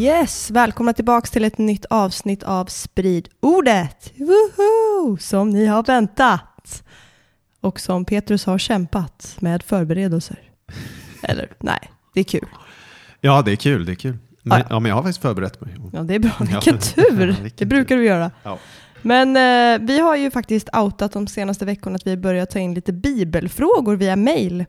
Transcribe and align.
Yes, 0.00 0.50
välkomna 0.50 0.92
tillbaka 0.92 1.26
till 1.26 1.44
ett 1.44 1.58
nytt 1.58 1.84
avsnitt 1.84 2.42
av 2.42 2.66
Sprid 2.66 3.28
ordet. 3.40 4.12
Woho! 4.16 5.16
Som 5.20 5.50
ni 5.50 5.66
har 5.66 5.82
väntat. 5.82 6.82
Och 7.60 7.80
som 7.80 8.04
Petrus 8.04 8.46
har 8.46 8.58
kämpat 8.58 9.36
med 9.40 9.62
förberedelser. 9.62 10.38
Eller 11.22 11.48
nej, 11.58 11.90
det 12.14 12.20
är 12.20 12.24
kul. 12.24 12.46
Ja, 13.20 13.42
det 13.42 13.52
är 13.52 13.56
kul. 13.56 13.84
Det 13.86 13.92
är 13.92 13.96
kul. 13.96 14.18
Men, 14.42 14.58
Ja. 14.58 14.66
ja. 14.70 14.80
men 14.80 14.88
jag 14.88 14.96
har 14.96 15.02
faktiskt 15.02 15.22
förberett 15.22 15.60
mig. 15.60 15.76
Ja, 15.92 16.02
det 16.02 16.14
är 16.14 16.18
bra. 16.18 16.32
Ja. 16.38 16.44
Vilken 16.44 16.78
tur! 16.78 17.36
Det 17.56 17.66
brukar 17.66 17.96
du 17.96 18.04
göra. 18.04 18.30
Ja. 18.42 18.58
Men 19.02 19.36
eh, 19.36 19.86
vi 19.86 19.98
har 20.00 20.16
ju 20.16 20.30
faktiskt 20.30 20.68
outat 20.76 21.12
de 21.12 21.26
senaste 21.26 21.64
veckorna 21.64 21.96
att 21.96 22.06
vi 22.06 22.16
börjar 22.16 22.46
ta 22.46 22.58
in 22.58 22.74
lite 22.74 22.92
bibelfrågor 22.92 23.96
via 23.96 24.16
mail 24.16 24.64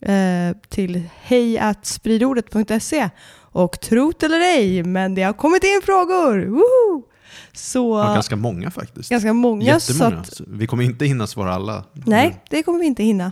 eh, 0.00 0.56
till 0.68 1.02
hejatspridordet.se 1.22 3.10
och 3.56 3.80
trot 3.80 4.22
eller 4.22 4.40
ej, 4.40 4.82
men 4.82 5.14
det 5.14 5.22
har 5.22 5.32
kommit 5.32 5.64
in 5.64 5.80
frågor! 5.84 6.46
Woho! 6.46 7.02
Så 7.52 7.98
Ja, 7.98 8.14
ganska 8.14 8.36
många 8.36 8.70
faktiskt. 8.70 9.10
ganska 9.10 9.32
många. 9.32 9.64
Jättemånga. 9.64 10.16
att, 10.16 10.40
vi 10.46 10.66
kommer 10.66 10.84
inte 10.84 11.04
hinna 11.04 11.26
svara 11.26 11.54
alla. 11.54 11.84
nej, 11.92 12.42
det 12.50 12.62
kommer 12.62 12.78
vi 12.78 12.86
inte 12.86 13.02
hinna. 13.02 13.24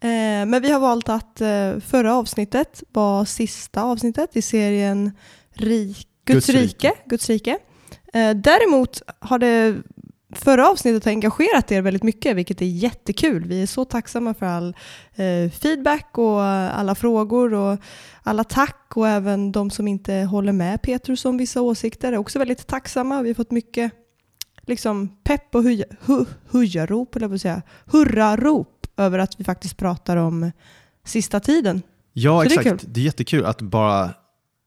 Eh, 0.00 0.46
men 0.46 0.62
vi 0.62 0.70
har 0.70 0.80
valt 0.80 1.08
att 1.08 1.40
eh, 1.40 1.78
förra 1.86 2.14
avsnittet 2.14 2.82
var 2.92 3.24
sista 3.24 3.82
avsnittet 3.82 4.36
i 4.36 4.42
serien 4.42 5.12
Rik, 5.54 6.08
Guds, 6.24 6.46
Guds 6.46 6.48
rike. 6.48 6.88
rike. 6.88 6.92
Guds 7.06 7.28
rike. 7.28 7.58
Eh, 8.12 8.30
däremot 8.30 9.02
har 9.18 9.38
det 9.38 9.76
förra 10.32 10.68
avsnittet 10.70 11.06
engagerat 11.06 11.72
er 11.72 11.82
väldigt 11.82 12.02
mycket, 12.02 12.36
vilket 12.36 12.62
är 12.62 12.66
jättekul. 12.66 13.44
Vi 13.44 13.62
är 13.62 13.66
så 13.66 13.84
tacksamma 13.84 14.34
för 14.34 14.46
all 14.46 14.76
eh, 15.14 15.50
feedback 15.50 16.18
och 16.18 16.42
alla 16.42 16.94
frågor 16.94 17.54
och 17.54 17.78
alla 18.22 18.44
tack 18.44 18.92
och 18.94 19.08
även 19.08 19.52
de 19.52 19.70
som 19.70 19.88
inte 19.88 20.14
håller 20.14 20.52
med 20.52 20.82
Petrus 20.82 21.24
om 21.24 21.36
vissa 21.36 21.60
åsikter 21.60 22.12
är 22.12 22.16
också 22.16 22.38
väldigt 22.38 22.66
tacksamma. 22.66 23.22
Vi 23.22 23.28
har 23.28 23.34
fått 23.34 23.50
mycket 23.50 23.92
liksom, 24.66 25.08
pepp 25.24 25.54
och 25.54 25.62
huja, 25.62 25.84
hu, 26.00 26.24
hujarop, 26.50 27.16
eller 27.16 27.28
vad 27.28 27.40
säga, 27.40 27.62
hurrarop 27.86 28.86
över 28.96 29.18
att 29.18 29.40
vi 29.40 29.44
faktiskt 29.44 29.76
pratar 29.76 30.16
om 30.16 30.52
sista 31.04 31.40
tiden. 31.40 31.82
Ja, 32.12 32.42
Så 32.42 32.48
det 32.48 32.54
är 32.54 32.60
exakt. 32.60 32.84
Det 32.88 33.00
är, 33.00 33.04
jättekul 33.04 33.44
att 33.44 33.62
bara... 33.62 34.14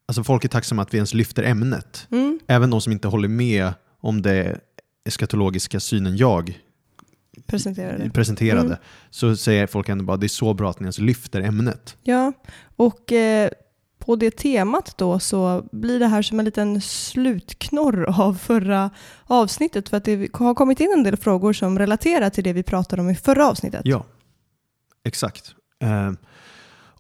Alltså 0.06 0.24
folk 0.24 0.46
är 0.46 0.50
tacksamma 0.50 0.82
att 0.82 0.94
vi 0.94 0.98
ens 0.98 1.14
lyfter 1.14 1.44
ämnet. 1.44 2.08
Mm. 2.12 2.40
Även 2.48 2.70
de 2.70 2.82
som 2.82 2.94
inte 2.94 3.08
håller 3.08 3.28
med 3.28 3.74
om 4.02 4.22
det 4.22 4.60
eskatologiska 5.06 5.80
synen 5.80 6.18
jag 6.18 6.60
Presenterade. 7.46 8.10
presenterade. 8.10 8.66
Mm. 8.66 8.78
Så 9.10 9.36
säger 9.36 9.68
folk 9.68 9.90
ändå 9.90 10.04
bara 10.04 10.18
det 10.18 10.26
är 10.26 10.28
så 10.28 10.54
bra 10.54 10.70
att 10.70 10.80
ni 10.80 10.84
ens 10.84 11.00
lyfter 11.00 11.42
ämnet. 11.42 11.98
Ja, 12.02 12.34
och 12.76 13.12
eh, 13.12 13.50
på 14.00 14.16
det 14.16 14.32
temat 14.32 14.98
då 14.98 15.20
så 15.20 15.66
blir 15.72 16.00
det 16.00 16.08
här 16.08 16.22
som 16.22 16.40
en 16.40 16.46
liten 16.46 16.82
slutknorr 16.82 18.22
av 18.22 18.36
förra 18.36 18.90
avsnittet 19.24 19.90
för 19.90 19.98
att 19.98 20.06
det 20.06 20.30
har 20.34 20.54
kommit 20.56 20.80
in 20.80 20.94
en 20.98 21.04
del 21.04 21.18
frågor 21.18 21.54
som 21.54 21.80
relaterar 21.80 22.30
till 22.30 22.44
det 22.44 22.54
vi 22.54 22.64
pratade 22.64 23.02
om 23.02 23.10
i 23.10 23.16
förra 23.16 23.48
avsnittet. 23.48 23.82
Ja, 23.84 24.06
exakt. 25.06 25.56
Eh, 25.82 26.12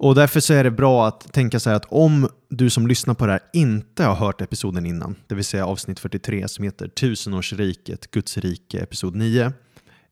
och 0.03 0.15
därför 0.15 0.39
så 0.39 0.53
är 0.53 0.63
det 0.63 0.71
bra 0.71 1.07
att 1.07 1.33
tänka 1.33 1.59
så 1.59 1.69
här 1.69 1.77
att 1.77 1.85
om 1.85 2.29
du 2.49 2.69
som 2.69 2.87
lyssnar 2.87 3.13
på 3.13 3.25
det 3.25 3.31
här 3.31 3.41
inte 3.53 4.03
har 4.03 4.15
hört 4.15 4.41
episoden 4.41 4.85
innan, 4.85 5.15
det 5.27 5.35
vill 5.35 5.45
säga 5.45 5.65
avsnitt 5.65 5.99
43 5.99 6.47
som 6.47 6.63
heter 6.63 6.87
Tusenårsriket, 6.87 8.11
Guds 8.11 8.37
rike, 8.37 8.79
episod 8.79 9.15
9, 9.15 9.53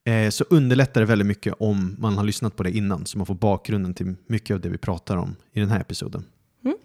eh, 0.05 0.29
så 0.29 0.45
underlättar 0.49 1.01
det 1.01 1.07
väldigt 1.07 1.27
mycket 1.27 1.53
om 1.59 1.95
man 1.99 2.17
har 2.17 2.23
lyssnat 2.23 2.55
på 2.55 2.63
det 2.63 2.71
innan 2.71 3.05
så 3.05 3.17
man 3.17 3.27
får 3.27 3.35
bakgrunden 3.35 3.93
till 3.93 4.15
mycket 4.27 4.53
av 4.53 4.61
det 4.61 4.69
vi 4.69 4.77
pratar 4.77 5.17
om 5.17 5.35
i 5.53 5.59
den 5.59 5.69
här 5.69 5.79
episoden. 5.79 6.23
Mm. 6.65 6.77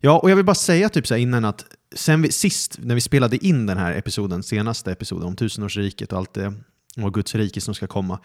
Ja, 0.00 0.18
och 0.18 0.30
jag 0.30 0.36
vill 0.36 0.44
bara 0.44 0.54
säga 0.54 0.88
typ 0.88 1.06
så 1.06 1.14
här 1.14 1.20
innan 1.20 1.44
att 1.44 1.64
sen 1.94 2.22
vi, 2.22 2.32
sist 2.32 2.78
när 2.82 2.94
vi 2.94 3.00
spelade 3.00 3.46
in 3.46 3.66
den 3.66 3.78
här 3.78 3.94
episoden, 3.94 4.42
senaste 4.42 4.92
episoden 4.92 5.26
om 5.26 5.36
tusenårsriket 5.36 6.12
och 6.12 6.18
allt 6.18 6.34
det 6.34 6.54
och 7.04 7.14
Guds 7.14 7.34
rike 7.34 7.60
som 7.60 7.74
ska 7.74 7.86
komma, 7.86 8.18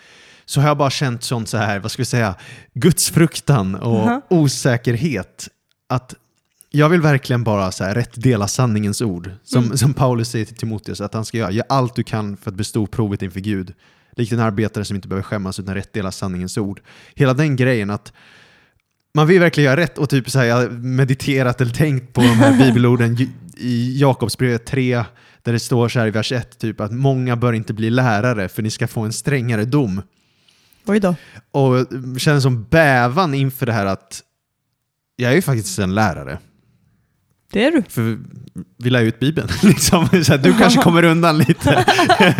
så 0.45 0.61
har 0.61 0.67
jag 0.67 0.77
bara 0.77 0.89
känt 0.89 1.23
sånt 1.23 1.49
så 1.49 1.57
här, 1.57 1.79
vad 1.79 1.91
ska 1.91 2.01
vi 2.01 2.05
säga, 2.05 2.35
gudsfruktan 2.73 3.75
och 3.75 4.07
Mhm. 4.07 4.21
osäkerhet. 4.29 5.47
Att 5.89 6.15
jag 6.69 6.89
vill 6.89 7.01
verkligen 7.01 7.43
bara 7.43 7.71
så 7.71 7.83
här, 7.83 7.95
rätt 7.95 8.11
dela 8.23 8.47
sanningens 8.47 9.01
ord. 9.01 9.31
Som, 9.43 9.63
Mm. 9.63 9.77
som 9.77 9.93
Paulus 9.93 10.29
säger 10.29 10.45
till 10.45 10.55
Timoteus, 10.55 11.01
att 11.01 11.13
han 11.13 11.25
ska 11.25 11.37
göra, 11.37 11.51
gör 11.51 11.65
allt 11.69 11.95
du 11.95 12.03
kan 12.03 12.37
för 12.37 12.51
att 12.51 12.55
bestå 12.57 12.87
provet 12.87 13.21
inför 13.21 13.39
Gud. 13.39 13.73
Likt 14.15 14.31
en 14.31 14.39
arbetare 14.39 14.85
som 14.85 14.95
inte 14.95 15.07
behöver 15.07 15.23
skämmas 15.23 15.59
utan 15.59 15.75
rätt 15.75 15.93
dela 15.93 16.11
sanningens 16.11 16.57
ord. 16.57 16.81
Hela 17.15 17.33
den 17.33 17.55
grejen 17.55 17.89
att 17.89 18.13
man 19.15 19.27
vill 19.27 19.39
verkligen 19.39 19.65
göra 19.71 19.81
rätt 19.81 19.97
och 19.97 20.09
typ 20.09 20.29
så 20.29 20.39
här, 20.39 20.45
jag 20.45 20.71
mediterat 20.83 21.61
eller 21.61 21.71
tänkt 21.73 22.13
på 22.13 22.21
de 22.21 22.27
här 22.27 22.57
bibelorden 22.65 23.21
i- 23.21 23.29
i 23.57 23.99
Jakobsbrevet 23.99 24.65
3 24.65 25.03
där 25.45 25.53
det 25.53 25.59
står 25.59 25.89
så 25.89 25.99
här 25.99 26.07
i 26.07 26.11
vers 26.11 26.31
1 26.31 26.59
typ 26.59 26.81
att 26.81 26.91
många 26.91 27.35
bör 27.35 27.53
inte 27.53 27.73
bli 27.73 27.89
lärare 27.89 28.49
för 28.49 28.61
ni 28.61 28.71
ska 28.71 28.87
få 28.87 29.01
en 29.01 29.13
strängare 29.13 29.65
dom. 29.65 30.01
Oj 30.85 30.99
då. 30.99 31.15
Och 31.51 31.87
känner 32.17 32.39
som 32.39 32.63
bävan 32.63 33.33
inför 33.33 33.65
det 33.65 33.73
här 33.73 33.85
att 33.85 34.21
jag 35.15 35.31
är 35.31 35.35
ju 35.35 35.41
faktiskt 35.41 35.79
en 35.79 35.95
lärare. 35.95 36.39
Det 37.53 37.65
är 37.65 37.71
du. 37.71 37.83
För 37.89 38.19
vi 38.77 38.89
lär 38.89 39.01
ut 39.01 39.19
Bibeln. 39.19 39.47
Liksom. 39.63 40.03
Här, 40.11 40.37
du 40.37 40.57
kanske 40.57 40.81
kommer 40.81 41.03
undan 41.03 41.37
lite 41.37 41.85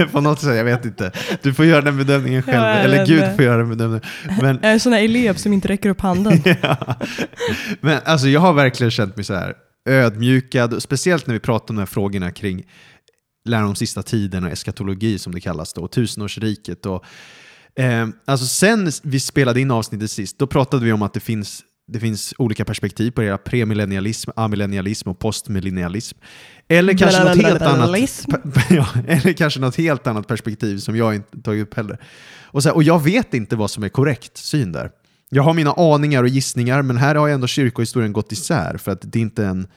på 0.11 0.21
något 0.21 0.39
sätt, 0.39 0.55
jag 0.55 0.63
vet 0.63 0.85
inte. 0.85 1.11
Du 1.41 1.53
får 1.53 1.65
göra 1.65 1.81
den 1.81 1.97
bedömningen 1.97 2.43
själv, 2.43 2.57
Ja, 2.57 2.65
eller 2.65 3.05
Gud 3.05 3.35
får 3.35 3.45
göra 3.45 3.57
den 3.57 3.69
bedömningen. 3.69 4.01
Men, 4.41 4.59
Jag 4.61 4.69
är 4.69 4.73
en 4.73 4.79
sån 4.79 4.93
här 4.93 5.03
elev 5.03 5.33
som 5.33 5.53
inte 5.53 5.67
räcker 5.67 5.89
upp 5.89 6.01
handen. 6.01 6.41
ja. 6.61 6.95
Men 7.81 7.99
alltså, 8.05 8.27
jag 8.27 8.39
har 8.39 8.53
verkligen 8.53 8.91
känt 8.91 9.15
mig 9.15 9.25
så 9.25 9.33
här 9.33 9.53
ödmjukad, 9.89 10.83
speciellt 10.83 11.27
när 11.27 11.33
vi 11.33 11.39
pratar 11.39 11.71
om 11.71 11.75
de 11.75 11.81
här 11.81 11.85
frågorna 11.85 12.31
kring 12.31 12.63
läran 13.45 13.67
om 13.67 13.75
sista 13.75 14.03
tiden 14.03 14.43
och 14.43 14.51
eskatologi 14.51 15.19
som 15.19 15.33
det 15.33 15.41
kallas 15.41 15.73
då, 15.73 15.81
och 15.81 15.91
tusenårsriket. 15.91 16.85
Och, 16.85 17.05
eh, 17.75 18.07
alltså 18.25 18.45
sen 18.45 18.91
vi 19.03 19.19
spelade 19.19 19.61
in 19.61 19.71
avsnittet 19.71 20.11
sist, 20.11 20.39
då 20.39 20.47
pratade 20.47 20.85
vi 20.85 20.91
om 20.91 21.01
att 21.01 21.13
det 21.13 21.19
finns 21.19 21.63
det 21.87 21.99
finns 21.99 22.33
olika 22.37 22.65
perspektiv 22.65 23.11
på 23.11 23.21
det, 23.21 23.29
här, 23.29 23.37
premillennialism, 23.37 24.31
amillennialism 24.35 25.09
och 25.09 25.19
postmillennialism. 25.19 26.17
Eller 26.67 26.97
kanske, 26.97 27.23
något 27.23 27.41
helt 27.41 27.61
annat, 27.61 27.99
ja, 28.69 28.87
eller 29.07 29.33
kanske 29.33 29.59
något 29.59 29.75
helt 29.75 30.07
annat 30.07 30.27
perspektiv 30.27 30.77
som 30.77 30.97
jag 30.97 31.15
inte 31.15 31.41
tagit 31.41 31.63
upp 31.63 31.73
heller. 31.73 31.97
Och, 32.43 32.63
så 32.63 32.69
här, 32.69 32.75
och 32.75 32.83
jag 32.83 33.03
vet 33.03 33.33
inte 33.33 33.55
vad 33.55 33.71
som 33.71 33.83
är 33.83 33.89
korrekt 33.89 34.37
syn 34.37 34.71
där. 34.71 34.91
Jag 35.29 35.43
har 35.43 35.53
mina 35.53 35.73
aningar 35.73 36.23
och 36.23 36.29
gissningar, 36.29 36.81
men 36.81 36.97
här 36.97 37.15
har 37.15 37.27
ju 37.27 37.33
ändå 37.33 37.47
kyrkohistorien 37.47 38.13
gått 38.13 38.31
isär 38.31 38.77
för 38.77 38.91
att 38.91 39.01
det 39.01 39.19
är 39.19 39.21
inte 39.21 39.45
en 39.45 39.67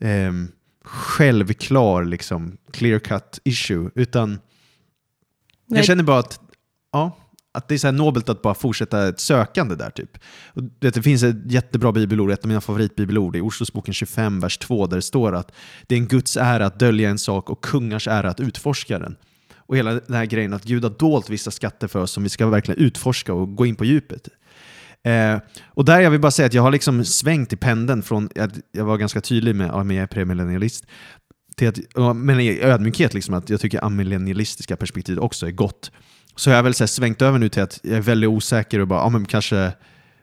ehm, 0.00 0.48
självklar, 0.90 2.04
liksom, 2.04 2.56
clear 2.72 2.98
cut 2.98 3.40
issue, 3.44 3.90
utan 3.94 4.30
Nej. 4.30 4.40
jag 5.66 5.84
känner 5.84 6.02
bara 6.02 6.18
att, 6.18 6.40
ja, 6.92 7.16
att 7.52 7.68
det 7.68 7.74
är 7.74 7.78
så 7.78 7.86
här 7.86 7.92
nobelt 7.92 8.28
att 8.28 8.42
bara 8.42 8.54
fortsätta 8.54 9.08
ett 9.08 9.20
sökande 9.20 9.74
där. 9.74 9.90
typ. 9.90 10.18
Och, 10.46 10.62
vet, 10.80 10.94
det 10.94 11.02
finns 11.02 11.22
ett 11.22 11.52
jättebra 11.52 11.92
bibelord, 11.92 12.30
ett 12.30 12.44
av 12.44 12.48
mina 12.48 12.60
favoritbibelord, 12.60 13.36
i 13.36 13.40
Ordspråksboken 13.40 13.94
25, 13.94 14.40
vers 14.40 14.58
2, 14.58 14.86
där 14.86 14.96
det 14.96 15.02
står 15.02 15.34
att 15.34 15.52
det 15.86 15.94
är 15.94 15.98
en 15.98 16.08
Guds 16.08 16.36
ära 16.36 16.66
att 16.66 16.78
dölja 16.78 17.10
en 17.10 17.18
sak 17.18 17.50
och 17.50 17.64
kungars 17.64 18.08
ära 18.08 18.30
att 18.30 18.40
utforska 18.40 18.98
den. 18.98 19.16
Och 19.56 19.76
hela 19.76 19.92
den 19.92 20.16
här 20.16 20.24
grejen 20.24 20.52
att 20.52 20.64
Gud 20.64 20.82
har 20.82 20.90
dolt 20.90 21.30
vissa 21.30 21.50
skatter 21.50 21.88
för 21.88 21.98
oss 21.98 22.12
som 22.12 22.22
vi 22.22 22.28
ska 22.28 22.46
verkligen 22.46 22.80
utforska 22.80 23.32
och 23.34 23.56
gå 23.56 23.66
in 23.66 23.76
på 23.76 23.84
djupet. 23.84 24.28
Eh, 25.04 25.38
och 25.66 25.84
där 25.84 26.00
jag 26.00 26.10
vill 26.10 26.20
bara 26.20 26.30
säga 26.30 26.46
att 26.46 26.54
jag 26.54 26.62
har 26.62 26.70
liksom 26.70 27.04
svängt 27.04 27.52
i 27.52 27.56
pendeln 27.56 28.02
från 28.02 28.28
att 28.38 28.52
jag 28.72 28.84
var 28.84 28.96
ganska 28.96 29.20
tydlig 29.20 29.54
med 29.54 29.70
att 29.70 29.86
jag 29.86 29.96
är 29.96 30.06
premillennialist 30.06 30.84
till 31.56 31.68
att, 31.68 32.16
men 32.16 32.40
i 32.40 32.60
ödmjukhet, 32.60 33.14
liksom, 33.14 33.34
att 33.34 33.50
jag 33.50 33.60
tycker 33.60 33.84
amillennialistiska 33.84 34.76
perspektiv 34.76 35.18
också 35.18 35.46
är 35.46 35.50
gott. 35.50 35.90
Så 36.36 36.50
jag 36.50 36.56
har 36.56 36.62
väl 36.62 36.74
så 36.74 36.86
svängt 36.86 37.22
över 37.22 37.38
nu 37.38 37.48
till 37.48 37.62
att 37.62 37.80
jag 37.82 37.96
är 37.96 38.00
väldigt 38.00 38.28
osäker 38.28 38.78
och 38.78 38.88
bara, 38.88 39.00
ja 39.00 39.08
men 39.08 39.26
kanske... 39.26 39.72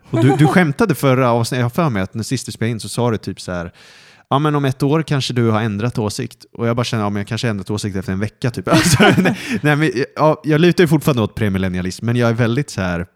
Och 0.09 0.23
du, 0.23 0.35
du 0.35 0.47
skämtade 0.47 0.95
förra 0.95 1.31
avsnittet, 1.31 1.59
jag 1.59 1.65
har 1.65 1.69
för 1.69 1.89
mig 1.89 2.01
att 2.01 2.13
när 2.13 2.23
sist 2.23 2.45
du 2.45 2.51
spelade 2.51 2.71
in 2.71 2.79
så 2.79 2.89
sa 2.89 3.11
du 3.11 3.17
typ 3.17 3.41
så 3.41 3.51
här 3.51 3.73
ja 4.29 4.39
men 4.39 4.55
om 4.55 4.65
ett 4.65 4.83
år 4.83 5.01
kanske 5.01 5.33
du 5.33 5.49
har 5.49 5.61
ändrat 5.61 5.97
åsikt. 5.97 6.45
Och 6.53 6.67
jag 6.67 6.75
bara 6.75 6.83
känner, 6.83 7.03
ja 7.03 7.09
men 7.09 7.19
jag 7.19 7.27
kanske 7.27 7.47
har 7.47 7.49
ändrat 7.49 7.69
åsikt 7.69 7.95
efter 7.95 8.13
en 8.13 8.19
vecka 8.19 8.51
typ. 8.51 8.67
Alltså, 8.71 9.03
nej, 9.17 9.37
nej, 9.61 9.75
men, 9.75 9.91
ja, 10.15 10.41
jag 10.43 10.61
lutar 10.61 10.83
ju 10.83 10.87
fortfarande 10.87 11.21
åt 11.21 11.35
premillennialism, 11.35 12.05
men 12.05 12.15
jag 12.15 12.29
är 12.29 12.33
väldigt 12.33 12.69
så 12.69 12.81
här 12.81 13.07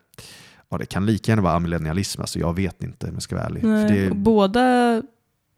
ja, 0.72 0.78
det 0.78 0.86
kan 0.86 1.06
lika 1.06 1.32
gärna 1.32 1.42
vara 1.42 1.54
amillennialism, 1.54 2.22
alltså 2.22 2.40
jag 2.40 2.56
vet 2.56 2.84
inte 2.84 3.08
om 3.08 3.14
jag 3.14 3.24
ska 3.24 3.36
vara 3.36 3.46
ärlig. 3.46 3.64
Nej, 3.64 4.10
och 4.10 4.16
båda, 4.16 5.02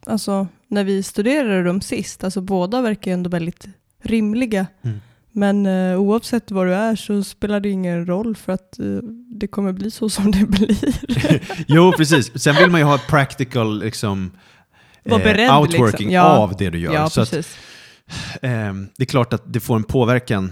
alltså 0.05 0.47
när 0.67 0.83
vi 0.83 1.03
studerade 1.03 1.63
dem 1.63 1.81
sist, 1.81 2.23
alltså 2.23 2.41
båda 2.41 2.81
verkar 2.81 3.11
ju 3.11 3.13
ändå 3.13 3.29
väldigt 3.29 3.67
rimliga. 4.03 4.67
Mm. 4.81 4.97
Men 5.31 5.65
eh, 5.65 5.99
oavsett 5.99 6.51
vad 6.51 6.67
du 6.67 6.73
är 6.73 6.95
så 6.95 7.23
spelar 7.23 7.59
det 7.59 7.69
ingen 7.69 8.05
roll 8.05 8.35
för 8.35 8.53
att 8.53 8.79
eh, 8.79 8.85
det 9.27 9.47
kommer 9.47 9.73
bli 9.73 9.91
så 9.91 10.09
som 10.09 10.31
det 10.31 10.45
blir. 10.47 11.65
jo, 11.67 11.91
precis. 11.97 12.41
Sen 12.41 12.55
vill 12.55 12.69
man 12.69 12.79
ju 12.79 12.85
ha 12.85 12.95
ett 12.95 13.07
practical 13.07 13.79
liksom, 13.79 14.31
Var 15.03 15.19
beredd, 15.19 15.51
outworking 15.51 16.07
liksom. 16.07 16.11
Ja. 16.11 16.37
av 16.37 16.55
det 16.57 16.69
du 16.69 16.79
gör. 16.79 16.93
ja, 16.93 17.09
så 17.09 17.21
att. 17.21 17.33
Ehm, 18.41 18.87
det 18.97 19.03
är 19.03 19.07
klart 19.07 19.33
att 19.33 19.53
det 19.53 19.59
får 19.59 19.75
en 19.75 19.83
påverkan 19.83 20.51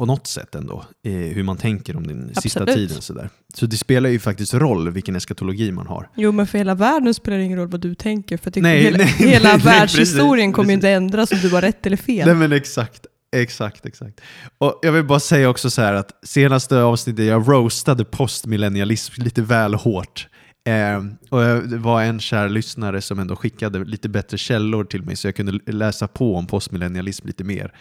på 0.00 0.06
något 0.06 0.26
sätt 0.26 0.54
ändå, 0.54 0.84
i 1.02 1.10
hur 1.10 1.42
man 1.42 1.56
tänker 1.56 1.96
om 1.96 2.06
den 2.06 2.34
sista 2.34 2.62
Absolut. 2.62 2.88
tiden. 2.88 3.02
Sådär. 3.02 3.30
Så 3.54 3.66
det 3.66 3.76
spelar 3.76 4.10
ju 4.10 4.18
faktiskt 4.18 4.54
roll 4.54 4.90
vilken 4.90 5.16
eskatologi 5.16 5.72
man 5.72 5.86
har. 5.86 6.08
Jo, 6.16 6.32
men 6.32 6.46
för 6.46 6.58
hela 6.58 6.74
världen 6.74 7.14
spelar 7.14 7.38
det 7.38 7.44
ingen 7.44 7.58
roll 7.58 7.68
vad 7.68 7.80
du 7.80 7.94
tänker. 7.94 8.36
För 8.36 8.50
det, 8.50 8.60
Nej, 8.60 8.82
hela, 8.82 8.98
nej, 8.98 9.06
hela 9.06 9.48
nej, 9.48 9.58
världshistorien 9.58 10.52
kommer 10.52 10.68
ju 10.68 10.74
inte 10.74 10.90
ändras 10.90 11.32
om 11.32 11.38
du 11.38 11.50
har 11.50 11.62
rätt 11.62 11.86
eller 11.86 11.96
fel. 11.96 12.26
Nej 12.26 12.36
men 12.36 12.52
exakt, 12.52 13.06
exakt, 13.36 13.86
exakt. 13.86 14.20
Och 14.58 14.78
jag 14.82 14.92
vill 14.92 15.04
bara 15.04 15.20
säga 15.20 15.48
också 15.48 15.70
så 15.70 15.82
här 15.82 15.94
att 15.94 16.10
senaste 16.22 16.82
avsnittet 16.82 17.26
jag 17.26 17.48
roastade 17.48 18.04
postmillennialism 18.04 19.22
lite 19.22 19.42
väl 19.42 19.74
hårt. 19.74 20.28
Ehm, 20.64 21.16
och 21.28 21.40
det 21.68 21.78
var 21.78 22.02
en 22.02 22.20
kär 22.20 22.48
lyssnare 22.48 23.00
som 23.02 23.18
ändå 23.18 23.36
skickade 23.36 23.84
lite 23.84 24.08
bättre 24.08 24.38
källor 24.38 24.84
till 24.84 25.02
mig 25.02 25.16
så 25.16 25.26
jag 25.26 25.36
kunde 25.36 25.72
läsa 25.72 26.08
på 26.08 26.36
om 26.36 26.46
postmillennialism 26.46 27.26
lite 27.26 27.44
mer. 27.44 27.72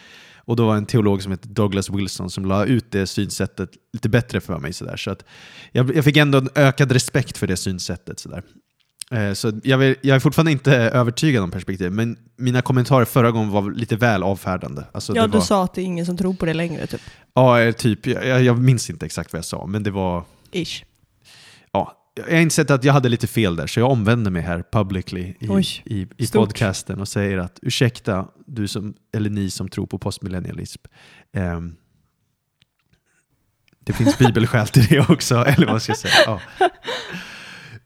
Och 0.49 0.55
då 0.55 0.67
var 0.67 0.75
en 0.75 0.85
teolog 0.85 1.23
som 1.23 1.31
heter 1.31 1.49
Douglas 1.49 1.89
Wilson 1.89 2.29
som 2.29 2.45
la 2.45 2.65
ut 2.65 2.91
det 2.91 3.07
synsättet 3.07 3.69
lite 3.93 4.09
bättre 4.09 4.41
för 4.41 4.59
mig. 4.59 4.73
Så, 4.73 4.85
där. 4.85 4.97
så 4.97 5.11
att 5.11 5.23
jag, 5.71 5.95
jag 5.95 6.03
fick 6.03 6.17
ändå 6.17 6.37
en 6.37 6.49
ökad 6.55 6.91
respekt 6.91 7.37
för 7.37 7.47
det 7.47 7.57
synsättet. 7.57 8.19
Så, 8.19 8.29
där. 8.29 8.43
Eh, 9.11 9.33
så 9.33 9.51
jag, 9.63 9.77
vill, 9.77 9.95
jag 10.01 10.15
är 10.15 10.19
fortfarande 10.19 10.51
inte 10.51 10.75
övertygad 10.75 11.43
om 11.43 11.51
perspektivet, 11.51 11.93
men 11.93 12.17
mina 12.37 12.61
kommentarer 12.61 13.05
förra 13.05 13.31
gången 13.31 13.49
var 13.49 13.71
lite 13.71 13.95
väl 13.95 14.23
avfärdande. 14.23 14.83
Alltså, 14.91 15.15
ja, 15.15 15.21
det 15.21 15.27
du 15.27 15.37
var, 15.37 15.41
sa 15.45 15.63
att 15.63 15.73
det 15.73 15.81
är 15.81 15.85
ingen 15.85 16.05
som 16.05 16.17
tror 16.17 16.33
på 16.33 16.45
det 16.45 16.53
längre, 16.53 16.87
typ. 16.87 17.01
Ja, 17.33 17.61
eh, 17.61 17.71
typ. 17.71 18.07
Jag, 18.07 18.43
jag 18.43 18.59
minns 18.59 18.89
inte 18.89 19.05
exakt 19.05 19.33
vad 19.33 19.37
jag 19.37 19.45
sa, 19.45 19.65
men 19.65 19.83
det 19.83 19.91
var... 19.91 20.23
Ish. 20.51 20.83
Ja, 21.71 21.98
jag 22.27 22.35
har 22.35 22.41
insett 22.41 22.71
att 22.71 22.83
jag 22.83 22.93
hade 22.93 23.09
lite 23.09 23.27
fel 23.27 23.55
där, 23.55 23.67
så 23.67 23.79
jag 23.79 23.91
omvänder 23.91 24.31
mig 24.31 24.41
här 24.41 24.63
publicly 24.71 25.21
i, 25.39 25.47
Oj, 25.49 25.65
i, 25.85 26.07
i 26.17 26.27
podcasten 26.27 26.99
och 26.99 27.07
säger 27.07 27.37
att 27.37 27.59
ursäkta, 27.61 28.27
du 28.45 28.67
som, 28.67 28.93
eller 29.13 29.29
ni 29.29 29.49
som 29.49 29.69
tror 29.69 29.87
på 29.87 29.99
postmillennialism. 29.99 30.81
Ehm, 31.33 31.75
det 33.79 33.93
finns 33.93 34.17
bibelskäl 34.17 34.67
till 34.67 34.85
det 34.85 34.99
också, 35.09 35.35
eller 35.47 35.67
vad 35.67 35.81
ska 35.81 35.91
jag 35.91 35.97
säga? 35.97 36.13
Ja. 36.25 36.41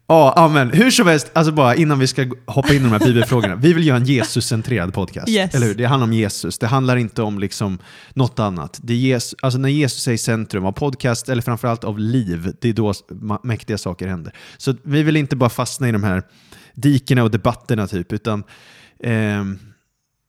Ja, 0.08 0.34
amen. 0.38 0.72
Hur 0.72 0.92
som 0.92 1.08
helst, 1.08 1.32
alltså 1.34 1.54
bara 1.54 1.76
innan 1.76 2.00
vi 2.00 2.08
ska 2.08 2.32
hoppa 2.46 2.74
in 2.74 2.80
i 2.80 2.84
de 2.84 2.92
här 2.92 3.00
bibelfrågorna. 3.00 3.56
Vi 3.56 3.74
vill 3.74 3.88
göra 3.88 3.98
en 3.98 4.06
Jesus-centrerad 4.06 4.94
podcast. 4.94 5.30
Yes. 5.30 5.56
Eller 5.56 5.68
hur? 5.68 5.76
Det 5.76 5.86
handlar 5.86 6.08
om 6.08 6.14
Jesus. 6.14 6.60
Det 6.60 6.68
handlar 6.68 6.98
inte 6.98 7.22
om 7.22 7.40
liksom 7.40 7.80
något 8.14 8.40
annat. 8.40 8.80
Det 8.84 8.96
Jesus, 8.96 9.36
alltså 9.42 9.60
när 9.60 9.70
Jesus 9.70 10.08
är 10.08 10.12
i 10.12 10.18
centrum 10.18 10.66
av 10.66 10.72
podcast, 10.72 11.30
eller 11.30 11.42
framförallt 11.42 11.84
av 11.84 12.00
liv, 12.00 12.54
det 12.62 12.70
är 12.70 12.74
då 12.74 12.94
mäktiga 13.44 13.78
saker 13.78 14.08
händer. 14.08 14.34
Så 14.58 14.76
vi 14.84 15.04
vill 15.04 15.18
inte 15.18 15.36
bara 15.36 15.50
fastna 15.50 15.90
i 15.90 15.92
de 15.92 16.04
här 16.04 16.24
dikena 16.74 17.24
och 17.24 17.32
debatterna 17.32 17.88
typ, 17.88 18.14
utan 18.14 18.44
ehm, 19.04 19.60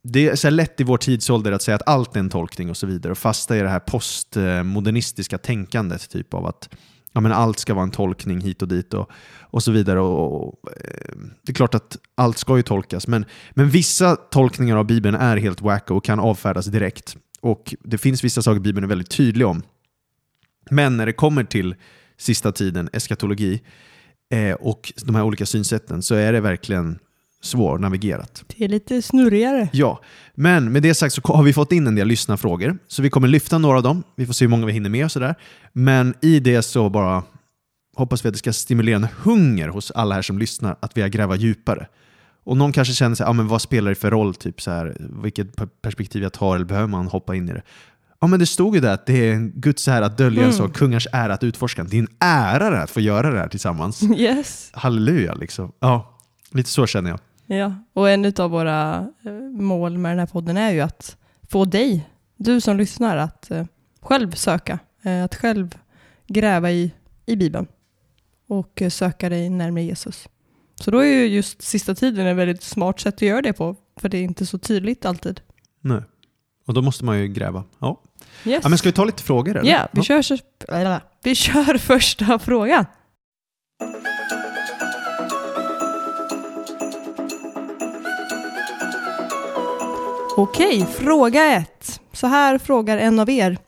det 0.04 0.28
är 0.28 0.36
så 0.36 0.50
lätt 0.50 0.80
i 0.80 0.84
vår 0.84 0.98
tidsålder 0.98 1.52
att 1.52 1.62
säga 1.62 1.74
att 1.74 1.88
allt 1.88 2.16
är 2.16 2.20
en 2.20 2.30
tolkning 2.30 2.70
och 2.70 2.76
så 2.76 2.86
vidare 2.86 3.10
och 3.10 3.18
fasta 3.18 3.56
i 3.56 3.60
det 3.60 3.68
här 3.68 3.80
postmodernistiska 3.80 5.38
tänkandet 5.38 6.10
typ 6.10 6.34
av 6.34 6.46
att 6.46 6.68
ja, 7.14 7.20
men 7.20 7.32
allt 7.32 7.58
ska 7.58 7.74
vara 7.74 7.82
en 7.82 7.90
tolkning 7.90 8.40
hit 8.40 8.62
och 8.62 8.68
dit 8.68 8.94
och, 8.94 9.10
och 9.40 9.62
så 9.62 9.72
vidare. 9.72 10.00
Och, 10.00 10.48
och, 10.48 10.70
det 11.42 11.52
är 11.52 11.54
klart 11.54 11.74
att 11.74 11.96
allt 12.14 12.38
ska 12.38 12.56
ju 12.56 12.62
tolkas, 12.62 13.06
men, 13.08 13.24
men 13.50 13.68
vissa 13.68 14.16
tolkningar 14.16 14.76
av 14.76 14.86
Bibeln 14.86 15.14
är 15.14 15.36
helt 15.36 15.62
wacko 15.62 15.94
och 15.94 16.04
kan 16.04 16.20
avfärdas 16.20 16.66
direkt. 16.66 17.16
Och 17.40 17.74
det 17.80 17.98
finns 17.98 18.24
vissa 18.24 18.42
saker 18.42 18.60
Bibeln 18.60 18.84
är 18.84 18.88
väldigt 18.88 19.10
tydlig 19.10 19.46
om. 19.46 19.62
Men 20.70 20.96
när 20.96 21.06
det 21.06 21.12
kommer 21.12 21.44
till 21.44 21.74
sista 22.16 22.52
tiden, 22.52 22.88
eskatologi, 22.92 23.62
eh, 24.30 24.52
och 24.52 24.92
de 25.04 25.14
här 25.14 25.22
olika 25.22 25.46
synsätten 25.46 26.02
så 26.02 26.14
är 26.14 26.32
det 26.32 26.40
verkligen 26.40 26.98
svårnavigerat. 27.44 28.44
Det 28.46 28.64
är 28.64 28.68
lite 28.68 29.02
snurrigare. 29.02 29.68
Ja, 29.72 30.00
men 30.34 30.72
med 30.72 30.82
det 30.82 30.94
sagt 30.94 31.14
så 31.14 31.20
har 31.24 31.42
vi 31.42 31.52
fått 31.52 31.72
in 31.72 31.86
en 31.86 31.94
del 31.94 32.08
lyssnarfrågor. 32.08 32.78
Så 32.88 33.02
vi 33.02 33.10
kommer 33.10 33.28
lyfta 33.28 33.58
några 33.58 33.76
av 33.76 33.82
dem. 33.82 34.02
Vi 34.16 34.26
får 34.26 34.32
se 34.32 34.44
hur 34.44 34.50
många 34.50 34.66
vi 34.66 34.72
hinner 34.72 34.90
med 34.90 35.04
och 35.04 35.12
sådär. 35.12 35.34
Men 35.72 36.14
i 36.22 36.40
det 36.40 36.62
så 36.62 36.90
bara 36.90 37.22
hoppas 37.96 38.24
vi 38.24 38.28
att 38.28 38.34
det 38.34 38.38
ska 38.38 38.52
stimulera 38.52 38.96
en 38.96 39.06
hunger 39.22 39.68
hos 39.68 39.90
alla 39.90 40.14
här 40.14 40.22
som 40.22 40.38
lyssnar 40.38 40.76
att 40.80 40.96
vilja 40.96 41.08
gräva 41.08 41.36
djupare. 41.36 41.86
Och 42.44 42.56
någon 42.56 42.72
kanske 42.72 42.94
känner 42.94 43.16
sig, 43.16 43.26
ah, 43.26 43.32
men 43.32 43.48
vad 43.48 43.62
spelar 43.62 43.88
det 43.90 43.94
för 43.94 44.10
roll? 44.10 44.34
Typ 44.34 44.60
så 44.62 44.70
här, 44.70 44.96
vilket 45.22 45.56
per- 45.56 45.66
perspektiv 45.66 46.22
jag 46.22 46.32
tar 46.32 46.54
eller 46.54 46.64
behöver 46.64 46.88
man 46.88 47.06
hoppa 47.06 47.34
in 47.34 47.48
i 47.48 47.52
det? 47.52 47.62
Ja, 48.20 48.26
men 48.26 48.40
det 48.40 48.46
stod 48.46 48.74
ju 48.74 48.80
där 48.80 48.94
att 48.94 49.06
det 49.06 49.28
är 49.28 49.34
en 49.34 49.52
Guds 49.54 49.88
ära 49.88 50.06
att 50.06 50.18
dölja 50.18 50.40
en 50.42 50.44
Mm. 50.48 50.56
sak, 50.58 50.72
kungars 50.76 51.06
ära 51.12 51.34
att 51.34 51.44
utforska. 51.44 51.84
Det 51.84 51.96
är 51.96 52.00
en 52.00 52.08
ära 52.20 52.82
att 52.82 52.90
få 52.90 53.00
göra 53.00 53.30
det 53.30 53.38
här 53.38 53.48
tillsammans. 53.48 54.02
Yes. 54.16 54.70
Halleluja 54.72 55.34
liksom. 55.34 55.72
Ja, 55.80 56.18
lite 56.50 56.70
så 56.70 56.86
känner 56.86 57.10
jag. 57.10 57.20
Ja, 57.46 57.74
och 57.92 58.10
en 58.10 58.32
av 58.38 58.50
våra 58.50 59.08
eh, 59.24 59.32
mål 59.60 59.98
med 59.98 60.12
den 60.12 60.18
här 60.18 60.26
podden 60.26 60.56
är 60.56 60.70
ju 60.70 60.80
att 60.80 61.16
få 61.48 61.64
dig, 61.64 62.08
du 62.36 62.60
som 62.60 62.76
lyssnar, 62.76 63.16
att 63.16 63.50
eh, 63.50 63.64
själv 64.00 64.30
söka. 64.32 64.78
Eh, 65.02 65.24
att 65.24 65.34
själv 65.34 65.78
gräva 66.26 66.70
i, 66.70 66.92
i 67.26 67.36
Bibeln 67.36 67.66
och 68.48 68.82
söka 68.90 69.28
dig 69.28 69.50
närmare 69.50 69.84
Jesus. 69.84 70.28
Så 70.74 70.90
då 70.90 70.98
är 70.98 71.06
ju 71.06 71.26
just 71.26 71.62
sista 71.62 71.94
tiden 71.94 72.26
ett 72.26 72.36
väldigt 72.36 72.62
smart 72.62 73.00
sätt 73.00 73.14
att 73.14 73.22
göra 73.22 73.42
det 73.42 73.52
på, 73.52 73.76
för 73.96 74.08
det 74.08 74.18
är 74.18 74.22
inte 74.22 74.46
så 74.46 74.58
tydligt 74.58 75.04
alltid. 75.04 75.40
Nej. 75.80 76.02
Och 76.66 76.74
då 76.74 76.82
måste 76.82 77.04
man 77.04 77.18
ju 77.18 77.28
gräva. 77.28 77.64
Ja. 77.78 78.00
Yes. 78.44 78.60
Ja, 78.62 78.68
men 78.68 78.78
ska 78.78 78.88
vi 78.88 78.92
ta 78.92 79.04
lite 79.04 79.22
frågor? 79.22 79.56
Eller? 79.56 79.70
Ja, 79.70 79.88
vi, 79.92 80.02
Kör, 80.02 80.22
så- 80.22 80.38
äh, 80.68 80.98
vi 81.22 81.34
kör 81.34 81.78
första 81.78 82.38
frågan. 82.38 82.86
Okej, 90.36 90.86
fråga 90.86 91.44
ett. 91.44 92.00
Så 92.12 92.26
här 92.26 92.58
frågar 92.58 92.98
en 92.98 93.18
av 93.18 93.30
er. 93.30 93.58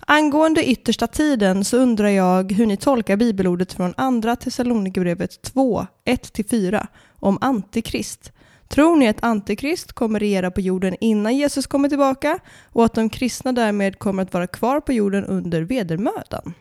Angående 0.00 0.64
yttersta 0.64 1.06
tiden 1.06 1.64
så 1.64 1.76
undrar 1.76 2.08
jag 2.08 2.52
hur 2.52 2.66
ni 2.66 2.76
tolkar 2.76 3.16
bibelordet 3.16 3.72
från 3.72 3.94
andra 3.96 4.36
Thessalonikerbrevet 4.36 5.42
2, 5.42 5.86
1-4 6.04 6.86
om 7.16 7.38
antikrist. 7.40 8.32
Tror 8.68 8.96
ni 8.96 9.08
att 9.08 9.24
antikrist 9.24 9.92
kommer 9.92 10.20
regera 10.20 10.50
på 10.50 10.60
jorden 10.60 10.96
innan 11.00 11.36
Jesus 11.36 11.66
kommer 11.66 11.88
tillbaka 11.88 12.38
och 12.72 12.84
att 12.84 12.94
de 12.94 13.10
kristna 13.10 13.52
därmed 13.52 13.98
kommer 13.98 14.22
att 14.22 14.34
vara 14.34 14.46
kvar 14.46 14.80
på 14.80 14.92
jorden 14.92 15.24
under 15.24 15.62
vedermödan? 15.62 16.54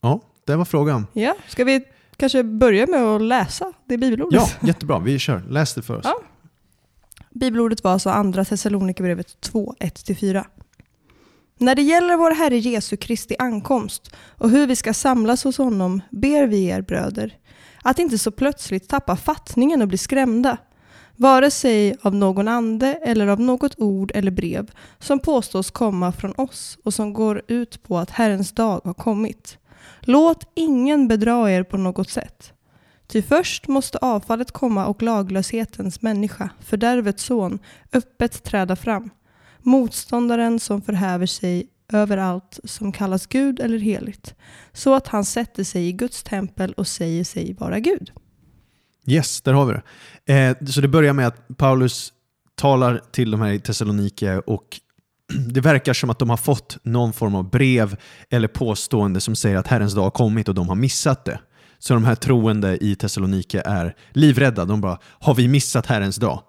Ja, 0.00 0.20
det 0.46 0.56
var 0.56 0.64
frågan. 0.64 1.06
Ja, 1.12 1.34
ska 1.48 1.64
vi 1.64 1.84
kanske 2.16 2.42
börja 2.42 2.86
med 2.86 3.02
att 3.02 3.22
läsa 3.22 3.72
det 3.86 3.98
bibelordet? 3.98 4.40
Ja, 4.60 4.66
jättebra. 4.68 4.98
Vi 4.98 5.18
kör. 5.18 5.42
Läs 5.48 5.74
det 5.74 5.82
för 5.82 5.96
oss. 5.96 6.04
Ja. 6.04 6.20
Bibelordet 7.34 7.84
var 7.84 7.92
alltså 7.92 8.10
andra 8.10 8.44
Thessalonikerbrevet 8.44 9.40
2, 9.40 9.74
1-4. 9.80 10.44
När 11.58 11.74
det 11.74 11.82
gäller 11.82 12.16
vår 12.16 12.30
Herre 12.30 12.58
Jesu 12.58 12.96
Kristi 12.96 13.36
ankomst 13.38 14.10
och 14.16 14.50
hur 14.50 14.66
vi 14.66 14.76
ska 14.76 14.94
samlas 14.94 15.44
hos 15.44 15.58
honom 15.58 16.00
ber 16.10 16.46
vi 16.46 16.64
er 16.64 16.82
bröder 16.82 17.36
att 17.82 17.98
inte 17.98 18.18
så 18.18 18.30
plötsligt 18.30 18.88
tappa 18.88 19.16
fattningen 19.16 19.82
och 19.82 19.88
bli 19.88 19.98
skrämda, 19.98 20.56
vare 21.16 21.50
sig 21.50 21.96
av 22.02 22.14
någon 22.14 22.48
ande 22.48 22.94
eller 23.02 23.26
av 23.26 23.40
något 23.40 23.80
ord 23.80 24.12
eller 24.14 24.30
brev 24.30 24.70
som 24.98 25.18
påstås 25.18 25.70
komma 25.70 26.12
från 26.12 26.34
oss 26.36 26.78
och 26.84 26.94
som 26.94 27.12
går 27.12 27.42
ut 27.48 27.82
på 27.82 27.98
att 27.98 28.10
Herrens 28.10 28.52
dag 28.52 28.80
har 28.84 28.94
kommit. 28.94 29.58
Låt 30.00 30.44
ingen 30.54 31.08
bedra 31.08 31.50
er 31.50 31.62
på 31.62 31.76
något 31.76 32.10
sätt. 32.10 32.52
Ty 33.10 33.22
först 33.22 33.68
måste 33.68 33.98
avfallet 33.98 34.52
komma 34.52 34.86
och 34.86 35.02
laglöshetens 35.02 36.02
människa, 36.02 36.50
fördärvets 36.60 37.22
son, 37.22 37.58
öppet 37.92 38.42
träda 38.42 38.76
fram. 38.76 39.10
Motståndaren 39.62 40.60
som 40.60 40.82
förhäver 40.82 41.26
sig 41.26 41.66
över 41.92 42.16
allt 42.16 42.58
som 42.64 42.92
kallas 42.92 43.26
Gud 43.26 43.60
eller 43.60 43.78
heligt, 43.78 44.34
så 44.72 44.94
att 44.94 45.06
han 45.06 45.24
sätter 45.24 45.64
sig 45.64 45.88
i 45.88 45.92
Guds 45.92 46.22
tempel 46.22 46.72
och 46.72 46.86
säger 46.86 47.24
sig 47.24 47.52
vara 47.52 47.80
Gud. 47.80 48.12
Yes, 49.06 49.40
där 49.40 49.52
har 49.52 49.66
vi 49.66 49.74
det. 50.24 50.34
Eh, 50.34 50.66
så 50.66 50.80
det 50.80 50.88
börjar 50.88 51.12
med 51.12 51.26
att 51.26 51.56
Paulus 51.56 52.12
talar 52.54 53.02
till 53.12 53.30
de 53.30 53.40
här 53.40 53.50
i 53.52 53.60
Thessalonike 53.60 54.38
och 54.38 54.80
det 55.48 55.60
verkar 55.60 55.92
som 55.92 56.10
att 56.10 56.18
de 56.18 56.30
har 56.30 56.36
fått 56.36 56.78
någon 56.82 57.12
form 57.12 57.34
av 57.34 57.50
brev 57.50 57.96
eller 58.30 58.48
påstående 58.48 59.20
som 59.20 59.36
säger 59.36 59.56
att 59.56 59.66
Herrens 59.66 59.94
dag 59.94 60.02
har 60.02 60.10
kommit 60.10 60.48
och 60.48 60.54
de 60.54 60.68
har 60.68 60.76
missat 60.76 61.24
det. 61.24 61.40
Så 61.80 61.94
de 61.94 62.04
här 62.04 62.14
troende 62.14 62.84
i 62.84 62.94
Thessalonike 62.94 63.62
är 63.64 63.96
livrädda. 64.10 64.64
De 64.64 64.80
bara, 64.80 64.98
har 65.04 65.34
vi 65.34 65.48
missat 65.48 65.86
Herrens 65.86 66.16
dag? 66.16 66.42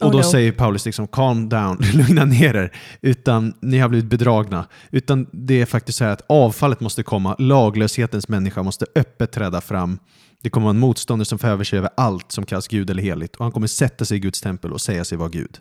Och 0.00 0.06
Oh 0.06 0.12
då 0.12 0.18
no. 0.18 0.24
säger 0.24 0.52
Paulus 0.52 0.84
liksom 0.84 1.08
calm 1.08 1.48
down, 1.48 1.78
lugna 1.94 2.24
ner 2.24 2.56
er, 2.56 2.72
utan 3.00 3.54
ni 3.60 3.78
har 3.78 3.88
blivit 3.88 4.10
bedragna. 4.10 4.66
Utan 4.90 5.26
det 5.32 5.60
är 5.60 5.66
faktiskt 5.66 5.98
så 5.98 6.04
här 6.04 6.12
att 6.12 6.24
avfallet 6.28 6.80
måste 6.80 7.02
komma, 7.02 7.36
laglöshetens 7.38 8.28
människa 8.28 8.62
måste 8.62 8.86
öppet 8.94 9.32
träda 9.32 9.60
fram. 9.60 9.98
Det 10.42 10.50
kommer 10.50 10.64
vara 10.64 10.74
en 10.74 10.80
motståndare 10.80 11.24
som 11.24 11.38
får 11.38 11.48
över 11.48 11.64
sig 11.64 11.78
över 11.78 11.90
allt 11.96 12.32
som 12.32 12.46
kallas 12.46 12.68
Gud 12.68 12.90
eller 12.90 13.02
heligt 13.02 13.36
och 13.36 13.44
han 13.44 13.52
kommer 13.52 13.66
sätta 13.66 14.04
sig 14.04 14.16
i 14.16 14.20
Guds 14.20 14.40
tempel 14.40 14.72
och 14.72 14.80
säga 14.80 15.04
sig 15.04 15.18
vara 15.18 15.28
Gud. 15.28 15.58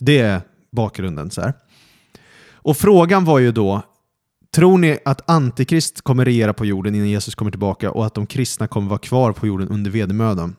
Det 0.00 0.18
är 0.18 0.40
bakgrunden. 0.72 1.30
så 1.30 1.40
här. 1.40 1.52
Och 2.52 2.76
frågan 2.76 3.24
var 3.24 3.38
ju 3.38 3.52
då, 3.52 3.82
tror 4.56 4.78
ni 4.78 4.98
att 5.04 5.30
Antikrist 5.30 6.02
kommer 6.02 6.24
regera 6.24 6.52
på 6.52 6.66
jorden 6.66 6.94
innan 6.94 7.08
Jesus 7.08 7.34
kommer 7.34 7.50
tillbaka 7.50 7.90
och 7.90 8.06
att 8.06 8.14
de 8.14 8.26
kristna 8.26 8.68
kommer 8.68 8.88
vara 8.88 8.98
kvar 8.98 9.32
på 9.32 9.46
jorden 9.46 9.68
under 9.68 9.90
vedermödan? 9.90 10.56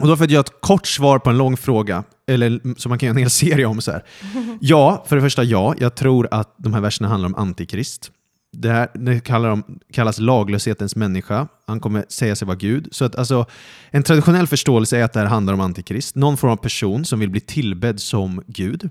Och 0.00 0.08
då 0.08 0.16
för 0.16 0.24
att 0.24 0.30
göra 0.30 0.40
ett 0.40 0.60
kort 0.60 0.86
svar 0.86 1.18
på 1.18 1.30
en 1.30 1.38
lång 1.38 1.56
fråga, 1.56 2.04
eller 2.28 2.78
som 2.78 2.88
man 2.88 2.98
kan 2.98 3.06
göra 3.06 3.14
en 3.14 3.18
hel 3.18 3.30
serie 3.30 3.66
om 3.66 3.80
så 3.80 3.92
här. 3.92 4.04
Ja, 4.60 5.04
för 5.08 5.16
det 5.16 5.22
första 5.22 5.44
ja, 5.44 5.74
jag 5.78 5.94
tror 5.94 6.28
att 6.30 6.54
de 6.58 6.74
här 6.74 6.80
verserna 6.80 7.08
handlar 7.08 7.26
om 7.26 7.34
Antikrist. 7.34 8.10
Det, 8.52 8.70
här, 8.70 8.88
det 8.94 9.20
kallar 9.20 9.48
de, 9.48 9.62
kallas 9.92 10.18
laglöshetens 10.18 10.96
människa. 10.96 11.48
Han 11.66 11.80
kommer 11.80 12.04
säga 12.08 12.36
sig 12.36 12.46
vara 12.46 12.56
Gud. 12.56 12.88
Så 12.90 13.04
att, 13.04 13.16
alltså, 13.16 13.46
en 13.90 14.02
traditionell 14.02 14.46
förståelse 14.46 14.98
är 14.98 15.04
att 15.04 15.12
det 15.12 15.20
här 15.20 15.26
handlar 15.26 15.54
om 15.54 15.60
Antikrist. 15.60 16.16
Någon 16.16 16.36
form 16.36 16.50
av 16.50 16.56
person 16.56 17.04
som 17.04 17.18
vill 17.18 17.30
bli 17.30 17.40
tillbedd 17.40 18.00
som 18.00 18.42
Gud. 18.46 18.90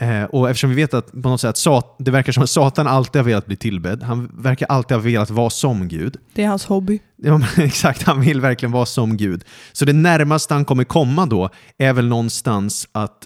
Eh, 0.00 0.24
och 0.24 0.50
eftersom 0.50 0.70
vi 0.70 0.76
vet 0.76 0.94
att 0.94 1.12
på 1.12 1.28
något 1.28 1.40
sätt 1.40 1.56
sat, 1.56 1.96
det 1.98 2.10
verkar 2.10 2.32
som 2.32 2.42
att 2.42 2.50
Satan 2.50 2.86
alltid 2.86 3.20
har 3.20 3.26
velat 3.26 3.46
bli 3.46 3.56
tillbedd. 3.56 4.02
Han 4.02 4.30
verkar 4.34 4.66
alltid 4.66 4.96
ha 4.96 5.02
velat 5.02 5.30
vara 5.30 5.50
som 5.50 5.88
Gud. 5.88 6.16
Det 6.34 6.42
är 6.42 6.48
hans 6.48 6.66
hobby. 6.66 6.98
Ja, 7.16 7.38
men 7.38 7.48
exakt, 7.66 8.02
han 8.02 8.20
vill 8.20 8.40
verkligen 8.40 8.72
vara 8.72 8.86
som 8.86 9.16
Gud. 9.16 9.44
Så 9.72 9.84
det 9.84 9.92
närmaste 9.92 10.54
han 10.54 10.64
kommer 10.64 10.84
komma 10.84 11.26
då 11.26 11.50
är 11.78 11.92
väl 11.92 12.08
någonstans 12.08 12.88
att 12.92 13.24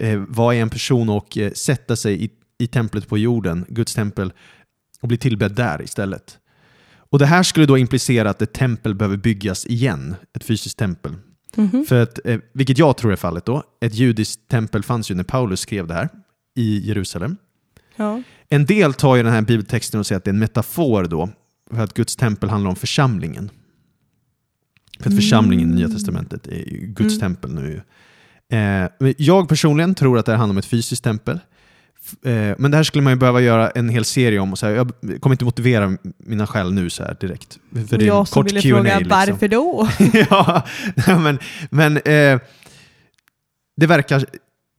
eh, 0.00 0.18
vara 0.18 0.54
en 0.54 0.70
person 0.70 1.08
och 1.08 1.38
eh, 1.38 1.52
sätta 1.52 1.96
sig 1.96 2.24
i, 2.24 2.30
i 2.58 2.66
templet 2.66 3.08
på 3.08 3.18
jorden, 3.18 3.64
Guds 3.68 3.94
tempel, 3.94 4.32
och 5.00 5.08
bli 5.08 5.18
tillbedd 5.18 5.52
där 5.52 5.82
istället. 5.82 6.38
Och 7.10 7.18
Det 7.18 7.26
här 7.26 7.42
skulle 7.42 7.66
då 7.66 7.78
implicera 7.78 8.30
att 8.30 8.42
ett 8.42 8.52
tempel 8.52 8.94
behöver 8.94 9.16
byggas 9.16 9.66
igen, 9.66 10.16
ett 10.36 10.44
fysiskt 10.44 10.78
tempel. 10.78 11.14
Mhm. 11.58 11.84
För 11.88 12.02
att, 12.02 12.18
eh, 12.26 12.38
vilket 12.52 12.78
jag 12.78 12.96
tror 12.96 13.12
är 13.12 13.16
fallet 13.16 13.44
då. 13.44 13.62
Ett 13.80 13.94
judiskt 13.94 14.48
tempel 14.48 14.82
fanns 14.82 15.10
ju 15.10 15.14
när 15.14 15.24
Paulus 15.24 15.60
skrev 15.60 15.86
det 15.86 15.94
här 15.94 16.08
i 16.56 16.88
Jerusalem. 16.88 17.36
Ja. 17.96 18.22
En 18.48 18.66
del 18.66 18.94
tar 18.94 19.16
ju 19.16 19.22
den 19.22 19.32
här 19.32 19.42
bibeltexten 19.42 20.00
och 20.00 20.06
säger 20.06 20.16
att 20.16 20.24
det 20.24 20.28
är 20.30 20.32
en 20.32 20.38
metafor 20.38 21.04
då, 21.04 21.28
för 21.70 21.80
att 21.84 21.94
Guds 21.94 22.16
tempel 22.16 22.50
handlar 22.50 22.70
om 22.70 22.76
församlingen. 22.76 23.50
För 25.00 25.10
att 25.10 25.16
församlingen 25.16 25.70
i 25.70 25.74
Nya 25.74 25.88
Testamentet 25.88 26.46
är 26.46 26.68
ju 26.72 26.86
Guds 26.86 27.14
Mm. 27.14 27.20
tempel 27.20 27.54
nu. 27.54 27.82
Eh, 28.58 29.12
jag 29.18 29.48
personligen 29.48 29.94
tror 29.94 30.18
att 30.18 30.26
det 30.26 30.36
handlar 30.36 30.52
om 30.54 30.58
ett 30.58 30.66
fysiskt 30.66 31.04
tempel. 31.04 31.40
Eh, 32.22 32.54
men 32.58 32.70
det 32.70 32.76
här 32.76 32.84
skulle 32.84 33.02
man 33.02 33.12
ju 33.12 33.16
behöva 33.18 33.40
göra 33.40 33.70
en 33.70 33.88
hel 33.88 34.04
serie 34.04 34.38
om. 34.38 34.52
Och 34.52 34.58
så 34.58 34.66
här, 34.66 34.72
jag 34.72 34.92
kommer 35.20 35.34
inte 35.34 35.44
motivera 35.44 35.96
mina 36.18 36.46
skäl 36.46 36.72
nu 36.72 36.90
så 36.90 37.02
här 37.02 37.16
direkt. 37.20 37.58
För 37.88 37.98
det 37.98 38.04
är 38.04 38.06
jag 38.06 38.28
som 38.28 38.44
ville 38.44 38.60
Q&A 38.60 38.76
fråga 38.76 38.98
liksom. 38.98 39.18
varför 39.18 39.48
då? 39.48 39.88
ja, 40.30 40.62
men, 41.18 41.38
men 41.70 41.96
eh, 41.96 42.40
det 43.76 43.86
verkar, 43.86 44.26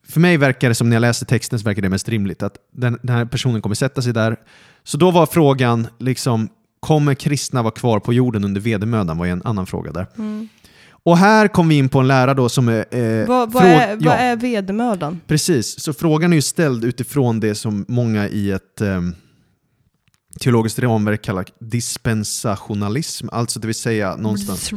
för 0.08 0.20
mig 0.20 0.38
verkar 0.38 0.70
det 0.70 0.76
som 0.76 0.90
när 0.90 0.96
jag 0.96 1.02
läser 1.02 1.26
texten 1.26 1.60
så 1.60 1.66
verkar 1.66 1.82
det 1.82 1.90
mest 1.90 2.10
rimligt 2.10 2.44
att 2.44 2.58
den, 2.74 3.00
den 3.02 3.16
här 3.16 3.26
personen 3.26 3.62
kommer 3.62 3.76
sätta 3.76 4.02
sig 4.02 4.14
där. 4.14 4.36
Så 4.84 4.98
då 4.98 5.12
var 5.12 5.26
frågan, 5.26 5.88
liksom, 6.00 6.50
kommer 6.80 7.14
kristna 7.14 7.62
vara 7.62 7.74
kvar 7.74 8.00
på 8.00 8.14
jorden 8.14 8.44
under 8.44 8.62
vedermödan? 8.62 9.18
var 9.18 9.26
en 9.26 9.42
annan 9.46 9.68
fråga 9.68 9.92
där. 9.92 10.08
Mm. 10.18 10.50
Och 11.04 11.18
här 11.18 11.48
kom 11.48 11.70
vi 11.70 11.78
in 11.78 11.90
på 11.90 12.00
en 12.00 12.08
lära 12.08 12.34
då 12.34 12.50
som 12.50 12.70
är... 12.70 12.96
Eh, 12.96 13.28
Vad, 13.28 13.52
vad, 13.52 13.64
är, 13.64 13.96
vad 13.96 14.06
ja, 14.06 14.14
är 14.14 14.36
vedermödan? 14.36 15.22
Precis, 15.28 15.80
så 15.80 15.94
frågan 15.94 16.32
är 16.34 16.36
ju 16.36 16.42
ställd 16.42 16.84
utifrån 16.86 17.40
det 17.40 17.56
som 17.56 17.86
många 17.88 18.28
i 18.28 18.52
ett 18.52 18.82
eh, 18.82 19.02
teologiskt 20.40 20.80
ramverk 20.80 21.22
kallar 21.22 21.46
dispensationalism, 21.60 23.28
alltså 23.32 23.60
det 23.60 23.68
vill 23.68 23.76
säga 23.76 24.16
någonstans 24.16 24.72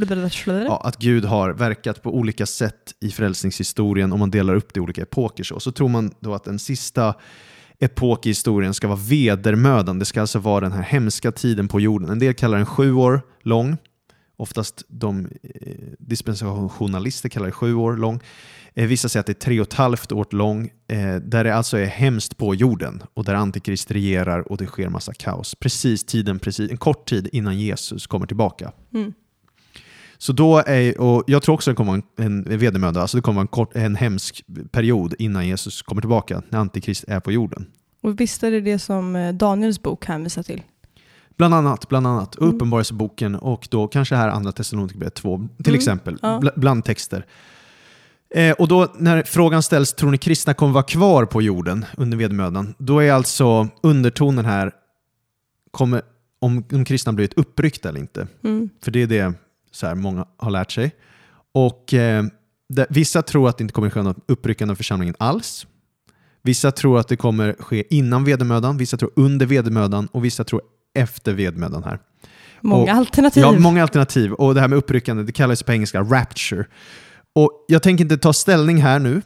ja, 0.45 0.81
att 0.83 0.97
Gud 0.97 1.25
har 1.25 1.49
verkat 1.49 2.03
på 2.03 2.15
olika 2.15 2.45
sätt 2.45 2.93
i 3.01 3.09
frälsningshistorien 3.09 4.13
om 4.13 4.19
man 4.19 4.31
delar 4.31 4.55
upp 4.55 4.73
det 4.73 4.77
i 4.77 4.81
olika 4.81 5.01
epoker. 5.01 5.43
Så, 5.43 5.59
så 5.59 5.71
tror 5.71 5.89
man 5.89 6.11
då 6.19 6.33
att 6.33 6.43
den 6.43 6.59
sista 6.59 7.15
epok 7.79 8.25
i 8.25 8.29
historien 8.29 8.73
ska 8.73 8.87
vara 8.87 8.99
vedermödan. 9.09 9.99
Det 9.99 10.05
ska 10.05 10.21
alltså 10.21 10.39
vara 10.39 10.59
den 10.59 10.71
här 10.71 10.83
hemska 10.83 11.31
tiden 11.31 11.67
på 11.67 11.79
jorden. 11.79 12.09
En 12.09 12.19
del 12.19 12.33
kallar 12.33 12.57
den 12.57 12.65
sju 12.65 12.93
år 12.93 13.21
lång. 13.43 13.77
Oftast 14.37 14.83
de 14.87 15.25
eh, 15.43 15.75
dispensationalister 15.99 17.29
kallar 17.29 17.45
det 17.45 17.51
sju 17.51 17.75
år 17.75 17.97
lång. 17.97 18.19
Eh, 18.73 18.87
vissa 18.87 19.09
säger 19.09 19.19
att 19.19 19.25
det 19.25 19.31
är 19.31 19.45
tre 19.45 19.59
och 19.59 19.67
ett 19.67 19.73
halvt 19.73 20.11
år 20.11 20.27
lång. 20.29 20.69
Eh, 20.87 21.15
där 21.15 21.43
det 21.43 21.55
alltså 21.55 21.77
är 21.77 21.85
hemskt 21.85 22.37
på 22.37 22.55
jorden 22.55 23.03
och 23.13 23.23
där 23.23 23.33
Antikrist 23.33 23.91
regerar 23.91 24.51
och 24.51 24.57
det 24.57 24.65
sker 24.65 24.89
massa 24.89 25.13
kaos. 25.13 25.55
Precis 25.55 26.05
tiden, 26.05 26.39
precis, 26.39 26.71
en 26.71 26.77
kort 26.77 27.09
tid 27.09 27.29
innan 27.31 27.59
Jesus 27.59 28.07
kommer 28.07 28.27
tillbaka. 28.27 28.71
Mm. 28.93 29.13
Så 30.17 30.33
då 30.33 30.57
är, 30.57 31.01
och 31.01 31.23
jag 31.27 31.43
tror 31.43 31.55
också 31.55 31.71
det 31.71 31.75
kommer 31.75 31.91
vara 31.91 32.01
en, 32.15 32.47
en 32.47 32.59
vedermöda, 32.59 33.01
alltså 33.01 33.17
det 33.17 33.21
kommer 33.21 33.35
vara 33.35 33.41
en, 33.41 33.47
kort, 33.47 33.75
en 33.75 33.95
hemsk 33.95 34.45
period 34.71 35.13
innan 35.19 35.47
Jesus 35.47 35.81
kommer 35.81 36.01
tillbaka, 36.01 36.43
när 36.49 36.59
Antikrist 36.59 37.03
är 37.07 37.19
på 37.19 37.31
jorden. 37.31 37.65
Och 38.01 38.19
visst 38.19 38.43
är 38.43 38.51
det 38.51 38.61
det 38.61 38.79
som 38.79 39.15
eh, 39.15 39.33
Daniels 39.33 39.81
bok 39.81 40.05
hänvisar 40.05 40.43
till? 40.43 40.61
Bland 41.37 41.53
annat, 41.53 41.89
bland 41.89 42.07
annat 42.07 42.37
Mm. 42.37 42.55
Uppenbarelseboken 42.55 43.35
och 43.35 43.67
då 43.71 43.87
kanske 43.87 44.15
här 44.15 44.29
Andra 44.29 44.51
Thessalonikerbrevet 44.51 45.13
2, 45.15 45.47
till 45.57 45.67
Mm, 45.67 45.77
exempel, 45.79 46.17
ja. 46.21 46.39
bl- 46.43 46.59
bland 46.59 46.85
texter. 46.85 47.25
Eh, 48.35 48.51
och 48.51 48.67
då 48.67 48.93
när 48.97 49.23
frågan 49.23 49.63
ställs, 49.63 49.93
tror 49.93 50.11
ni 50.11 50.17
kristna 50.17 50.53
kommer 50.53 50.73
vara 50.73 50.83
kvar 50.83 51.25
på 51.25 51.41
jorden 51.41 51.85
under 51.97 52.17
vedermödan? 52.17 52.73
Då 52.77 52.99
är 52.99 53.11
alltså 53.11 53.67
undertonen 53.83 54.45
här, 54.45 54.71
kommer, 55.71 56.01
om 56.39 56.63
de 56.69 56.85
kristna 56.85 57.13
blivit 57.13 57.33
uppryckta 57.33 57.89
eller 57.89 57.99
inte. 57.99 58.27
Mm. 58.43 58.69
För 58.83 58.91
det 58.91 59.01
är 59.01 59.07
det 59.07 59.33
så 59.71 59.87
här, 59.87 59.95
många 59.95 60.25
har 60.37 60.51
lärt 60.51 60.71
sig. 60.71 60.91
Och 61.53 61.93
eh, 61.93 62.23
det, 62.69 62.87
Vissa 62.89 63.21
tror 63.21 63.49
att 63.49 63.57
det 63.57 63.61
inte 63.61 63.73
kommer 63.73 63.89
ske 63.89 64.01
något 64.01 64.17
uppryckande 64.27 64.71
av 64.71 64.75
församlingen 64.75 65.15
alls. 65.19 65.67
Vissa 66.41 66.71
tror 66.71 66.99
att 66.99 67.07
det 67.07 67.15
kommer 67.15 67.53
ske 67.59 67.95
innan 67.95 68.23
vedermödan, 68.23 68.77
vissa 68.77 68.97
tror 68.97 69.11
under 69.15 69.45
vedermödan 69.45 70.07
och 70.07 70.25
vissa 70.25 70.43
tror 70.43 70.61
efter 70.93 71.33
vedermödan 71.33 71.83
här. 71.83 71.99
Många 72.61 72.81
Och- 72.91 72.97
alternativ. 72.97 73.43
Ja, 73.43 73.51
många 73.51 73.81
alternativ. 73.81 74.33
Och 74.33 74.55
det 74.55 74.61
här 74.61 74.67
med 74.67 74.77
uppryckande, 74.77 75.23
det 75.23 75.31
kallas 75.31 75.63
på 75.63 75.71
engelska 75.71 76.01
rapture. 76.01 76.65
Och 77.35 77.65
jag 77.67 77.83
tänker 77.83 78.03
inte 78.03 78.17
ta 78.17 78.33
ställning 78.33 78.77
här 78.77 78.99
nu, 78.99 79.21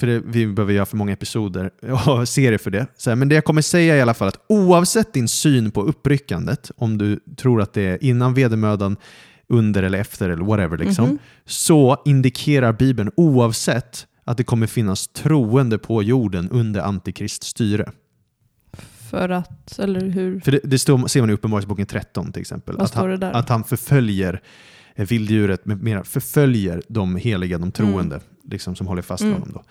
för 0.00 0.06
det, 0.06 0.22
vi 0.26 0.46
behöver 0.46 0.72
göra 0.72 0.86
för 0.86 0.96
många 0.96 1.12
episoder 1.12 1.70
och 2.06 2.28
serier 2.28 2.58
för 2.58 2.70
det. 2.70 2.86
Så 2.96 3.10
här, 3.10 3.16
men 3.16 3.28
det 3.28 3.34
jag 3.34 3.44
kommer 3.44 3.62
säga 3.62 3.94
är 3.94 3.98
i 3.98 4.02
alla 4.02 4.14
fall 4.14 4.28
att 4.28 4.44
oavsett 4.48 5.12
din 5.12 5.28
syn 5.28 5.70
på 5.70 5.82
uppryckandet, 5.82 6.70
om 6.76 6.98
du 6.98 7.20
tror 7.36 7.60
att 7.62 7.72
det 7.72 7.82
är 7.82 8.04
innan 8.04 8.34
vedermödan, 8.34 8.96
under 9.48 9.82
eller 9.82 9.98
efter 9.98 10.28
eller 10.30 10.44
whatever, 10.44 10.78
liksom, 10.78 11.04
Mhm. 11.04 11.18
så 11.46 12.02
indikerar 12.04 12.72
Bibeln 12.72 13.10
oavsett 13.16 14.06
att 14.24 14.36
det 14.36 14.44
kommer 14.44 14.66
finnas 14.66 15.08
troende 15.08 15.78
på 15.78 16.02
jorden 16.02 16.48
under 16.50 16.80
antikrists 16.80 17.46
styre. 17.46 17.90
För 19.10 19.28
att, 19.28 19.78
eller 19.78 20.00
hur? 20.00 20.40
För 20.40 20.52
det, 20.52 20.60
det 20.64 20.78
står, 20.78 21.06
ser 21.08 21.20
man 21.20 21.30
i 21.30 21.32
Uppenbarelseboken 21.32 21.86
13 21.86 22.32
till 22.32 22.40
exempel. 22.40 22.74
Vad 22.76 22.84
att 22.84 22.90
står 22.90 23.00
han, 23.00 23.10
det 23.10 23.16
där? 23.16 23.32
Att 23.32 23.48
han 23.48 23.64
förföljer 23.64 24.40
eh, 24.94 25.06
vilddjuret 25.08 25.66
med 25.66 25.82
mera, 25.82 26.04
förföljer 26.04 26.82
de 26.88 27.16
heliga, 27.16 27.58
de 27.58 27.72
troende, 27.72 28.20
liksom, 28.50 28.76
som 28.76 28.86
håller 28.86 29.02
fast 29.02 29.22
Mm. 29.22 29.34
honom. 29.34 29.52
Då. 29.54 29.62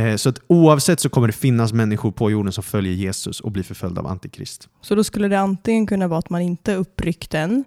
Eh, 0.00 0.16
så 0.16 0.28
att 0.28 0.40
oavsett 0.46 1.00
så 1.00 1.08
kommer 1.08 1.26
det 1.26 1.32
finnas 1.32 1.72
människor 1.72 2.10
på 2.12 2.30
jorden 2.30 2.52
som 2.52 2.64
följer 2.64 2.92
Jesus 2.92 3.40
och 3.40 3.52
blir 3.52 3.62
förföljda 3.62 4.00
av 4.00 4.06
Antikrist. 4.06 4.68
Så 4.80 4.94
då 4.94 5.04
skulle 5.04 5.28
det 5.28 5.40
antingen 5.40 5.86
kunna 5.86 6.08
vara 6.08 6.18
att 6.18 6.30
man 6.30 6.40
inte 6.40 6.72
är 6.72 6.76
uppryckt 6.76 7.34
än, 7.34 7.64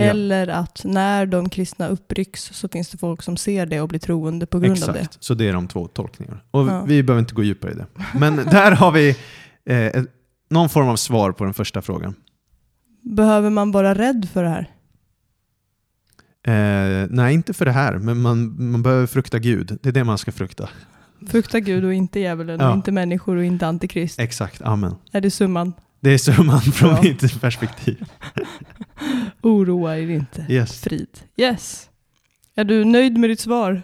Ja. 0.00 0.04
eller 0.04 0.48
att 0.48 0.80
när 0.84 1.26
de 1.26 1.48
kristna 1.48 1.88
upprycks 1.88 2.42
så 2.52 2.68
finns 2.68 2.88
det 2.88 2.98
folk 2.98 3.22
som 3.22 3.36
ser 3.36 3.66
det 3.66 3.80
och 3.80 3.88
blir 3.88 3.98
troende 3.98 4.46
på 4.46 4.58
grund 4.58 4.82
av 4.84 4.92
det. 4.94 5.00
Exakt, 5.00 5.24
så 5.24 5.34
det 5.34 5.48
är 5.48 5.52
de 5.52 5.68
två 5.68 5.86
tolkningarna. 5.86 6.38
Och 6.50 6.66
Ja. 6.68 6.84
vi 6.86 7.02
behöver 7.02 7.20
inte 7.20 7.34
gå 7.34 7.42
djupare 7.42 7.72
i 7.72 7.74
det. 7.74 7.86
Men 8.18 8.36
där 8.50 8.72
har 8.72 8.90
vi 8.92 9.08
eh, 9.64 9.76
ett, 9.86 10.06
någon 10.48 10.68
form 10.68 10.88
av 10.88 10.96
svar 10.96 11.32
på 11.32 11.44
den 11.44 11.54
första 11.54 11.82
frågan. 11.82 12.14
Behöver 13.02 13.50
man 13.50 13.70
vara 13.72 13.94
rädd 13.94 14.28
för 14.32 14.42
det 14.42 14.48
här? 14.48 14.70
Eh, 16.46 17.06
nej, 17.10 17.34
inte 17.34 17.54
för 17.54 17.64
det 17.64 17.72
här, 17.72 17.98
men 17.98 18.20
man, 18.20 18.70
man 18.70 18.82
behöver 18.82 19.06
frukta 19.06 19.38
Gud. 19.38 19.78
Det 19.82 19.88
är 19.88 19.92
det 19.92 20.04
man 20.04 20.18
ska 20.18 20.32
frukta. 20.32 20.68
Frukta 21.28 21.60
Gud 21.60 21.84
och 21.84 21.94
inte 21.94 22.20
djävulen, 22.20 22.60
Ja. 22.60 22.70
och 22.70 22.76
inte 22.76 22.92
människor 22.92 23.36
och 23.36 23.44
inte 23.44 23.66
antikrist. 23.66 24.18
Exakt, 24.20 24.62
amen. 24.62 24.94
Är 25.12 25.20
det 25.20 25.30
summan? 25.30 25.72
Det 26.00 26.10
är 26.10 26.18
summan 26.18 26.60
från 26.74 26.90
Ja. 26.90 27.02
mitt 27.02 27.40
perspektiv. 27.40 28.04
Oroa 29.42 29.98
er 29.98 30.10
inte. 30.10 30.46
Yes. 30.48 30.80
Frid. 30.80 31.08
Yes. 31.36 31.88
Är 32.54 32.64
du 32.64 32.84
nöjd 32.84 33.18
med 33.18 33.30
ditt 33.30 33.40
svar? 33.40 33.82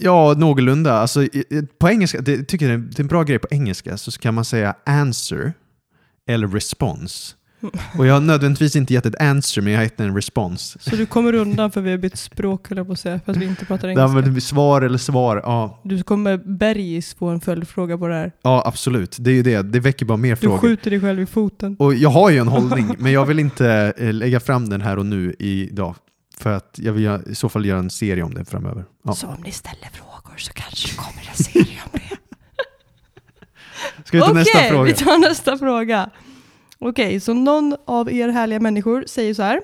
Ja, 0.00 0.34
någorlunda. 0.38 0.92
Alltså, 0.92 1.26
på 1.78 1.88
engelska, 1.88 2.20
det, 2.20 2.32
jag 2.36 2.48
tycker 2.48 2.70
är, 2.70 2.78
det 2.78 2.98
är 2.98 3.00
en 3.00 3.06
bra 3.06 3.22
grej 3.22 3.38
på 3.38 3.48
engelska, 3.50 3.96
så 3.96 4.12
kan 4.12 4.34
man 4.34 4.44
säga 4.44 4.74
answer 4.86 5.52
eller 6.28 6.48
response. 6.48 7.34
Och 7.98 8.06
jag 8.06 8.14
har 8.14 8.20
nödvändigtvis 8.20 8.76
inte 8.76 8.94
gett 8.94 9.06
ett 9.06 9.22
answer, 9.22 9.62
men 9.62 9.72
jag 9.72 9.78
har 9.80 9.84
gett 9.84 10.00
en 10.00 10.14
respons. 10.14 10.76
Så 10.80 10.96
du 10.96 11.06
kommer 11.06 11.32
undan 11.34 11.70
för 11.70 11.80
vi 11.80 11.90
har 11.90 11.98
bytt 11.98 12.16
språk, 12.16 12.68
höll 12.68 12.78
jag 12.78 12.86
på 12.86 12.92
att 12.92 13.00
säga, 13.00 13.20
för 13.24 13.32
att 13.32 13.38
vi 13.38 13.44
inte 13.46 13.64
pratar 13.64 13.88
engelska. 13.88 14.04
använder 14.04 14.40
svar 14.40 14.82
eller 14.82 14.98
svar. 14.98 15.40
Ja, 15.44 15.80
Du 15.84 16.02
kommer 16.02 16.36
bergis 16.58 17.14
få 17.14 17.26
en 17.28 17.40
följdfråga 17.40 17.98
på 17.98 18.08
det 18.08 18.14
här. 18.14 18.32
ja, 18.42 18.62
absolut. 18.66 19.16
Det 19.20 19.30
är 19.30 19.34
ju 19.34 19.42
det. 19.42 19.62
Det 19.62 19.80
väcker 19.80 20.06
bara 20.06 20.16
mer 20.16 20.30
Du 20.30 20.36
frågor. 20.36 20.58
skjuter 20.58 20.90
dig 20.90 21.00
själv 21.00 21.20
i 21.20 21.26
foten. 21.26 21.76
Och 21.78 21.94
jag 21.94 22.10
har 22.10 22.30
ju 22.30 22.38
en 22.38 22.48
hållning, 22.48 22.96
men 22.98 23.12
jag 23.12 23.26
vill 23.26 23.38
inte 23.38 23.92
eh, 23.96 24.12
lägga 24.12 24.40
fram 24.40 24.68
den 24.68 24.80
här 24.80 24.98
och 24.98 25.06
nu 25.06 25.34
idag. 25.38 25.94
För 26.40 26.52
att 26.52 26.78
jag 26.82 26.92
vill 26.92 27.02
göra- 27.04 27.22
i 27.26 27.34
så 27.34 27.48
fall 27.48 27.66
göra 27.66 27.78
en 27.78 27.90
serie 27.90 28.22
om 28.22 28.34
det 28.34 28.44
framöver. 28.44 28.84
Ja. 29.04 29.14
Så 29.14 29.26
om 29.26 29.40
ni 29.44 29.52
ställer 29.52 29.88
frågor 29.92 30.36
så 30.36 30.52
kanske 30.52 30.88
det 30.88 30.96
kommer 30.96 31.28
en 31.30 31.36
serie 31.44 31.78
om 31.84 31.90
det. 31.92 32.00
Ska 34.04 34.16
vi 34.16 34.22
ta 34.22 34.32
nästa 34.32 34.58
Okej, 34.58 34.70
fråga? 34.70 34.84
vi 34.84 34.94
tar 34.94 35.18
nästa 35.18 35.58
fråga. 35.58 36.10
Okej, 36.78 37.20
så 37.20 37.34
någon 37.34 37.76
av 37.86 38.12
er 38.12 38.28
härliga 38.28 38.60
människor 38.60 39.04
säger 39.06 39.34
så 39.34 39.42
här. 39.42 39.60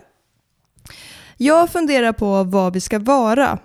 Jag 1.36 1.70
funderar 1.70 2.12
på 2.12 2.44
vad 2.44 2.72
vi 2.72 2.80
ska 2.80 2.98
vara 2.98 3.58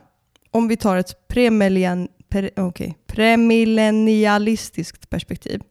om 0.51 0.67
vi 0.67 0.77
tar 0.77 0.97
ett 0.97 1.27
premillen, 1.27 2.07
pre, 2.29 2.49
okej, 2.57 2.97
premillennialistiskt 3.07 5.09
perspektiv. 5.09 5.61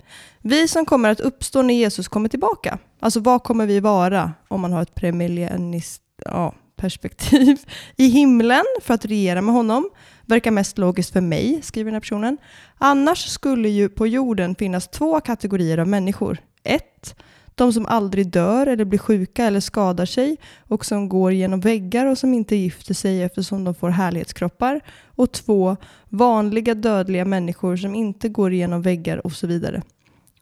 Vi 0.40 0.68
som 0.68 0.86
kommer 0.86 1.10
att 1.10 1.20
uppstå 1.20 1.62
när 1.62 1.74
Jesus 1.74 2.08
kommer 2.08 2.28
tillbaka. 2.28 2.78
Alltså 3.00 3.20
vad 3.20 3.42
kommer 3.42 3.66
vi 3.66 3.80
vara 3.80 4.32
om 4.48 4.60
man 4.60 4.72
har 4.72 4.82
ett 4.82 4.94
premillenniskt 4.94 6.02
ja, 6.24 6.54
perspektiv? 6.76 7.59
I 7.97 8.09
himlen 8.09 8.64
för 8.83 8.95
att 8.95 9.04
regera 9.04 9.42
med 9.42 9.54
honom. 9.54 9.90
Verkar 10.26 10.50
mest 10.50 10.78
logiskt 10.78 11.12
för 11.12 11.21
mig, 11.21 11.61
skriver 11.62 11.85
den 11.85 11.95
här 11.95 12.00
personen. 12.00 12.38
Annars 12.78 13.26
skulle 13.28 13.68
ju 13.68 13.88
på 13.88 14.06
jorden 14.06 14.54
finnas 14.54 14.88
två 14.88 15.21
kategorier 15.21 15.78
av 15.78 15.88
människor. 15.88 16.38
Ett, 16.62 17.14
de 17.54 17.73
som 17.73 17.87
aldrig 17.87 18.30
dör 18.30 18.66
eller 18.66 18.85
blir 18.85 18.99
sjuka 18.99 19.45
eller 19.45 19.61
skadar 19.61 20.06
sig 20.06 20.37
och 20.68 20.85
som 20.85 21.09
går 21.09 21.33
genom 21.33 21.61
väggar 21.61 22.06
och 22.06 22.18
som 22.18 22.35
inte 22.35 22.56
gifter 22.56 22.95
sig 22.95 23.23
eftersom 23.23 23.64
de 23.64 23.75
får 23.75 23.88
härlighetskroppar. 23.88 24.80
Och 25.04 25.33
två, 25.33 25.76
vanliga 26.09 26.75
dödliga 26.75 27.25
människor 27.25 27.76
som 27.76 27.95
inte 27.95 28.28
går 28.28 28.52
genom 28.52 28.83
väggar 28.83 29.26
och 29.26 29.33
så 29.33 29.47
vidare. 29.47 29.83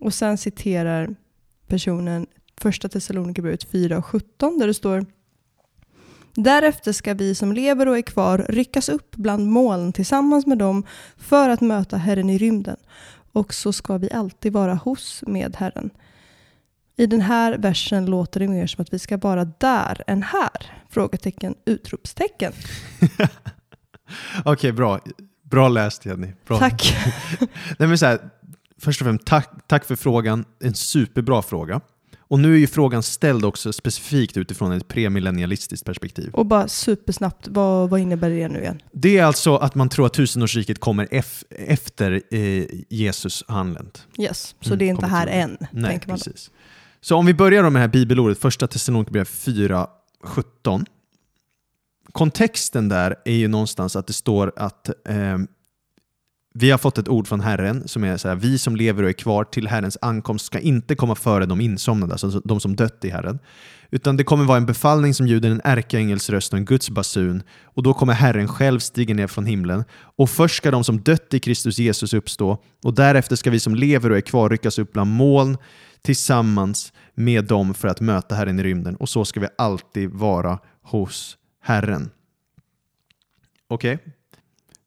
Och 0.00 0.14
sen 0.14 0.38
citerar 0.38 1.14
personen 1.66 2.26
första 2.60 2.88
Thessalonikerbrevet 2.88 3.64
4 3.64 3.98
och 3.98 4.06
17 4.06 4.58
där 4.58 4.66
det 4.66 4.74
står 4.74 5.06
Därefter 6.34 6.92
ska 6.92 7.14
vi 7.14 7.34
som 7.34 7.52
lever 7.52 7.88
och 7.88 7.98
är 7.98 8.02
kvar 8.02 8.46
ryckas 8.48 8.88
upp 8.88 9.16
bland 9.16 9.46
moln 9.46 9.92
tillsammans 9.92 10.46
med 10.46 10.58
dem 10.58 10.86
för 11.16 11.48
att 11.48 11.60
möta 11.60 11.96
Herren 11.96 12.30
i 12.30 12.38
rymden. 12.38 12.76
Och 13.32 13.54
så 13.54 13.72
ska 13.72 13.98
vi 13.98 14.12
alltid 14.12 14.52
vara 14.52 14.74
hos 14.74 15.24
med 15.26 15.56
Herren. 15.56 15.90
I 16.96 17.06
den 17.06 17.20
här 17.20 17.58
versen 17.58 18.06
låter 18.06 18.40
det 18.40 18.48
mer 18.48 18.66
som 18.66 18.82
att 18.82 18.92
vi 18.92 18.98
ska 18.98 19.16
vara 19.16 19.44
där 19.44 20.02
än 20.06 20.22
här? 20.22 20.82
Frågetecken, 20.90 21.54
utropstecken. 21.64 22.52
Okej, 24.44 24.72
bra. 24.72 25.00
Bra 25.42 25.68
läst 25.68 26.06
Jenny. 26.06 26.32
Bra. 26.46 26.58
Tack. 26.58 26.96
Nej, 27.78 27.88
men 27.88 27.98
så 27.98 28.06
här, 28.06 28.18
först 28.78 29.00
och 29.00 29.04
främst, 29.04 29.26
tack, 29.26 29.50
tack 29.66 29.84
för 29.84 29.96
frågan. 29.96 30.44
En 30.60 30.74
superbra 30.74 31.42
fråga. 31.42 31.80
Och 32.34 32.40
nu 32.40 32.54
är 32.54 32.58
ju 32.58 32.66
frågan 32.66 33.02
ställd 33.02 33.44
också 33.44 33.72
specifikt 33.72 34.36
utifrån 34.36 34.72
ett 34.72 34.88
premillennialistiskt 34.88 35.86
perspektiv. 35.86 36.30
Och 36.32 36.46
bara 36.46 36.68
supersnabbt, 36.68 37.48
vad, 37.48 37.90
vad 37.90 38.00
innebär 38.00 38.30
det 38.30 38.48
nu 38.48 38.60
igen? 38.60 38.82
Det 38.92 39.18
är 39.18 39.24
alltså 39.24 39.56
att 39.56 39.74
man 39.74 39.88
tror 39.88 40.06
att 40.06 40.12
tusenårsriket 40.14 40.78
kommer 40.80 41.06
ef- 41.06 41.44
efter 41.50 42.22
eh, 42.30 42.64
Jesus 42.88 43.44
anlänt. 43.48 44.06
Yes, 44.18 44.54
så 44.60 44.66
Mm, 44.68 44.78
det 44.78 44.84
är 44.84 44.88
inte 44.88 45.06
här 45.06 45.26
än, 45.26 45.56
Nej, 45.72 45.90
tänker 45.90 46.08
man 46.08 46.18
då. 46.18 46.24
precis. 46.24 46.50
Så 47.00 47.16
om 47.16 47.26
vi 47.26 47.34
börjar 47.34 47.62
med 47.62 47.72
det 47.72 47.78
här 47.78 47.88
bibelordet, 47.88 48.38
första 48.38 48.66
Thessalonikerbrevet 48.66 49.28
4, 49.28 49.86
17. 50.24 50.84
Kontexten 52.12 52.88
där 52.88 53.16
är 53.24 53.34
ju 53.34 53.48
någonstans 53.48 53.96
att 53.96 54.06
det 54.06 54.12
står 54.12 54.52
att 54.56 54.88
eh, 55.08 55.38
vi 56.58 56.70
har 56.70 56.78
fått 56.78 56.98
ett 56.98 57.08
ord 57.08 57.28
från 57.28 57.40
Herren 57.40 57.88
som 57.88 58.04
är 58.04 58.16
så 58.16 58.28
här, 58.28 58.34
vi 58.34 58.58
som 58.58 58.76
lever 58.76 59.02
och 59.02 59.08
är 59.08 59.12
kvar 59.12 59.44
till 59.44 59.68
Herrens 59.68 59.98
ankomst 60.00 60.46
ska 60.46 60.58
inte 60.58 60.94
komma 60.94 61.14
före 61.14 61.46
de 61.46 61.60
insomnade, 61.60 62.12
alltså 62.12 62.40
de 62.44 62.60
som 62.60 62.76
dött 62.76 63.04
i 63.04 63.10
Herren. 63.10 63.38
Utan 63.90 64.16
det 64.16 64.24
kommer 64.24 64.44
vara 64.44 64.56
en 64.56 64.66
befallning 64.66 65.14
som 65.14 65.26
ljuder 65.26 65.50
en 65.50 65.60
ärkeängels 65.64 66.30
röst 66.30 66.52
och 66.52 66.58
en 66.58 66.64
Guds 66.64 66.90
basun 66.90 67.42
och 67.64 67.82
då 67.82 67.94
kommer 67.94 68.12
Herren 68.12 68.48
själv 68.48 68.78
stiga 68.78 69.14
ner 69.14 69.26
från 69.26 69.46
himlen 69.46 69.84
och 69.94 70.30
först 70.30 70.56
ska 70.56 70.70
de 70.70 70.84
som 70.84 71.00
dött 71.00 71.34
i 71.34 71.40
Kristus 71.40 71.78
Jesus 71.78 72.14
uppstå 72.14 72.62
och 72.82 72.94
därefter 72.94 73.36
ska 73.36 73.50
vi 73.50 73.60
som 73.60 73.74
lever 73.74 74.10
och 74.10 74.16
är 74.16 74.20
kvar 74.20 74.50
ryckas 74.50 74.78
upp 74.78 74.92
bland 74.92 75.10
moln 75.10 75.56
tillsammans 76.02 76.92
med 77.14 77.44
dem 77.44 77.74
för 77.74 77.88
att 77.88 78.00
möta 78.00 78.34
Herren 78.34 78.60
i 78.60 78.62
rymden 78.62 78.96
och 78.96 79.08
så 79.08 79.24
ska 79.24 79.40
vi 79.40 79.48
alltid 79.58 80.10
vara 80.10 80.58
hos 80.82 81.36
Herren. 81.60 82.10
Okej? 83.68 83.98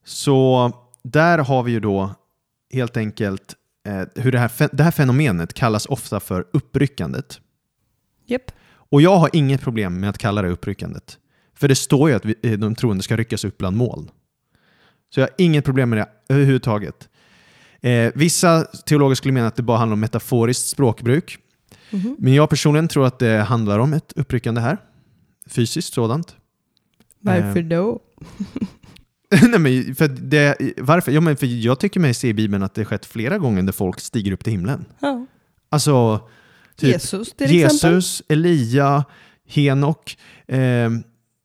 Så 0.05 0.71
där 1.11 1.37
har 1.37 1.63
vi 1.63 1.71
ju 1.71 1.79
då 1.79 2.15
helt 2.73 2.97
enkelt 2.97 3.55
eh, 3.87 4.23
hur 4.23 4.31
det 4.31 4.39
här, 4.39 4.75
det 4.75 4.83
här 4.83 4.91
fenomenet 4.91 5.53
kallas 5.53 5.85
ofta 5.85 6.19
för 6.19 6.47
uppryckandet. 6.53 7.39
Japp. 8.25 8.51
Och 8.89 9.01
jag 9.01 9.17
har 9.17 9.29
inget 9.33 9.61
problem 9.61 9.99
med 9.99 10.09
att 10.09 10.17
kalla 10.17 10.41
det 10.41 10.49
uppryckandet. 10.49 11.17
För 11.55 11.67
det 11.67 11.75
står 11.75 12.09
ju 12.09 12.15
att 12.15 12.25
vi, 12.25 12.35
eh, 12.43 12.51
de 12.59 12.75
troende 12.75 13.03
ska 13.03 13.17
ryckas 13.17 13.45
upp 13.45 13.57
bland 13.57 13.77
moln. 13.77 14.09
Så 15.13 15.19
jag 15.19 15.27
har 15.27 15.33
inget 15.37 15.65
problem 15.65 15.89
med 15.89 15.99
det 15.99 16.33
överhuvudtaget. 16.33 17.09
Eh, 17.81 18.11
vissa 18.15 18.63
teologer 18.63 19.15
skulle 19.15 19.31
mena 19.33 19.47
att 19.47 19.55
det 19.55 19.63
bara 19.63 19.77
handlar 19.77 19.93
om 19.93 19.99
metaforiskt 19.99 20.67
språkbruk. 20.67 21.37
Mhm. 21.91 22.15
Men 22.19 22.33
jag 22.33 22.49
personligen 22.49 22.87
tror 22.87 23.05
att 23.05 23.19
det 23.19 23.37
handlar 23.41 23.79
om 23.79 23.93
ett 23.93 24.13
uppryckande 24.15 24.61
här. 24.61 24.77
Fysiskt 25.47 25.93
sådant. 25.93 26.35
Varför 27.19 27.57
Eh, 27.59 27.65
då? 27.65 27.99
Nej, 29.41 29.59
men 29.59 29.95
för 29.95 30.07
det, 30.07 30.57
varför? 30.77 31.11
Ja, 31.11 31.21
men 31.21 31.37
för 31.37 31.45
jag 31.47 31.79
tycker 31.79 31.99
mig 31.99 32.13
se 32.13 32.27
i 32.27 32.33
Bibeln 32.33 32.63
att 32.63 32.73
det 32.73 32.85
skett 32.85 33.05
flera 33.05 33.37
gånger 33.37 33.63
där 33.63 33.71
folk 33.73 33.99
stiger 33.99 34.31
upp 34.31 34.43
till 34.43 34.51
himlen. 34.53 34.85
Ja. 34.99 35.25
Alltså, 35.69 36.21
typ 36.75 36.89
Jesus 36.89 37.33
till 37.33 37.45
exempel. 37.65 37.93
Jesus, 37.93 38.23
Elia, 38.29 39.05
Henok. 39.47 40.17
Eh, 40.47 40.59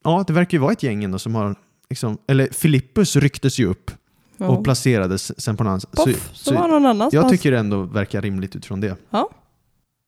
ja, 0.05 0.25
det 0.27 0.33
verkar 0.33 0.59
ju 0.59 0.63
vara 0.63 0.73
ett 0.73 0.83
gäng 0.83 1.05
ändå 1.05 1.19
som 1.19 1.35
har... 1.35 1.55
Liksom, 1.91 2.19
eller 2.29 2.49
Filippus 2.53 3.17
rycktes 3.17 3.59
ju 3.59 3.67
upp 3.67 3.91
Ja. 4.37 4.49
och 4.49 4.65
placerades 4.65 5.41
sen 5.41 5.57
på 5.57 5.63
en 5.63 5.69
annan... 5.69 5.81
Poff, 5.97 6.31
så, 6.33 6.55
var 6.55 6.69
någon 6.69 6.87
annanstans. 6.87 7.13
jag 7.15 7.31
tycker 7.33 7.51
det 7.53 7.59
ändå 7.59 7.83
verkar 7.83 8.23
rimligt 8.23 8.57
utifrån 8.57 8.81
det. 8.81 8.97
Ja. 9.11 9.31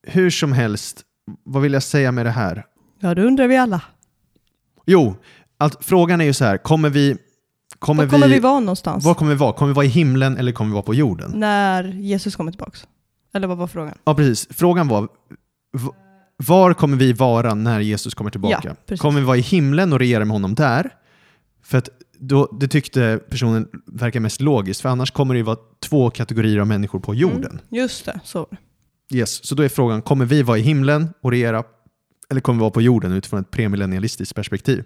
Hur 0.07 0.29
som 0.29 0.53
helst, 0.53 1.01
vad 1.43 1.63
vill 1.63 1.73
jag 1.73 1.83
säga 1.83 2.11
med 2.11 2.25
det 2.25 2.31
här? 2.31 2.65
Ja, 2.99 3.15
det 3.15 3.23
undrar 3.23 3.47
vi 3.47 3.57
alla. 3.57 3.81
Jo, 4.85 5.15
allt, 5.57 5.85
frågan 5.85 6.21
är 6.21 6.25
ju 6.25 6.33
så 6.33 6.45
här, 6.45 6.57
kommer 6.57 6.89
vi... 6.89 7.17
Kommer 7.85 8.03
Var 8.03 8.11
kommer 8.11 8.27
vi, 8.27 8.33
vi, 8.33 8.39
vara 8.39 8.59
någonstans? 8.59 9.05
var 9.05 9.13
kommer 9.13 9.31
vi 9.31 9.37
vara? 9.37 9.53
Kommer 9.53 9.71
vi 9.71 9.75
vara 9.75 9.85
i 9.85 9.89
himlen 9.89 10.37
eller 10.37 10.51
kommer 10.51 10.69
vi 10.69 10.73
vara 10.73 10.83
på 10.83 10.93
jorden? 10.93 11.31
När 11.35 11.83
Jesus 11.83 12.35
kommer 12.35 12.51
tillbaka? 12.51 12.77
Eller 13.33 13.47
vad 13.47 13.57
var 13.57 13.67
frågan? 13.67 13.97
Ja, 14.03 14.15
precis. 14.15 14.47
Frågan 14.51 14.87
var, 14.87 15.07
var 16.37 16.73
kommer 16.73 16.97
vi 16.97 17.13
vara 17.13 17.53
när 17.53 17.79
Jesus 17.79 18.13
kommer 18.13 18.31
tillbaka? 18.31 18.75
Ja, 18.87 18.97
kommer 18.97 19.19
vi 19.19 19.25
vara 19.25 19.37
i 19.37 19.41
himlen 19.41 19.93
och 19.93 19.99
regera 19.99 20.25
med 20.25 20.33
honom 20.33 20.55
där? 20.55 20.89
För 21.63 21.77
att 21.77 21.89
då, 22.19 22.57
det 22.59 22.67
tyckte 22.67 23.19
personen 23.29 23.67
verkar 23.85 24.19
mest 24.19 24.41
logiskt, 24.41 24.81
för 24.81 24.89
annars 24.89 25.11
kommer 25.11 25.33
det 25.33 25.37
ju 25.37 25.43
vara 25.43 25.57
två 25.79 26.09
kategorier 26.09 26.59
av 26.59 26.67
människor 26.67 26.99
på 26.99 27.15
jorden. 27.15 27.51
Mm, 27.51 27.59
just 27.69 28.05
det, 28.05 28.19
så. 28.23 28.47
Yes. 29.13 29.45
Så 29.45 29.55
då 29.55 29.63
är 29.63 29.69
frågan, 29.69 30.01
kommer 30.01 30.25
vi 30.25 30.43
vara 30.43 30.57
i 30.57 30.61
himlen 30.61 31.13
och 31.21 31.31
regera, 31.31 31.63
eller 32.29 32.41
kommer 32.41 32.57
vi 32.57 32.61
vara 32.61 32.71
på 32.71 32.81
jorden 32.81 33.11
utifrån 33.11 33.39
ett 33.39 33.51
premillennialistiskt 33.51 34.35
perspektiv? 34.35 34.83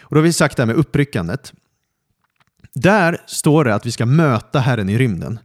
Och 0.00 0.14
då 0.14 0.20
har 0.20 0.24
vi 0.24 0.32
sagt 0.32 0.56
det 0.56 0.62
här 0.62 0.66
med 0.66 0.76
uppryckandet. 0.76 1.52
Där 2.74 3.18
står 3.26 3.64
det 3.64 3.74
att 3.74 3.86
vi 3.86 3.92
ska 3.92 4.06
möta 4.06 4.60
Herren 4.60 4.88
i 4.88 4.98
rymden. 4.98 5.38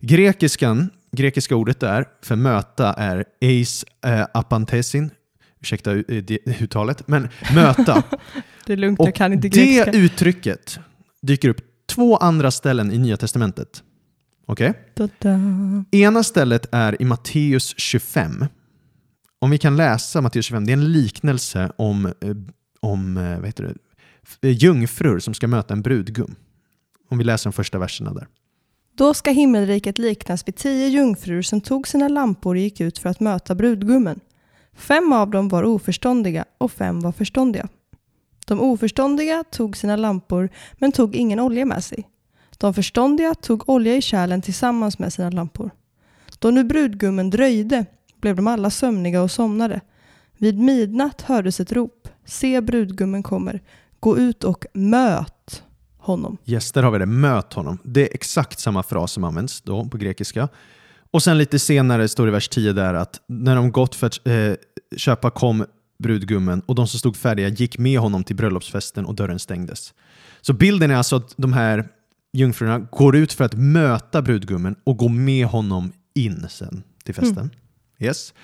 Grekiskan, 0.00 0.90
grekiska 1.12 1.56
ordet 1.56 1.80
där 1.80 2.04
för 2.22 2.36
möta 2.36 2.92
är 2.92 3.24
eis 3.40 3.84
eh, 4.06 4.26
apantesin. 4.34 5.10
Ursäkta 5.60 5.92
eh, 5.92 6.02
det 6.06 6.38
uttalet, 6.46 7.08
men 7.08 7.28
möta. 7.54 8.02
Det 8.66 8.72
är 8.72 8.76
lugnt, 8.76 9.00
Och 9.00 9.06
jag 9.06 9.14
kan 9.14 9.32
inte 9.32 9.48
det 9.48 9.56
grekiska. 9.56 9.92
uttrycket 9.92 10.78
dyker 11.22 11.48
upp 11.48 11.60
två 11.86 12.16
andra 12.16 12.50
ställen 12.50 12.92
i 12.92 12.98
Nya 12.98 13.16
Testamentet. 13.16 13.82
Okej? 14.46 14.72
Da-da. 14.94 15.38
Ena 15.90 16.22
stället 16.22 16.68
är 16.72 17.02
i 17.02 17.04
Matteus 17.04 17.74
25. 17.76 18.46
Om 19.38 19.50
vi 19.50 19.58
kan 19.58 19.76
läsa 19.76 20.20
Matteus 20.20 20.46
25, 20.46 20.66
det 20.66 20.72
är 20.72 20.76
en 20.76 20.92
liknelse 20.92 21.72
om, 21.76 22.06
eh, 22.06 22.12
om 22.80 23.16
eh, 23.16 23.38
vad 23.38 23.46
heter 23.46 23.74
det, 24.40 24.50
jungfrur 24.52 25.18
som 25.18 25.34
ska 25.34 25.46
möta 25.46 25.74
en 25.74 25.82
brudgum. 25.82 26.34
Om 27.14 27.18
vi 27.18 27.24
läser 27.24 27.50
de 27.50 27.52
första 27.52 27.78
verserna 27.78 28.12
där. 28.12 28.28
Då 28.94 29.14
ska 29.14 29.30
himmelriket 29.30 29.98
liknas 29.98 30.48
vid 30.48 30.56
tio 30.56 30.88
jungfrur 30.88 31.42
som 31.42 31.60
tog 31.60 31.88
sina 31.88 32.08
lampor 32.08 32.54
och 32.54 32.60
gick 32.60 32.80
ut 32.80 32.98
för 32.98 33.08
att 33.08 33.20
möta 33.20 33.54
brudgummen. 33.54 34.20
Fem 34.72 35.12
av 35.12 35.30
dem 35.30 35.48
var 35.48 35.62
oförståndiga 35.62 36.44
och 36.58 36.72
fem 36.72 37.00
var 37.00 37.12
förståndiga. 37.12 37.68
De 38.46 38.60
oförståndiga 38.60 39.44
tog 39.50 39.76
sina 39.76 39.96
lampor 39.96 40.48
men 40.72 40.92
tog 40.92 41.14
ingen 41.14 41.40
olja 41.40 41.64
med 41.64 41.84
sig. 41.84 42.08
De 42.58 42.74
förståndiga 42.74 43.34
tog 43.34 43.68
olja 43.68 43.96
i 43.96 44.02
kärlen 44.02 44.42
tillsammans 44.42 44.98
med 44.98 45.12
sina 45.12 45.30
lampor. 45.30 45.70
Då 46.38 46.50
nu 46.50 46.64
brudgummen 46.64 47.30
dröjde 47.30 47.86
blev 48.20 48.36
de 48.36 48.46
alla 48.46 48.70
sömniga 48.70 49.22
och 49.22 49.30
somnade. 49.30 49.80
Vid 50.38 50.58
midnatt 50.58 51.22
hördes 51.22 51.60
ett 51.60 51.72
rop. 51.72 52.08
Se 52.24 52.60
brudgummen 52.60 53.22
kommer. 53.22 53.62
Gå 54.00 54.18
ut 54.18 54.44
och 54.44 54.66
möt 54.72 55.33
honom. 56.04 56.36
Yes, 56.46 56.72
där 56.72 56.82
har 56.82 56.90
vi 56.90 56.98
det. 56.98 57.06
Möt 57.06 57.52
honom. 57.52 57.78
Det 57.82 58.02
är 58.02 58.14
exakt 58.14 58.58
samma 58.58 58.82
fras 58.82 59.12
som 59.12 59.24
används 59.24 59.60
då 59.60 59.84
på 59.84 59.96
grekiska. 59.96 60.48
Och 61.10 61.22
sen 61.22 61.38
lite 61.38 61.58
senare 61.58 62.08
står 62.08 62.26
det 62.26 62.30
i 62.30 62.32
vers 62.32 62.48
10 62.48 62.72
där 62.72 62.94
att 62.94 63.20
när 63.26 63.56
de 63.56 63.72
gått 63.72 63.94
för 63.94 64.06
att 64.06 64.26
eh, 64.26 64.52
köpa 64.96 65.30
kom 65.30 65.64
brudgummen 65.98 66.62
och 66.66 66.74
de 66.74 66.86
som 66.86 66.98
stod 66.98 67.16
färdiga 67.16 67.48
gick 67.48 67.78
med 67.78 67.98
honom 67.98 68.24
till 68.24 68.36
bröllopsfesten 68.36 69.04
och 69.04 69.14
dörren 69.14 69.38
stängdes. 69.38 69.94
Så 70.40 70.52
bilden 70.52 70.90
är 70.90 70.96
alltså 70.96 71.16
att 71.16 71.34
de 71.36 71.52
här 71.52 71.88
jungfrurna 72.32 72.78
går 72.78 73.16
ut 73.16 73.32
för 73.32 73.44
att 73.44 73.54
möta 73.54 74.22
brudgummen 74.22 74.76
och 74.84 74.96
gå 74.96 75.08
med 75.08 75.46
honom 75.46 75.92
in 76.14 76.46
sen 76.50 76.82
till 77.04 77.14
festen. 77.14 77.50
Yes. 77.98 78.34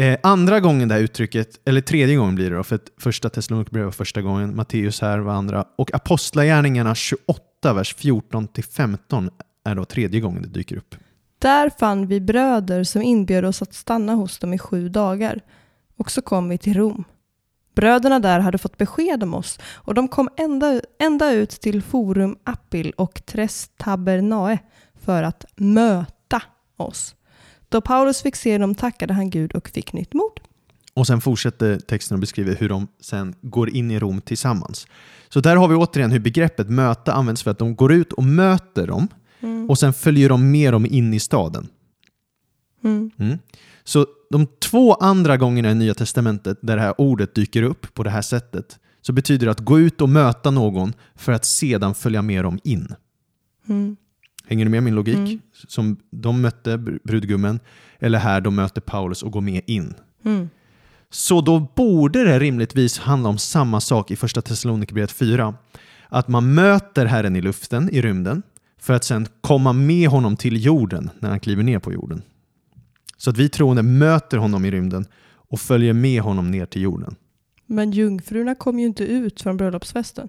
Eh, 0.00 0.18
andra 0.22 0.60
gången 0.60 0.88
det 0.88 0.94
här 0.94 1.02
uttrycket, 1.02 1.68
eller 1.68 1.80
tredje 1.80 2.16
gången 2.16 2.34
blir 2.34 2.50
det 2.50 2.56
då, 2.56 2.62
för 2.62 2.76
att 2.76 2.90
första 2.98 3.30
Thessalonikerbrevet 3.30 3.86
var 3.86 3.92
första 3.92 4.22
gången, 4.22 4.56
Matteus 4.56 5.00
här 5.00 5.18
var 5.18 5.32
andra, 5.32 5.64
och 5.78 5.94
Apostlagärningarna 5.94 6.94
28, 6.94 7.72
vers 7.74 7.96
14-15 7.96 9.30
är 9.64 9.74
då 9.74 9.84
tredje 9.84 10.20
gången 10.20 10.42
det 10.42 10.48
dyker 10.48 10.76
upp. 10.76 10.94
Där 11.38 11.70
fann 11.78 12.06
vi 12.06 12.20
bröder 12.20 12.84
som 12.84 13.02
inbjöd 13.02 13.44
oss 13.44 13.62
att 13.62 13.74
stanna 13.74 14.14
hos 14.14 14.38
dem 14.38 14.54
i 14.54 14.58
sju 14.58 14.88
dagar. 14.88 15.40
Och 15.96 16.10
så 16.10 16.22
kom 16.22 16.48
vi 16.48 16.58
till 16.58 16.74
Rom. 16.74 17.04
Bröderna 17.74 18.18
där 18.18 18.40
hade 18.40 18.58
fått 18.58 18.76
besked 18.76 19.22
om 19.22 19.34
oss 19.34 19.58
och 19.74 19.94
de 19.94 20.08
kom 20.08 20.28
ända, 20.36 20.80
ända 20.98 21.32
ut 21.32 21.50
till 21.50 21.82
Forum 21.82 22.36
Appil 22.44 22.92
och 22.96 23.22
Tres 23.26 23.70
Tabernae 23.76 24.58
för 24.94 25.22
att 25.22 25.44
möta 25.56 26.42
oss. 26.76 27.14
Då 27.70 27.80
Paulus 27.80 28.22
fick 28.22 28.36
se 28.36 28.58
dem 28.58 28.74
tackade 28.74 29.14
han 29.14 29.30
Gud 29.30 29.52
och 29.52 29.68
fick 29.68 29.92
nytt 29.92 30.14
mod. 30.14 30.40
Och 30.94 31.06
sen 31.06 31.20
fortsätter 31.20 31.78
texten 31.78 32.14
och 32.14 32.20
beskriver 32.20 32.56
hur 32.56 32.68
de 32.68 32.88
sen 33.00 33.34
går 33.40 33.70
in 33.70 33.90
i 33.90 33.98
Rom 33.98 34.20
tillsammans. 34.20 34.86
Så 35.28 35.40
där 35.40 35.56
har 35.56 35.68
vi 35.68 35.74
återigen 35.74 36.10
hur 36.10 36.18
begreppet 36.18 36.70
möta 36.70 37.12
används 37.12 37.42
för 37.42 37.50
att 37.50 37.58
de 37.58 37.76
går 37.76 37.92
ut 37.92 38.12
och 38.12 38.24
möter 38.24 38.86
dem 38.86 39.08
och 39.68 39.78
sen 39.78 39.92
följer 39.92 40.28
de 40.28 40.50
med 40.50 40.72
dem 40.72 40.86
in 40.86 41.14
i 41.14 41.20
staden. 41.20 41.68
Mm. 42.84 43.10
Mm. 43.18 43.38
Så 43.84 44.06
de 44.30 44.46
två 44.46 44.94
andra 44.94 45.36
gångerna 45.36 45.70
i 45.70 45.74
Nya 45.74 45.94
Testamentet 45.94 46.58
där 46.62 46.76
det 46.76 46.82
här 46.82 47.00
ordet 47.00 47.34
dyker 47.34 47.62
upp 47.62 47.94
på 47.94 48.02
det 48.02 48.10
här 48.10 48.22
sättet 48.22 48.78
så 49.02 49.12
betyder 49.12 49.46
det 49.46 49.52
att 49.52 49.60
gå 49.60 49.80
ut 49.80 50.00
och 50.00 50.08
möta 50.08 50.50
någon 50.50 50.92
för 51.14 51.32
att 51.32 51.44
sedan 51.44 51.94
följa 51.94 52.22
med 52.22 52.44
dem 52.44 52.58
in. 52.64 52.94
Hänger 54.50 54.64
du 54.64 54.70
med 54.70 54.82
min 54.82 54.94
logik? 54.94 55.16
Mm. 55.16 55.40
Som 55.52 55.96
de 56.10 56.40
mötte 56.40 56.76
br- 56.76 56.98
brudgummen 57.04 57.60
eller 57.98 58.18
här 58.18 58.40
de 58.40 58.54
möter 58.54 58.80
Paulus 58.80 59.22
och 59.22 59.32
går 59.32 59.40
med 59.40 59.62
in. 59.66 59.94
Mm. 60.24 60.48
Så 61.10 61.40
då 61.40 61.68
borde 61.74 62.24
det 62.24 62.38
rimligtvis 62.38 62.98
handla 62.98 63.28
om 63.28 63.38
samma 63.38 63.80
sak 63.80 64.10
i 64.10 64.16
första 64.16 64.42
Thessalonikerbrevet 64.42 65.12
4. 65.12 65.54
Att 66.08 66.28
man 66.28 66.54
möter 66.54 67.06
Herren 67.06 67.36
i 67.36 67.40
luften, 67.40 67.90
i 67.90 68.00
rymden, 68.02 68.42
för 68.80 68.94
att 68.94 69.04
sen 69.04 69.26
komma 69.40 69.72
med 69.72 70.08
honom 70.08 70.36
till 70.36 70.64
jorden 70.64 71.10
när 71.18 71.30
han 71.30 71.40
kliver 71.40 71.62
ner 71.62 71.78
på 71.78 71.92
jorden. 71.92 72.22
Så 73.16 73.30
att 73.30 73.36
vi 73.36 73.48
troende 73.48 73.82
möter 73.82 74.36
honom 74.36 74.64
i 74.64 74.70
rymden 74.70 75.06
och 75.32 75.60
följer 75.60 75.92
med 75.92 76.22
honom 76.22 76.50
ner 76.50 76.66
till 76.66 76.82
jorden. 76.82 77.14
Men 77.66 77.90
jungfrurna 77.90 78.54
kom 78.54 78.78
ju 78.78 78.86
inte 78.86 79.04
ut 79.04 79.40
från 79.40 79.56
bröllopsfesten. 79.56 80.28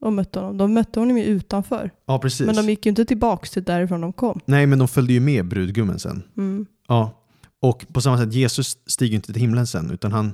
Och 0.00 0.12
mötte 0.12 0.38
honom. 0.38 0.58
De 0.58 0.74
mötte 0.74 1.00
honom 1.00 1.18
ju 1.18 1.24
utanför. 1.24 1.90
Ja, 2.06 2.18
precis. 2.18 2.46
Men 2.46 2.56
de 2.56 2.68
gick 2.70 2.86
ju 2.86 2.90
inte 2.90 3.04
tillbaks 3.04 3.50
till 3.50 3.64
därifrån 3.64 4.00
de 4.00 4.12
kom. 4.12 4.40
Nej, 4.44 4.66
men 4.66 4.78
de 4.78 4.88
följde 4.88 5.12
ju 5.12 5.20
med 5.20 5.48
brudgummen 5.48 5.98
sen. 5.98 6.22
Mm. 6.36 6.66
Ja. 6.88 7.16
Och 7.60 7.86
på 7.92 8.00
samma 8.00 8.18
sätt, 8.18 8.32
Jesus 8.34 8.76
stiger 8.86 9.14
inte 9.14 9.32
till 9.32 9.42
himlen 9.42 9.66
sen, 9.66 9.90
utan 9.90 10.12
han 10.12 10.32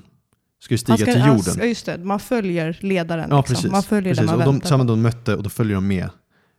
ska 0.60 0.74
ju 0.74 0.78
stiga 0.78 0.96
ska- 0.96 1.12
till 1.12 1.26
jorden. 1.26 1.54
Ja, 1.58 1.64
just 1.64 1.86
det. 1.86 1.98
Man 1.98 2.20
följer 2.20 2.78
ledaren. 2.80 3.26
Ja, 3.30 3.36
liksom. 3.36 3.54
precis. 3.54 3.70
Man 3.70 3.82
följer 3.82 4.14
precis. 4.14 4.30
man 4.30 4.40
och 4.40 4.54
de, 4.54 4.60
samma 4.60 4.84
de 4.84 5.02
mötte 5.02 5.34
och 5.34 5.42
då 5.42 5.50
följer 5.50 5.74
de 5.74 5.88
med. 5.88 6.10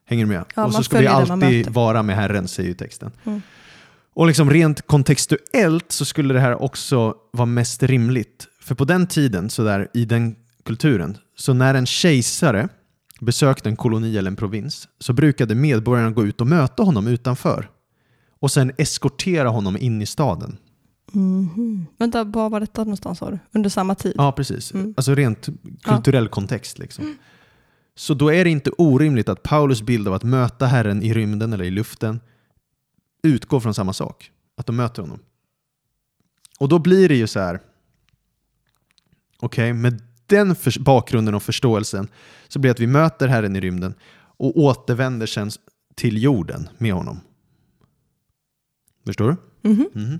Hänger 0.06 0.24
du 0.24 0.28
med? 0.28 0.44
Ja, 0.54 0.64
och 0.64 0.74
så 0.74 0.82
ska 0.82 0.98
vi 0.98 1.06
alltid 1.06 1.68
vara 1.68 2.02
med 2.02 2.16
Herren, 2.16 2.48
säger 2.48 2.68
ju 2.68 2.74
texten. 2.74 3.10
Mm. 3.24 3.42
Och 4.14 4.26
liksom 4.26 4.50
rent 4.50 4.86
kontextuellt 4.86 5.92
så 5.92 6.04
skulle 6.04 6.34
det 6.34 6.40
här 6.40 6.62
också 6.62 7.14
vara 7.32 7.46
mest 7.46 7.82
rimligt. 7.82 8.46
För 8.60 8.74
på 8.74 8.84
den 8.84 9.06
tiden, 9.06 9.50
så 9.50 9.64
där, 9.64 9.88
i 9.94 10.04
den 10.04 10.36
kulturen, 10.64 11.18
så 11.36 11.52
när 11.54 11.74
en 11.74 11.86
kejsare 11.86 12.68
besökte 13.18 13.68
en 13.68 13.76
koloni 13.76 14.16
eller 14.16 14.30
en 14.30 14.36
provins 14.36 14.88
så 14.98 15.12
brukade 15.12 15.54
medborgarna 15.54 16.10
gå 16.10 16.26
ut 16.26 16.40
och 16.40 16.46
möta 16.46 16.82
honom 16.82 17.06
utanför 17.06 17.70
och 18.40 18.50
sen 18.50 18.72
eskortera 18.78 19.48
honom 19.48 19.76
in 19.76 20.02
i 20.02 20.06
staden. 20.06 20.56
Mhm. 21.12 21.86
Vänta, 21.98 22.24
var 22.24 22.50
var 22.50 22.60
detta 22.60 22.84
någonstans 22.84 23.18
sa 23.18 23.30
du? 23.30 23.38
Under 23.52 23.70
samma 23.70 23.94
tid? 23.94 24.12
Ja, 24.16 24.32
precis. 24.32 24.72
Mm. 24.74 24.94
Alltså 24.96 25.14
rent 25.14 25.48
kulturell 25.82 26.28
kontext. 26.28 26.78
Liksom. 26.78 27.16
Så 27.94 28.14
då 28.14 28.32
är 28.32 28.44
det 28.44 28.50
inte 28.50 28.70
orimligt 28.78 29.28
att 29.28 29.42
Paulus 29.42 29.82
bild 29.82 30.08
av 30.08 30.14
att 30.14 30.22
möta 30.22 30.66
Herren 30.66 31.02
i 31.02 31.14
rymden 31.14 31.52
eller 31.52 31.64
i 31.64 31.70
luften 31.70 32.20
utgår 33.22 33.60
från 33.60 33.74
samma 33.74 33.92
sak. 33.92 34.30
Att 34.56 34.66
de 34.66 34.76
möter 34.76 35.02
honom. 35.02 35.20
Och 36.58 36.68
då 36.68 36.78
blir 36.78 37.08
det 37.08 37.16
ju 37.16 37.26
så 37.26 37.40
här. 37.40 37.60
Okej, 39.40 39.72
med 39.72 40.02
den 40.28 40.54
bakgrunden 40.80 41.34
och 41.34 41.42
förståelsen 41.42 42.08
så 42.48 42.58
blir 42.58 42.68
det 42.68 42.72
att 42.72 42.80
vi 42.80 42.86
möter 42.86 43.28
Herren 43.28 43.56
i 43.56 43.60
rymden 43.60 43.94
och 44.20 44.56
återvänder 44.56 45.26
sen 45.26 45.50
till 45.94 46.22
jorden 46.22 46.68
med 46.78 46.92
honom. 46.92 47.20
Förstår 49.06 49.36
du? 49.62 49.68
Mhm. 49.68 49.88
Mhm. 49.92 50.18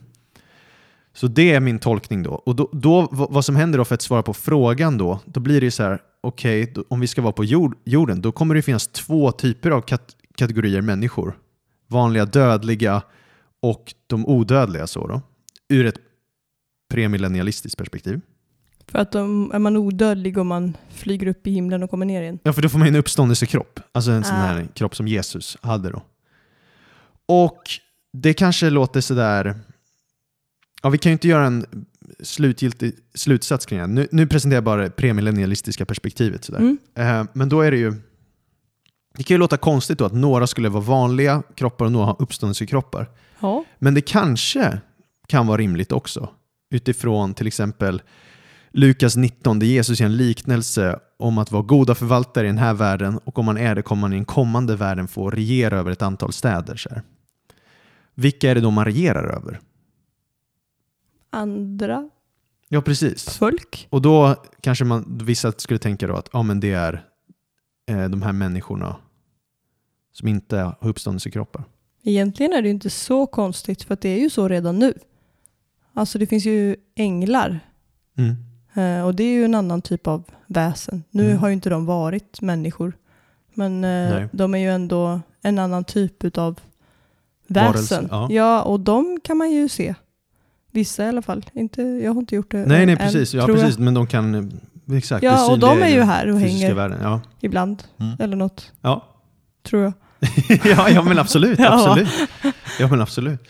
Så 1.13 1.27
det 1.27 1.53
är 1.53 1.61
min 1.61 1.79
tolkning 1.79 2.23
då. 2.23 2.31
Och 2.31 2.57
då, 2.57 2.71
då, 2.73 3.09
vad 3.11 3.45
som 3.45 3.57
händer 3.57 3.79
då 3.79 3.85
för 3.85 3.95
att 3.95 4.03
svara 4.03 4.23
på 4.23 4.35
frågan 4.35 4.99
då, 4.99 5.21
då 5.25 5.41
blir 5.41 5.61
det 5.61 5.65
ju 5.65 5.71
så 5.71 5.83
här, 5.83 6.03
okej, 6.21 6.73
då- 6.75 6.85
om 6.89 7.01
vi 7.01 7.07
ska 7.07 7.23
vara 7.23 7.33
på 7.33 7.45
jord, 7.45 7.77
jorden, 7.85 8.21
då 8.23 8.33
kommer 8.33 8.55
det 8.55 8.63
finnas 8.63 8.87
två 8.89 9.33
typer 9.33 9.71
av 9.71 9.81
kat 9.81 10.17
kategorier 10.35 10.81
människor. 10.81 11.39
Vanliga 11.87 12.25
dödliga 12.25 13.03
och 13.63 13.95
de 14.07 14.27
odödliga 14.27 14.87
så 14.87 15.07
då, 15.07 15.23
ur 15.69 15.87
ett 15.87 15.99
premillennialistiskt 16.91 17.79
perspektiv. 17.79 18.21
För 18.89 18.99
att 18.99 19.13
de, 19.13 19.51
är 19.55 19.59
man 19.59 19.77
odödlig 19.77 20.39
om 20.39 20.47
man 20.47 20.77
flyger 20.91 21.27
upp 21.27 21.47
i 21.47 21.51
himlen 21.51 21.83
och 21.83 21.91
kommer 21.91 22.07
ner 22.07 22.23
igen? 22.23 22.39
Ja, 22.43 22.53
för 22.53 22.63
då 22.63 22.69
får 22.69 22.79
man 22.79 22.89
en 22.89 22.97
uppståndelsekropp. 22.97 23.81
Alltså 23.93 24.11
en 24.11 24.25
sån 24.25 24.37
Ah. 24.37 24.39
här 24.41 24.69
kropp 24.75 24.97
som 24.97 25.09
Jesus 25.09 25.57
hade 25.63 25.91
då. 25.91 26.03
Och 27.27 27.63
det 28.13 28.35
kanske 28.35 28.71
låter 28.71 29.01
sådär... 29.01 29.55
Ja, 30.83 30.89
vi 30.89 30.99
kan 30.99 31.11
ju 31.11 31.13
inte 31.13 31.29
göra 31.29 31.47
en 31.47 31.67
slutgiltig 32.23 32.95
slutsats 33.15 33.67
kring 33.67 33.79
det. 33.79 33.83
här. 33.87 33.93
Nu, 33.93 34.09
nu 34.13 34.27
presenterar 34.27 34.57
jag 34.57 34.65
bara 34.65 34.83
det 34.83 34.91
premillennialistiska 34.91 35.87
perspektivet. 35.87 36.45
Sådär. 36.45 36.59
Mm. 36.59 36.79
Eh, 36.95 37.25
men 37.33 37.49
då 37.49 37.61
är 37.61 37.71
det 37.71 37.77
ju... 37.77 37.93
Det 39.17 39.23
kan 39.25 39.35
ju 39.35 39.39
låta 39.39 39.57
konstigt 39.57 39.99
då 39.99 40.05
att 40.05 40.13
några 40.15 40.47
skulle 40.47 40.69
vara 40.69 40.83
vanliga 40.83 41.43
kroppar 41.55 41.85
och 41.85 41.93
några 41.93 42.07
har 42.07 42.17
uppståndelsekroppar. 42.23 43.11
Ja. 43.41 43.65
Men 43.79 43.95
det 43.95 44.01
kanske 44.01 44.81
kan 45.27 45.47
vara 45.47 45.57
rimligt 45.59 45.93
också. 45.93 46.29
Utifrån 46.71 47.35
till 47.35 47.47
exempel 47.47 48.03
Lukas 48.71 49.17
19 49.17 49.59
där 49.59 49.67
Jesus 49.67 50.01
ger 50.01 50.07
en 50.07 50.17
liknelse 50.17 51.01
om 51.17 51.39
att 51.39 51.53
vara 51.53 51.63
goda 51.63 51.95
förvaltare 51.95 52.47
i 52.47 52.49
den 52.49 52.59
här 52.59 52.75
världen 52.75 53.19
och 53.19 53.39
om 53.39 53.45
man 53.45 53.57
är 53.59 53.75
det 53.75 53.83
kommer 53.83 54.01
man 54.01 54.13
i 54.13 54.17
den 54.17 54.25
kommande 54.25 54.77
världen 54.77 55.09
få 55.09 55.31
regera 55.31 55.79
över 55.79 55.91
ett 55.91 56.03
antal 56.03 56.33
städer. 56.33 56.77
Så 56.77 56.89
här. 56.89 57.03
Vilka 58.15 58.51
är 58.51 58.55
det 58.55 58.61
då 58.61 58.71
man 58.71 58.85
regerar 58.85 59.37
över? 59.37 59.61
Andra 61.31 62.11
Ja, 62.69 62.83
precis. 62.83 63.29
folk? 63.29 63.87
Och 63.91 64.03
då 64.03 64.45
kanske 64.61 64.85
man, 64.85 65.19
vissa 65.23 65.53
skulle 65.53 65.79
tänka 65.79 66.07
då 66.07 66.17
att 66.17 66.29
ja, 66.33 66.43
men 66.43 66.61
det 66.61 66.73
är 66.73 67.05
eh, 67.87 68.09
de 68.09 68.23
här 68.23 68.33
människorna 68.33 68.97
som 70.13 70.29
inte 70.29 70.57
har 70.59 70.77
uppståndelsekroppar. 70.81 71.65
Egentligen 72.05 72.53
är 72.53 72.63
det 72.63 72.69
ju 72.69 72.75
inte 72.75 72.91
så 72.91 73.27
konstigt 73.27 73.83
för 73.83 73.99
det 74.01 74.09
är 74.09 74.19
ju 74.19 74.31
så 74.31 74.49
redan 74.49 74.79
nu. 74.79 74.95
Alltså 75.93 76.19
det 76.19 76.27
finns 76.27 76.47
ju 76.47 76.77
änglar 76.95 77.61
Mm. 78.19 78.37
Eh, 78.79 79.05
och 79.05 79.15
det 79.15 79.23
är 79.25 79.33
ju 79.33 79.45
en 79.45 79.55
annan 79.55 79.83
typ 79.83 80.07
av 80.07 80.25
väsen. 80.47 81.05
Nu 81.11 81.25
Mm. 81.27 81.39
har 81.39 81.49
ju 81.49 81.55
inte 81.55 81.71
de 81.71 81.87
varit 81.87 82.41
människor. 82.41 82.93
Men 83.55 83.85
eh, 83.85 84.11
Nej. 84.11 84.29
de 84.33 84.55
är 84.55 84.59
ju 84.59 84.71
ändå 84.71 85.21
en 85.43 85.59
annan 85.59 85.85
typ 85.85 86.39
av 86.39 86.61
Varelse, 87.49 87.95
väsen. 87.95 88.09
ja. 88.11 88.29
ja, 88.31 88.63
och 88.63 88.81
de 88.81 89.21
kan 89.25 89.37
man 89.37 89.51
ju 89.51 89.69
se. 89.69 89.95
Vissa 90.73 91.05
i 91.05 91.09
alla 91.09 91.23
fall. 91.23 91.45
Inte, 91.53 91.83
jag 91.83 92.13
har 92.15 92.21
inte 92.21 92.35
gjort 92.35 92.51
det 92.51 92.67
Nej, 92.67 92.81
än, 92.81 92.87
nej, 92.87 92.97
precis. 92.97 93.35
Ja, 93.35 93.41
jag. 93.49 93.59
precis. 93.59 93.79
Men 93.79 93.95
de 93.95 94.07
kan... 94.07 94.35
eh, 94.35 94.97
Exakt. 94.97 95.23
Ja, 95.23 95.53
och 95.53 95.59
de 95.59 95.83
är 95.83 95.89
ju 95.89 96.03
här 96.03 96.27
och 96.33 96.41
hänger 96.41 96.75
Världen. 96.75 96.99
Ja. 97.03 97.21
ibland. 97.41 97.83
Mm. 98.01 98.17
Eller 98.21 98.37
något, 98.37 98.73
Ja. 98.81 99.05
tror 99.63 99.83
jag. 99.83 99.93
ja, 100.65 100.91
ja, 100.91 101.03
men 101.03 101.19
absolut. 101.19 101.61
Absolut. 101.69 102.09
Ja, 102.81 102.89
men 102.89 103.01
absolut. 103.01 103.41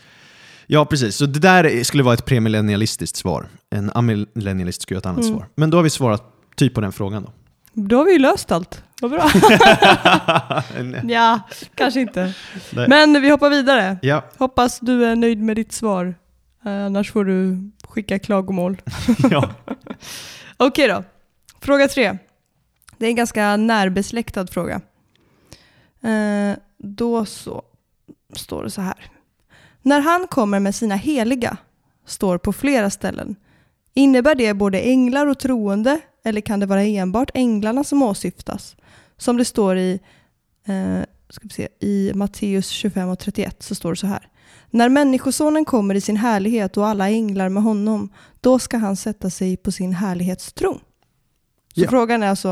Ja, 0.71 0.85
precis. 0.85 1.15
Så 1.15 1.25
det 1.25 1.39
där 1.39 1.83
skulle 1.83 2.03
vara 2.03 2.13
ett 2.13 2.25
premillennialistiskt 2.25 3.17
svar. 3.17 3.47
En 3.69 3.91
amillennialist 3.95 4.81
skulle 4.81 4.95
göra 4.95 4.99
ett 4.99 5.05
annat 5.05 5.25
Mm. 5.25 5.37
svar. 5.37 5.47
Men 5.55 5.69
då 5.69 5.77
har 5.77 5.83
vi 5.83 5.89
svarat 5.89 6.23
typ 6.55 6.73
på 6.73 6.81
den 6.81 6.91
frågan 6.91 7.23
då. 7.23 7.31
Då 7.73 7.97
har 7.97 8.05
vi 8.05 8.11
ju 8.11 8.19
löst 8.19 8.51
allt. 8.51 8.83
Vad 9.01 9.11
bra. 9.11 9.29
Ja, 11.03 11.39
kanske 11.75 12.01
inte. 12.01 12.33
Nej. 12.73 12.89
Men 12.89 13.21
vi 13.21 13.29
hoppar 13.29 13.49
vidare. 13.49 13.97
ja, 14.01 14.25
Hoppas 14.37 14.79
du 14.79 15.05
är 15.05 15.15
nöjd 15.15 15.41
med 15.41 15.55
ditt 15.55 15.71
svar. 15.73 16.15
Eh, 16.65 16.85
annars 16.85 17.11
får 17.11 17.25
du 17.25 17.49
skicka 17.83 17.87
skicka 17.93 18.19
klagomål. 18.19 18.81
ja. 19.31 19.49
Okej 20.57 20.87
då. 20.87 21.03
Fråga 21.61 21.87
tre. 21.87 22.17
Det 22.97 23.05
är 23.05 23.09
en 23.09 23.15
ganska 23.15 23.57
närbesläktad 23.57 24.47
fråga. 24.47 24.81
Eh, 26.03 26.57
då 26.77 27.25
så 27.25 27.63
står 28.35 28.63
det 28.63 28.69
så 28.69 28.81
här. 28.81 29.11
När 29.81 29.99
han 29.99 30.27
kommer 30.27 30.59
med 30.59 30.75
sina 30.75 30.95
heliga, 30.95 31.57
står 32.05 32.37
på 32.37 32.53
flera 32.53 32.89
ställen. 32.89 33.35
Innebär 33.93 34.35
det 34.35 34.53
både 34.53 34.79
änglar 34.79 35.27
och 35.27 35.39
troende 35.39 35.99
eller 36.23 36.41
kan 36.41 36.59
det 36.59 36.65
vara 36.65 36.83
enbart 36.83 37.31
änglarna 37.33 37.83
som 37.83 38.03
åsyftas? 38.03 38.75
Som 39.17 39.37
det 39.37 39.45
står 39.45 39.77
i, 39.77 39.99
eh, 40.67 40.99
ska 41.29 41.47
vi 41.47 41.49
se, 41.53 41.67
i 41.79 42.11
Matteus 42.15 42.67
25 42.69 43.09
och 43.09 43.19
31 43.19 43.63
så 43.63 43.75
står 43.75 43.89
det 43.91 43.95
så 43.97 44.07
här. 44.07 44.27
När 44.69 44.89
Människosonen 44.89 45.65
kommer 45.65 45.95
i 45.95 46.01
sin 46.01 46.17
härlighet 46.17 46.77
och 46.77 46.87
alla 46.87 47.09
änglar 47.09 47.49
med 47.49 47.63
honom, 47.63 48.09
då 48.41 48.59
ska 48.59 48.77
han 48.77 48.95
sätta 48.95 49.29
sig 49.29 49.57
på 49.57 49.71
sin 49.71 49.93
härlighetstron. 49.93 50.79
Så 51.75 51.81
Ja. 51.83 51.89
frågan 51.89 52.23
är 52.23 52.27
alltså, 52.27 52.49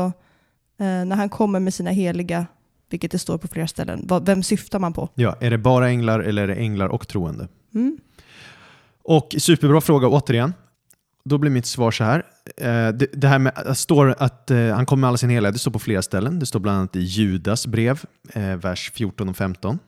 eh, 0.78 1.04
när 1.04 1.16
han 1.16 1.28
kommer 1.28 1.60
med 1.60 1.74
sina 1.74 1.90
heliga, 1.90 2.46
vilket 2.90 3.10
det 3.10 3.18
står 3.18 3.38
på 3.38 3.48
flera 3.48 3.66
ställen, 3.66 4.08
vem 4.22 4.42
syftar 4.42 4.78
man 4.78 4.92
på? 4.92 5.08
ja, 5.14 5.36
är 5.40 5.50
det 5.50 5.58
bara 5.58 5.88
änglar 5.88 6.20
eller 6.20 6.42
är 6.42 6.48
det 6.48 6.54
änglar 6.54 6.88
och 6.88 7.08
troende? 7.08 7.48
Mm. 7.74 7.98
Och 9.02 9.34
superbra 9.38 9.80
fråga 9.80 10.08
återigen. 10.08 10.54
Då 11.24 11.38
blir 11.38 11.50
mitt 11.50 11.66
svar 11.66 11.90
så 11.90 12.04
här. 12.04 12.22
Eh, 12.56 12.88
det, 13.12 13.28
här 13.28 13.38
med 13.38 13.52
att 13.56 13.78
står 13.78 14.14
att 14.18 14.50
eh, 14.50 14.68
han 14.68 14.86
kommer 14.86 15.00
med 15.00 15.08
alla 15.08 15.16
sin 15.16 15.30
heliga, 15.30 15.52
det 15.52 15.58
står 15.58 15.70
på 15.70 15.78
flera 15.78 16.02
ställen. 16.02 16.38
Det 16.38 16.46
står 16.46 16.60
bland 16.60 16.78
annat 16.78 16.96
i 16.96 17.00
Judas 17.00 17.66
brev, 17.66 18.02
eh, 18.32 18.56
vers 18.56 18.92
14 18.94 19.28
och 19.28 19.36
15. 19.36 19.78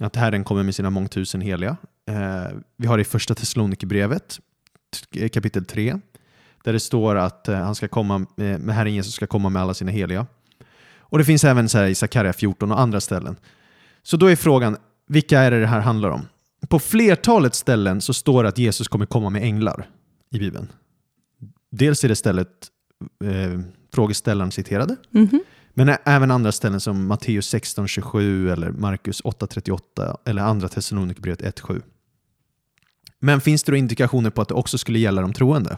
Att 0.00 0.16
Herren 0.16 0.44
kommer 0.44 0.62
med 0.62 0.74
sina 0.74 0.90
mångtusen 0.90 1.40
heliga. 1.40 1.76
Eh, 2.08 2.56
vi 2.76 2.86
har 2.86 2.96
det 2.96 3.00
i 3.00 3.04
första 3.04 3.34
Thessalonikerbrevet, 3.34 4.38
kapitel 5.32 5.64
3, 5.64 5.98
där 6.64 6.72
det 6.72 6.80
står 6.80 7.16
att 7.16 7.48
eh, 7.48 7.56
han 7.56 7.74
ska 7.74 7.88
komma 7.88 8.26
med, 8.36 8.60
med 8.60 8.74
Herren 8.74 8.94
Jesus 8.94 9.14
ska 9.14 9.26
komma 9.26 9.48
med 9.48 9.62
alla 9.62 9.74
sina 9.74 9.90
heliga. 9.90 10.26
Och 11.08 11.18
det 11.18 11.24
finns 11.24 11.44
även 11.44 11.68
så 11.68 11.78
här 11.78 11.86
i 11.86 11.94
Sakarja 11.94 12.32
14 12.32 12.72
och 12.72 12.80
andra 12.80 13.00
ställen. 13.00 13.36
Så 14.02 14.16
då 14.16 14.26
är 14.26 14.36
frågan, 14.36 14.76
vilka 15.08 15.40
är 15.40 15.50
det 15.50 15.60
det 15.60 15.66
här 15.66 15.80
handlar 15.80 16.10
om? 16.10 16.28
På 16.68 16.78
flertalet 16.78 17.54
ställen 17.54 18.00
så 18.00 18.14
står 18.14 18.42
det 18.42 18.48
att 18.48 18.58
Jesus 18.58 18.88
kommer 18.88 19.06
komma 19.06 19.30
med 19.30 19.42
änglar 19.42 19.88
i 20.30 20.38
Bibeln. 20.38 20.68
Dels 21.70 22.04
är 22.04 22.08
det 22.08 22.16
stället 22.16 22.48
eh, 23.24 23.60
frågeställaren 23.94 24.50
citerade, 24.52 24.96
Mhm. 25.10 25.40
men 25.74 25.88
ä- 25.88 25.98
även 26.04 26.30
andra 26.30 26.52
ställen 26.52 26.80
som 26.80 27.06
Matteus 27.06 27.54
16.27 27.54 28.52
eller 28.52 28.70
Markus 28.70 29.22
8.38 29.24 30.16
eller 30.24 30.42
andra 30.42 30.68
Thessalonikerbrevet 30.68 31.42
1.7. 31.42 31.82
Men 33.18 33.40
finns 33.40 33.62
det 33.62 33.72
då 33.72 33.76
indikationer 33.76 34.30
på 34.30 34.42
att 34.42 34.48
det 34.48 34.54
också 34.54 34.78
skulle 34.78 34.98
gälla 34.98 35.22
de 35.22 35.32
troende? 35.32 35.76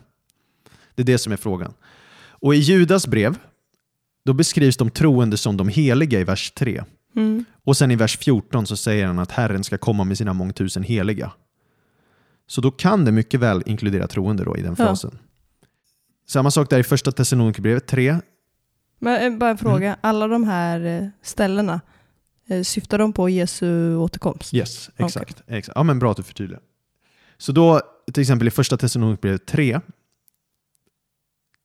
Det 0.95 1.03
är 1.03 1.07
det 1.07 1.19
som 1.19 1.33
är 1.33 1.37
frågan. 1.37 1.73
Och 2.41 2.55
i 2.55 2.59
Judas 2.59 3.07
brev, 3.07 3.37
då 4.29 4.35
beskrivs 4.35 4.77
de 4.77 4.91
troende 4.91 5.37
som 5.37 5.57
de 5.57 5.69
heliga 5.69 6.21
i 6.21 6.25
vers 6.25 6.51
3. 6.51 6.85
Mm. 7.17 7.45
Och 7.65 7.77
sen 7.77 7.91
i 7.91 7.97
vers 7.97 8.19
14 8.19 8.67
så 8.67 8.77
säger 8.77 9.07
han 9.07 9.19
att 9.19 9.31
Herren 9.33 9.65
ska 9.65 9.79
komma 9.79 10.05
med 10.05 10.19
sina 10.19 10.33
mångtusen 10.33 10.83
heliga. 10.83 11.33
Så 12.47 12.61
då 12.61 12.71
kan 12.71 13.05
det 13.05 13.13
mycket 13.13 13.41
väl 13.41 13.63
inkludera 13.67 14.07
troende 14.07 14.45
då 14.45 14.57
i 14.57 14.63
den 14.63 14.75
Ja. 14.79 14.85
frasen. 14.87 15.19
Samma 16.27 16.51
sak 16.51 16.71
där 16.71 16.79
i 16.79 16.83
första 16.83 17.13
Thessalonikerbrevet 17.13 17.87
3. 17.87 18.17
Men 18.99 19.33
eh, 19.33 19.39
bara 19.39 19.51
en 19.51 19.59
fråga, 19.59 19.87
Mm. 19.87 19.99
alla 20.01 20.27
de 20.29 20.45
här 20.45 20.85
eh, 20.85 21.09
ställena, 21.23 21.81
eh, 22.49 22.63
syftar 22.63 22.99
de 22.99 23.13
på 23.13 23.29
Jesu 23.29 23.95
återkomst? 23.97 24.55
Yes, 24.55 24.91
exakt. 24.97 25.43
exakt. 25.47 25.73
Ja, 25.77 25.83
men 25.83 25.99
bra 25.99 26.11
att 26.11 26.17
du 26.17 26.23
förtydligar. 26.23 26.63
Så 27.39 27.53
då, 27.53 27.81
till 28.13 28.21
exempel 28.21 28.49
i 28.49 28.51
första 28.51 28.77
Thessalonikerbrevet 28.77 29.47
3, 29.47 29.81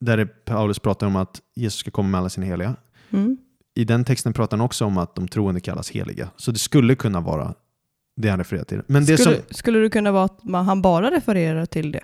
där 0.05 0.17
det 0.17 0.25
Paulus 0.25 0.79
pratar 0.79 1.07
om 1.07 1.15
att 1.15 1.41
Jesus 1.55 1.79
ska 1.79 1.91
komma 1.91 2.09
med 2.09 2.19
alla 2.19 2.29
sina 2.29 2.45
heliga. 2.45 2.75
Mm. 3.11 3.37
I 3.75 3.83
den 3.83 4.03
texten 4.05 4.33
pratar 4.33 4.57
han 4.57 4.65
också 4.65 4.85
om 4.85 4.97
att 4.97 5.15
de 5.15 5.27
troende 5.27 5.61
kallas 5.61 5.89
heliga. 5.91 6.29
Så 6.37 6.51
det 6.51 6.59
skulle 6.59 6.95
kunna 6.95 7.21
vara 7.21 7.53
det 8.17 8.29
han 8.29 8.39
refererar 8.39 8.63
till. 8.63 8.81
Men 8.87 9.05
det 9.05 9.17
Skulle, 9.17 9.35
som, 9.35 9.43
skulle 9.49 9.79
det 9.79 9.89
kunna 9.89 10.11
vara 10.11 10.23
att 10.25 10.43
man, 10.43 10.65
han 10.65 10.81
bara 10.81 11.11
refererar 11.11 11.65
till 11.65 11.91
det? 11.91 11.99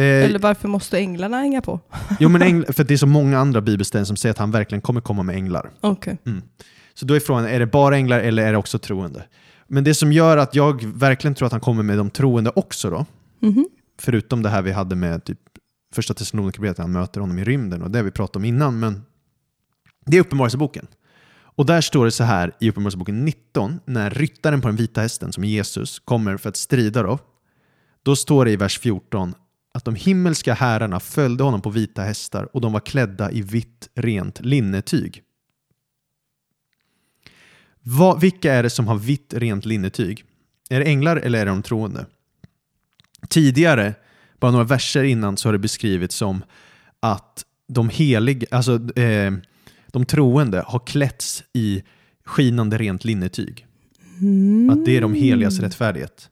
eh, 0.00 0.24
Eller 0.24 0.38
varför 0.38 0.68
måste 0.68 0.98
änglarna 0.98 1.36
hänga 1.36 1.60
på? 1.62 1.80
Jo, 2.20 2.28
men 2.28 2.42
ängl- 2.42 2.72
för 2.72 2.84
det 2.84 2.94
är 2.94 2.98
så 2.98 3.06
många 3.06 3.38
andra 3.38 3.60
bibelställen 3.60 4.06
som 4.06 4.16
säger 4.16 4.30
att 4.30 4.38
han 4.38 4.50
verkligen 4.50 4.82
kommer 4.82 5.00
komma 5.00 5.22
med 5.22 5.36
änglar. 5.36 5.70
Okej. 5.80 6.18
Mm. 6.26 6.42
Så 6.94 7.06
då 7.06 7.14
är 7.14 7.20
frågan, 7.20 7.44
är 7.46 7.58
det 7.58 7.66
bara 7.66 7.96
änglar 7.96 8.20
eller 8.20 8.46
är 8.46 8.52
det 8.52 8.58
också 8.58 8.78
troende? 8.78 9.24
Men 9.68 9.84
det 9.84 9.94
som 9.94 10.12
gör 10.12 10.36
att 10.36 10.54
jag 10.54 10.84
verkligen 10.84 11.34
tror 11.34 11.46
att 11.46 11.52
han 11.52 11.60
kommer 11.60 11.82
med 11.82 11.98
de 11.98 12.10
troende 12.10 12.50
också 12.54 12.90
då, 12.90 13.06
Mhm. 13.40 13.68
förutom 14.00 14.42
det 14.42 14.48
här 14.48 14.62
vi 14.62 14.72
hade 14.72 14.96
med 14.96 15.24
typ 15.24 15.38
första 15.94 16.14
Thessalonikerbrevet, 16.14 16.78
han 16.78 16.92
möter 16.92 17.20
honom 17.20 17.38
i 17.38 17.44
rymden 17.44 17.82
och 17.82 17.90
det 17.90 18.02
vi 18.02 18.10
pratade 18.10 18.38
om 18.38 18.44
innan, 18.44 18.78
men 18.78 19.02
det 20.06 20.16
är 20.16 20.20
Uppenbarelseboken. 20.20 20.86
Och 21.56 21.66
där 21.66 21.80
står 21.80 22.04
det 22.04 22.10
så 22.10 22.24
här 22.24 22.52
i 22.60 22.70
Uppenbarelseboken 22.70 23.24
19, 23.24 23.80
när 23.84 24.10
ryttaren 24.10 24.60
på 24.60 24.68
den 24.68 24.76
vita 24.76 25.00
hästen, 25.00 25.32
som 25.32 25.44
är 25.44 25.48
Jesus, 25.48 25.98
kommer 25.98 26.36
för 26.36 26.48
att 26.48 26.56
strida 26.56 27.02
då, 27.02 27.18
då 28.02 28.16
står 28.16 28.44
det 28.44 28.50
i 28.50 28.56
vers 28.56 28.78
14 28.78 29.34
att 29.74 29.84
de 29.84 29.94
himmelska 29.94 30.54
herrarna 30.54 31.00
följde 31.00 31.44
honom 31.44 31.62
på 31.62 31.70
vita 31.70 32.02
hästar 32.02 32.48
och 32.56 32.60
de 32.60 32.72
var 32.72 32.80
klädda 32.80 33.30
i 33.30 33.42
vitt 33.42 33.88
rent 33.94 34.40
linnetyg. 34.40 35.22
Va, 37.82 38.14
vilka 38.14 38.54
är 38.54 38.62
det 38.62 38.70
som 38.70 38.86
har 38.86 38.96
vitt 38.96 39.34
rent 39.34 39.66
linnetyg? 39.66 40.24
Är 40.70 40.80
det 40.80 40.86
änglar 40.86 41.16
eller 41.16 41.40
är 41.40 41.44
det 41.44 41.50
de 41.50 41.62
troende? 41.62 42.06
Tidigare, 43.28 43.94
bara 44.46 44.52
några 44.52 44.64
verser 44.64 45.04
innan, 45.04 45.36
så 45.36 45.48
har 45.48 45.52
det 45.52 45.58
beskrivits 45.58 46.16
som 46.16 46.44
att 47.00 47.44
de 47.68 47.88
heliga, 47.88 48.46
alltså 48.50 48.98
eh, 48.98 49.32
de 49.86 50.04
troende 50.06 50.64
har 50.66 50.78
klätts 50.78 51.44
i 51.52 51.82
skinande 52.24 52.78
rent 52.78 53.04
linnetyg. 53.04 53.66
Mm. 54.20 54.70
Att 54.70 54.84
det 54.84 54.96
är 54.96 55.00
de 55.00 55.14
heligas 55.14 55.60
rättfärdighet. 55.60 56.30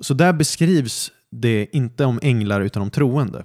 Så 0.00 0.14
där 0.14 0.32
beskrivs 0.32 1.12
det 1.30 1.66
inte 1.72 2.04
om 2.04 2.18
änglar 2.22 2.60
utan 2.60 2.82
om 2.82 2.90
troende. 2.90 3.44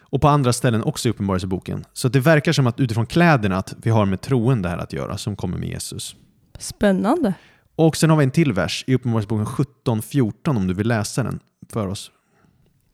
Och 0.00 0.20
på 0.20 0.28
andra 0.28 0.52
ställen 0.52 0.82
också 0.82 1.08
i 1.08 1.10
Uppenbarelseboken. 1.10 1.84
Så 1.92 2.08
det 2.08 2.20
verkar 2.20 2.52
som 2.52 2.66
att 2.66 2.80
utifrån 2.80 3.06
kläderna 3.06 3.56
att 3.56 3.74
vi 3.82 3.90
har 3.90 4.06
med 4.06 4.20
troende 4.20 4.68
här 4.68 4.78
att 4.78 4.92
göra 4.92 5.18
som 5.18 5.36
kommer 5.36 5.58
med 5.58 5.68
Jesus. 5.68 6.16
Spännande. 6.58 7.34
Och 7.76 7.96
sen 7.96 8.10
har 8.10 8.16
vi 8.16 8.24
en 8.24 8.30
till 8.30 8.52
vers 8.52 8.84
i 8.86 8.94
Uppenbarelseboken 8.94 9.46
17.14 9.46 10.56
om 10.56 10.66
du 10.66 10.74
vill 10.74 10.88
läsa 10.88 11.22
den 11.22 11.40
för 11.72 11.86
oss. 11.86 12.10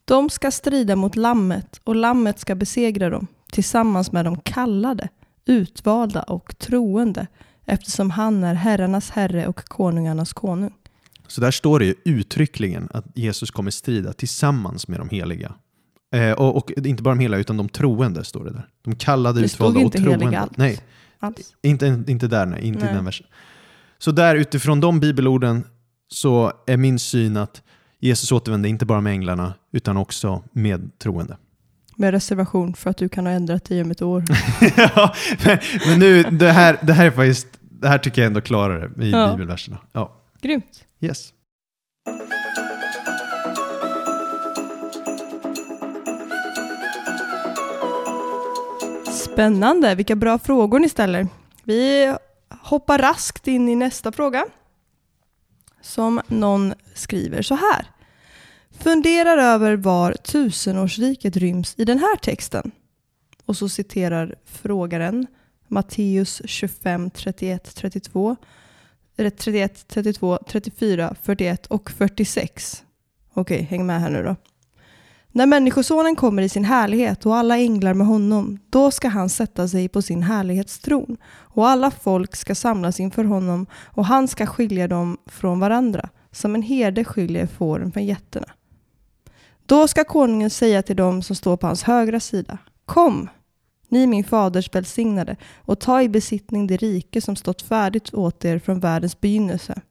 De 0.04 0.30
ska 0.30 0.50
strida 0.50 0.96
mot 0.96 1.16
lammet 1.16 1.80
och 1.84 1.96
lammet 1.96 2.38
ska 2.38 2.54
besegra 2.54 3.10
dem 3.10 3.26
tillsammans 3.52 4.12
med 4.12 4.24
de 4.24 4.40
kallade, 4.40 5.08
utvalda 5.46 6.22
och 6.22 6.58
troende 6.58 7.26
eftersom 7.66 8.10
han 8.10 8.44
är 8.44 8.54
herrarnas 8.54 9.10
herre 9.10 9.46
och 9.46 9.64
konungarnas 9.64 10.32
konung. 10.32 10.72
Så 11.26 11.40
där 11.40 11.50
står 11.50 11.78
det 11.78 11.84
ju 11.84 11.94
uttryckligen 12.04 12.88
att 12.94 13.04
Jesus 13.14 13.50
kommer 13.50 13.70
strida 13.70 14.12
tillsammans 14.12 14.88
med 14.88 15.00
de 15.00 15.08
heliga. 15.08 15.54
Eh, 16.14 16.32
och, 16.32 16.56
och 16.56 16.70
inte 16.76 17.02
bara 17.02 17.14
de 17.14 17.20
heliga 17.20 17.40
utan 17.40 17.56
de 17.56 17.68
troende 17.68 18.24
står 18.24 18.44
det 18.44 18.50
där. 18.52 18.68
De 18.84 18.96
kallade, 18.96 19.40
Det 19.40 19.48
stod 19.48 19.56
utvalda 19.56 19.78
och 19.78 19.84
inte 19.84 19.98
troende. 19.98 20.24
heliga 20.24 20.40
alls. 20.40 20.52
Nej, 20.56 20.80
Alls. 21.18 21.54
inte, 21.62 22.02
inte 22.08 22.26
där, 22.28 22.46
nej, 22.46 22.62
inte 22.66 22.80
i 22.80 22.84
Nej. 22.84 22.94
den 22.94 23.04
versen. 23.04 23.26
Så 23.98 24.10
där 24.10 24.34
utifrån 24.36 24.80
de 24.80 25.00
bibelorden 25.00 25.64
så 26.08 26.52
är 26.66 26.76
min 26.76 26.98
syn 26.98 27.36
att 27.36 27.62
Jesus 28.04 28.32
återvände 28.32 28.68
inte 28.68 28.86
bara 28.86 29.00
med 29.00 29.12
änglarna 29.12 29.54
utan 29.72 29.96
också 29.96 30.42
med 30.52 30.98
troende. 30.98 31.36
Med 31.96 32.10
reservation 32.10 32.74
för 32.74 32.90
att 32.90 32.96
du 32.96 33.08
kan 33.08 33.26
ha 33.26 33.32
ändrat 33.32 33.64
dig 33.64 33.82
om 33.82 33.90
ett 33.90 34.02
år. 34.02 34.24
ja, 34.76 35.14
men, 35.44 35.58
men 35.86 35.98
nu, 35.98 36.22
det 36.22 36.50
här, 36.50 36.78
det 36.82 36.92
här 36.92 37.06
är 37.06 37.10
faktiskt, 37.10 37.46
det 37.60 37.88
här 37.88 37.98
tycker 37.98 38.22
jag 38.22 38.26
ändå 38.26 38.40
klarar 38.40 38.88
det 38.96 39.06
i 39.06 39.10
Ja. 39.10 39.30
bibelverserna. 39.30 39.78
Ja, 39.92 40.12
Grymt. 40.40 40.84
yes. 41.00 41.32
Spännande, 49.10 49.94
vilka 49.94 50.16
bra 50.16 50.38
frågor 50.38 50.78
ni 50.78 50.88
ställer. 50.88 51.28
Vi 51.64 52.14
hoppar 52.62 52.98
raskt 52.98 53.48
in 53.48 53.68
i 53.68 53.74
nästa 53.74 54.12
fråga. 54.12 54.44
Som 55.82 56.20
någon 56.26 56.74
skriver 56.94 57.42
så 57.42 57.54
här. 57.54 57.86
Funderar 58.78 59.38
över 59.38 59.76
var 59.76 60.12
tusenårsriket 60.12 61.37
ryms 61.37 61.74
i 61.78 61.85
den 61.85 61.98
här 61.98 62.16
texten. 62.16 62.70
Och 63.46 63.56
så 63.56 63.68
citerar 63.68 64.35
frågaren 64.44 65.26
Matteus 65.68 66.42
25, 66.44 67.11
31, 67.11 67.74
32, 67.74 68.37
31, 69.16 69.85
32, 69.88 70.38
34, 70.48 71.14
41 71.22 71.66
och 71.66 71.90
46. 71.90 72.85
Okej, 73.35 73.62
häng 73.62 73.87
med 73.87 74.00
här 74.00 74.11
nu 74.11 74.22
då. 74.22 74.37
När 75.35 75.46
Människosonen 75.46 76.16
kommer 76.16 76.42
i 76.42 76.48
sin 76.48 76.64
härlighet 76.64 77.26
och 77.26 77.37
alla 77.37 77.58
änglar 77.58 77.94
med 77.94 78.06
honom, 78.06 78.58
då 78.70 78.90
ska 78.90 79.08
han 79.08 79.28
sätta 79.28 79.68
sig 79.68 79.88
på 79.88 80.02
sin 80.02 80.22
härlighetstron 80.22 81.16
och 81.26 81.68
alla 81.68 81.90
folk 81.90 82.37
ska 82.37 82.54
samlas 82.54 83.00
inför 83.00 83.24
honom 83.24 83.66
och 83.85 84.06
han 84.06 84.28
ska 84.28 84.46
skilja 84.46 84.88
dem 84.88 85.18
från 85.26 85.61
varandra 85.61 86.08
som 86.30 86.54
en 86.54 86.62
herde 86.62 87.04
skiljer 87.04 87.46
fåren 87.46 87.92
från 87.92 88.04
getterna. 88.04 88.46
Då 89.72 89.88
ska 89.88 90.04
konungen 90.04 90.50
säga 90.50 90.82
till 90.82 90.96
dem 90.96 91.22
som 91.22 91.37
står 91.37 91.56
på 91.56 91.66
hans 91.66 91.82
högra 91.82 92.20
sida, 92.20 92.58
Kom, 92.85 93.28
ni 93.88 94.06
min 94.06 94.24
faders 94.24 94.74
välsignade, 94.74 95.37
och 95.56 95.80
ta 95.80 96.02
i 96.02 96.08
besittning 96.08 96.66
det 96.66 96.76
rike 96.76 97.20
som 97.20 97.37
stått 97.37 97.62
färdigt 97.62 98.14
åt 98.14 98.44
er 98.44 98.58
från 98.58 98.80
världens 98.80 99.20
begynnelse. 99.20 99.82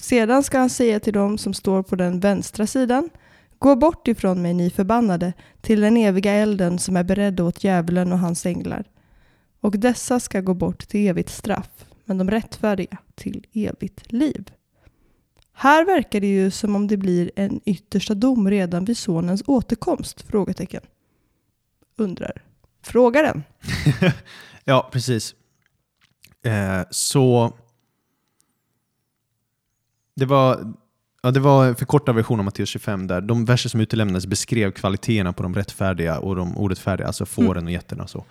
Sedan 0.00 0.42
ska 0.42 0.58
han 0.58 0.70
säga 0.70 1.00
till 1.00 1.12
dem 1.12 1.38
som 1.38 1.54
står 1.54 1.82
på 1.82 1.96
den 1.96 2.20
vänstra 2.20 2.66
sidan, 2.66 3.10
Gå 3.58 3.76
bort 3.76 4.08
ifrån 4.08 4.42
mig, 4.42 4.54
ni 4.54 4.70
förbannade, 4.70 5.32
till 5.60 5.80
den 5.80 5.96
eviga 5.96 6.32
elden 6.32 6.78
som 6.78 6.96
är 6.96 7.04
beredd 7.04 7.40
åt 7.40 7.64
djävulen 7.64 8.12
och 8.12 8.18
hans 8.18 8.46
änglar. 8.46 8.84
Och 9.60 9.78
dessa 9.78 10.20
ska 10.20 10.40
gå 10.40 10.54
bort 10.54 10.88
till 10.88 11.08
evigt 11.08 11.30
straff, 11.30 11.84
men 12.04 12.18
de 12.18 12.30
rättfärdiga 12.30 12.96
till 13.14 13.46
evigt 13.52 14.12
liv. 14.12 14.50
Här 15.52 15.84
verkar 15.84 16.20
det 16.20 16.26
ju 16.26 16.50
som 16.50 16.76
om 16.76 16.86
det 16.86 16.96
blir 16.96 17.30
en 17.36 17.60
yttersta 17.64 18.14
dom 18.14 18.50
redan 18.50 18.84
vid 18.84 18.96
sonens 18.96 19.42
återkomst? 19.46 20.22
Frågetecken. 20.22 20.82
Undrar 21.96 22.42
frågaren. 22.82 23.42
ja, 24.64 24.88
precis. 24.92 25.34
Eh, 26.44 26.80
så 26.90 27.52
det 30.16 30.26
var, 30.26 30.74
ja, 31.22 31.30
det 31.30 31.40
var 31.40 31.66
en 31.66 31.76
förkortad 31.76 32.14
version 32.14 32.38
av 32.38 32.44
Matteus 32.44 32.68
25 32.68 33.06
där 33.06 33.20
de 33.20 33.44
verser 33.44 33.68
som 33.68 33.80
utelämnades 33.80 34.26
beskrev 34.26 34.70
kvaliteterna 34.70 35.32
på 35.32 35.42
de 35.42 35.54
rättfärdiga 35.54 36.18
och 36.18 36.36
de 36.36 36.58
orättfärdiga, 36.58 37.06
alltså 37.06 37.26
fåren 37.26 37.50
mm. 37.50 37.64
och 37.64 37.70
getterna. 37.70 38.02
Och, 38.02 38.10
så. 38.10 38.24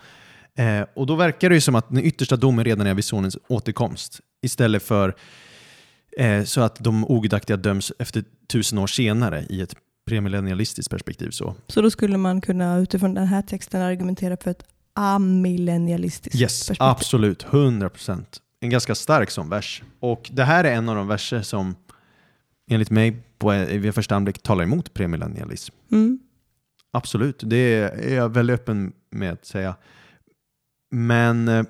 Eh, 0.54 0.86
och 0.94 1.06
då 1.06 1.14
verkar 1.14 1.48
det 1.48 1.54
ju 1.54 1.60
som 1.60 1.74
att 1.74 1.88
den 1.88 2.04
yttersta 2.04 2.36
domen 2.36 2.64
redan 2.64 2.86
är 2.86 2.94
vid 2.94 3.04
sonens 3.04 3.38
återkomst 3.48 4.20
istället 4.42 4.82
för 4.82 5.14
eh, 6.18 6.44
så 6.44 6.60
att 6.60 6.76
de 6.76 7.04
ogudaktiga 7.04 7.56
döms 7.56 7.92
efter 7.98 8.24
tusen 8.46 8.78
år 8.78 8.86
senare 8.86 9.46
i 9.48 9.60
ett 9.60 9.74
premillennialistiskt 10.06 10.90
perspektiv. 10.90 11.30
Så. 11.30 11.54
så 11.66 11.82
då 11.82 11.90
skulle 11.90 12.16
man 12.16 12.40
kunna 12.40 12.78
utifrån 12.78 13.14
den 13.14 13.26
här 13.26 13.42
texten 13.42 13.82
argumentera 13.82 14.36
för 14.36 14.50
ett 14.50 14.64
amillennialistiskt 14.94 16.40
yes, 16.40 16.68
perspektiv? 16.68 16.88
Absolut, 16.88 17.44
100 17.44 17.88
procent. 17.88 18.40
En 18.60 18.70
ganska 18.70 18.94
stark 18.94 19.30
sån 19.30 19.48
vers. 19.48 19.82
Och 20.00 20.30
det 20.32 20.44
här 20.44 20.64
är 20.64 20.74
en 20.74 20.88
av 20.88 20.96
de 20.96 21.08
verser 21.08 21.42
som 21.42 21.74
enligt 22.70 22.90
mig 22.90 23.22
på, 23.38 23.50
vid 23.50 23.94
första 23.94 24.16
anblick 24.16 24.42
talar 24.42 24.64
emot 24.64 24.94
premillennialism. 24.94 25.74
Mm. 25.92 26.18
Absolut, 26.90 27.42
det 27.46 27.56
är 27.56 28.14
jag 28.14 28.28
väldigt 28.28 28.60
öppen 28.60 28.92
med 29.10 29.32
att 29.32 29.46
säga. 29.46 29.74
Men 30.90 31.48
eh, 31.48 31.64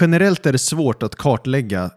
generellt 0.00 0.46
är 0.46 0.52
det 0.52 0.58
svårt 0.58 1.02
att 1.02 1.16
kartlägga 1.16 1.90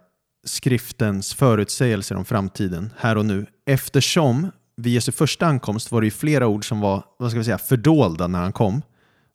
skriftens 0.43 1.33
förutsägelser 1.33 2.15
om 2.15 2.25
framtiden 2.25 2.93
här 2.97 3.17
och 3.17 3.25
nu 3.25 3.45
eftersom 3.65 4.51
vid 4.75 4.93
Jesu 4.93 5.11
första 5.11 5.45
ankomst 5.45 5.91
var 5.91 6.01
det 6.01 6.07
ju 6.07 6.11
flera 6.11 6.47
ord 6.47 6.67
som 6.67 6.79
var 6.79 7.03
vad 7.19 7.31
ska 7.31 7.37
vi 7.37 7.45
säga, 7.45 7.57
fördolda 7.57 8.27
när 8.27 8.39
han 8.39 8.53
kom 8.53 8.81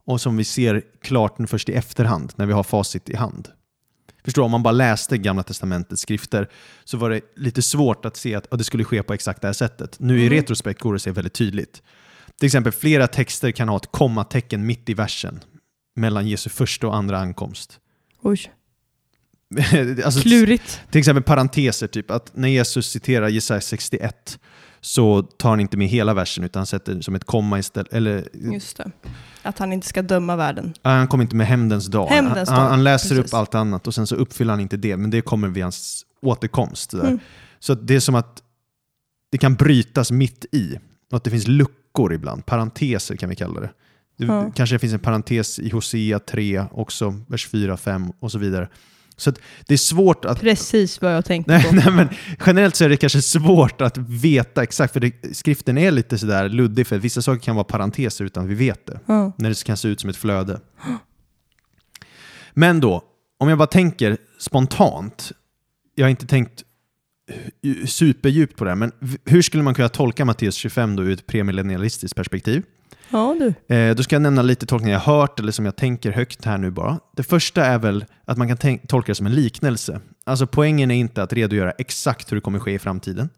och 0.07 0.21
som 0.21 0.37
vi 0.37 0.45
ser 0.45 0.83
klart 1.03 1.37
först 1.47 1.69
i 1.69 1.73
efterhand 1.73 2.33
när 2.37 2.47
vi 2.47 2.53
har 2.53 2.63
facit 2.63 3.09
i 3.09 3.17
hand. 3.17 3.49
Förstår 4.25 4.43
om 4.43 4.51
man 4.51 4.63
bara 4.63 4.73
läste 4.73 5.19
Gamla 5.19 5.43
Testamentets 5.43 6.03
skrifter 6.03 6.49
så 6.85 6.97
var 6.97 7.11
det 7.11 7.21
lite 7.37 7.63
svårt 7.63 8.05
att 8.05 8.17
se 8.17 8.35
att 8.35 8.51
det 8.51 8.65
skulle 8.65 8.85
ske 8.85 9.03
på 9.03 9.15
exakt 9.15 9.41
det 9.41 9.49
här 9.49 9.53
sättet. 9.53 9.97
Nu 10.01 10.19
i 10.21 10.27
mm. 10.27 10.39
retrospekt 10.39 10.81
går 10.81 10.93
det 10.93 10.99
se 10.99 11.11
väldigt 11.11 11.35
tydligt. 11.35 11.83
Till 12.39 12.47
exempel 12.47 12.73
flera 12.73 13.07
texter 13.07 13.51
kan 13.51 13.69
ha 13.69 13.77
ett 13.77 13.93
kommatecken 13.93 14.67
mitt 14.67 14.89
i 14.89 14.95
versen 14.95 15.41
mellan 15.97 16.29
Jesu 16.29 16.51
första 16.51 16.87
och 16.87 16.97
andra 16.97 17.19
ankomst. 17.19 17.81
Oj. 18.23 18.53
alltså, 20.05 20.21
Klurigt. 20.21 20.81
Till 20.91 20.99
exempel 20.99 21.23
parenteser, 21.23 21.87
typ 21.87 22.11
att 22.11 22.37
när 22.37 22.49
Jesus 22.49 22.91
citerar 22.91 23.29
Jesaja 23.29 23.61
61 23.61 24.39
så 24.81 25.23
tar 25.23 25.51
han 25.51 25.61
inte 25.61 25.77
med 25.77 25.89
hela 25.89 26.15
versen 26.15 26.45
utan 26.45 26.67
sätter 26.67 27.01
som 27.01 27.15
ett 27.15 27.25
komma 27.25 27.59
istället. 27.59 27.93
Eller, 27.93 28.29
Just 28.33 28.77
det. 28.77 28.91
Att 29.43 29.59
han 29.59 29.73
inte 29.73 29.87
ska 29.87 30.03
döma 30.03 30.37
världen. 30.37 30.75
Han 30.83 31.09
kommer 31.09 31.25
inte 31.25 31.37
med 31.37 31.47
hämndens 31.47 31.87
dag. 31.87 32.07
Hämndens 32.07 32.49
han, 32.49 32.71
han, 32.71 32.85
läser 32.85 33.17
Precis. 33.17 33.33
upp 33.33 33.35
allt 33.35 33.55
annat 33.55 33.87
och 33.87 33.95
sen 33.95 34.07
så 34.07 34.17
uppfyller 34.17 34.53
han 34.53 34.61
inte 34.61 34.77
det, 34.77 34.97
men 34.97 35.11
det 35.11 35.21
kommer 35.21 35.49
vid 35.49 35.63
hans 35.63 36.07
återkomst. 36.23 36.93
Mm. 36.93 37.19
Så 37.59 37.75
det 37.75 37.95
är 37.95 38.01
som 38.01 38.15
att 38.15 38.43
det 39.31 39.39
kan 39.39 39.55
brytas 39.55 40.11
mitt 40.11 40.45
i. 40.53 40.79
Och 41.11 41.17
att 41.17 41.25
det 41.25 41.31
finns 41.31 41.47
luckor 41.47 42.13
ibland, 42.13 42.47
parenteser 42.47 43.17
kan 43.17 43.29
vi 43.29 43.37
kalla 43.37 43.61
det. 43.61 43.71
det 44.17 44.27
ja. 44.27 44.53
Kanske 44.55 44.79
finns 44.79 44.93
en 44.93 45.01
parentes 45.01 45.59
i 45.59 45.71
Hosea 45.71 46.19
3 46.19 46.65
också, 46.71 47.15
vers 47.27 47.49
4, 47.49 47.77
5 47.77 48.13
och 48.21 48.33
så 48.33 48.39
vidare. 48.39 48.69
Så 49.21 49.33
det 49.67 49.75
är 49.75 49.79
svårt 49.79 50.25
att... 50.25 50.41
Precis 50.41 51.01
vad 51.01 51.15
jag 51.15 51.25
tänkte 51.25 51.53
nej, 51.53 51.65
på. 51.65 51.75
Nej, 51.75 51.93
men 51.93 52.09
generellt 52.47 52.77
så 52.77 52.85
är 52.85 52.89
det 52.89 52.97
kanske 52.97 53.23
svårt 53.23 53.81
att 53.81 53.99
veta 53.99 54.63
exakt, 54.63 54.93
för 54.93 55.01
det, 55.01 55.37
skriften 55.37 55.79
är 55.79 55.91
lite 55.91 56.19
sådär 56.19 56.49
luddig, 56.49 56.87
för 56.87 56.99
vissa 56.99 57.23
saker 57.23 57.41
kan 57.41 57.57
vara 57.57 57.65
parenteser 57.65 58.25
utan 58.25 58.49
vi 58.49 58.55
vet 58.55 58.87
det. 58.87 59.01
Mm. 59.09 59.33
När 59.37 59.49
det 59.49 59.65
kan 59.65 59.77
se 59.77 59.89
ut 59.89 60.01
som 60.01 60.11
ett 60.11 60.17
flöde. 60.17 60.61
Men 62.55 62.81
då, 62.81 63.03
om 63.39 63.49
jag 63.49 63.59
bara 63.59 63.67
tänker 63.67 64.17
spontant, 64.39 65.33
jag 65.95 66.05
har 66.05 66.11
inte 66.11 66.27
tänkt 66.27 66.65
superdjupt 67.87 68.57
på 68.57 68.65
det 68.65 68.71
här, 68.71 68.77
men 68.77 68.93
hur 69.25 69.43
skulle 69.43 69.63
man 69.63 69.75
kunna 69.75 69.89
tolka 69.89 70.25
Matteus 70.25 70.55
25 70.55 70.97
då 70.97 71.03
ur 71.03 71.13
ett 71.13 71.27
premillennialistiskt 71.27 72.17
perspektiv? 72.17 72.63
Ja, 73.11 73.37
du. 73.39 73.75
Eh, 73.75 73.95
då 73.95 74.03
ska 74.03 74.15
jag 74.15 74.23
nämna 74.23 74.43
lite 74.43 74.67
tolkningar 74.67 74.95
jag 74.95 75.01
hört 75.01 75.41
eller 75.41 75.53
som 75.53 75.65
jag 75.65 75.77
tänker 75.77 76.13
högt 76.13 76.45
här 76.45 76.59
nu 76.59 76.71
bara. 76.71 77.01
Det 77.17 77.23
första 77.23 77.65
är 77.65 77.79
väl 77.79 78.05
att 78.25 78.39
man 78.39 78.57
kan 78.57 78.79
tolka 78.79 79.11
det 79.11 79.15
som 79.15 79.27
en 79.27 79.35
liknelse. 79.35 80.01
Alltså 80.25 80.47
poängen 80.47 80.91
är 80.91 80.95
inte 80.95 81.23
att 81.23 81.33
redogöra 81.33 81.71
exakt 81.71 82.33
hur 82.33 82.37
det 82.37 82.41
kommer 82.41 82.59
ske 82.59 82.73
i 82.73 82.79
framtiden. 82.79 83.29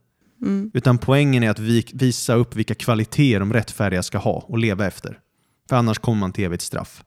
Mm. 0.43 0.71
Utan 0.75 0.99
poängen 0.99 1.43
är 1.43 1.51
att 1.51 1.59
vi, 1.59 1.87
visa 1.93 2.35
upp 2.35 2.57
vilka 2.57 2.75
kvaliteter 2.75 3.41
de 3.41 3.53
rättfärdiga 3.53 4.03
ska 4.03 4.19
ha 4.19 4.45
och 4.49 4.59
leva 4.59 4.87
efter. 4.87 5.19
För 5.69 5.77
annars 5.77 5.99
kommer 5.99 6.21
man 6.21 6.33
till 6.33 6.45
evigt 6.45 6.63
straff. 6.63 7.05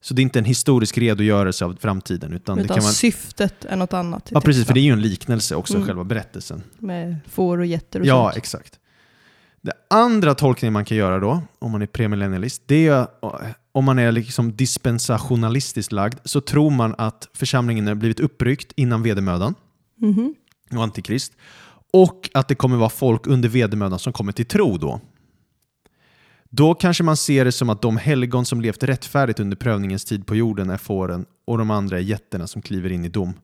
Så 0.00 0.14
det 0.14 0.20
är 0.20 0.22
inte 0.22 0.38
en 0.38 0.44
historisk 0.44 0.98
redogörelse 0.98 1.64
av 1.64 1.78
framtiden. 1.80 2.32
Utan, 2.32 2.58
utan 2.58 2.80
vara... 2.80 2.92
syftet 2.92 3.64
är 3.64 3.76
något 3.76 3.92
annat. 3.92 4.28
Ja, 4.32 4.40
precis. 4.40 4.66
För 4.66 4.74
det 4.74 4.80
är 4.80 4.82
ju 4.82 4.92
en 4.92 5.02
liknelse 5.02 5.54
också, 5.54 5.74
mm. 5.74 5.86
själva 5.86 6.04
berättelsen. 6.04 6.62
Med 6.78 7.16
får 7.26 7.58
och 7.58 7.66
getter 7.66 8.00
och 8.00 8.06
ja, 8.06 8.24
sånt. 8.24 8.34
Ja, 8.34 8.38
exakt. 8.38 8.78
Det 9.68 9.74
andra 9.90 10.34
tolkningen 10.34 10.72
man 10.72 10.84
kan 10.84 10.96
göra 10.96 11.18
då, 11.18 11.42
om 11.58 11.70
man 11.70 11.82
är 11.82 11.86
premillennialist, 11.86 12.62
det 12.66 12.86
är 12.86 13.06
om 13.72 13.84
man 13.84 13.98
är 13.98 14.12
liksom 14.12 14.56
dispensationalistiskt 14.56 15.92
lagd, 15.92 16.18
så 16.24 16.40
tror 16.40 16.70
man 16.70 16.94
att 16.98 17.28
församlingen 17.34 17.86
har 17.86 17.94
blivit 17.94 18.20
uppryckt 18.20 18.72
innan 18.76 19.02
vedermödan 19.02 19.54
mm 20.02 20.14
-hmm. 20.14 20.34
och 20.76 20.82
antikrist. 20.82 21.32
Och 21.92 22.30
att 22.34 22.48
det 22.48 22.54
kommer 22.54 22.76
vara 22.76 22.90
folk 22.90 23.26
under 23.26 23.48
vedermödan 23.48 23.98
som 23.98 24.12
kommer 24.12 24.32
till 24.32 24.46
tro 24.46 24.78
då. 24.78 25.00
Då 26.50 26.74
kanske 26.74 27.02
man 27.02 27.16
ser 27.16 27.44
det 27.44 27.52
som 27.52 27.70
att 27.70 27.82
de 27.82 27.96
helgon 27.96 28.44
som 28.44 28.60
levt 28.60 28.82
rättfärdigt 28.82 29.40
under 29.40 29.56
prövningens 29.56 30.04
tid 30.04 30.26
på 30.26 30.36
jorden 30.36 30.70
är 30.70 30.76
fåren 30.76 31.26
och 31.46 31.58
de 31.58 31.70
andra 31.70 31.96
är 31.96 32.02
jätterna 32.02 32.46
som 32.46 32.62
kliver 32.62 32.92
in 32.92 33.04
i 33.04 33.08
dom. 33.08 33.34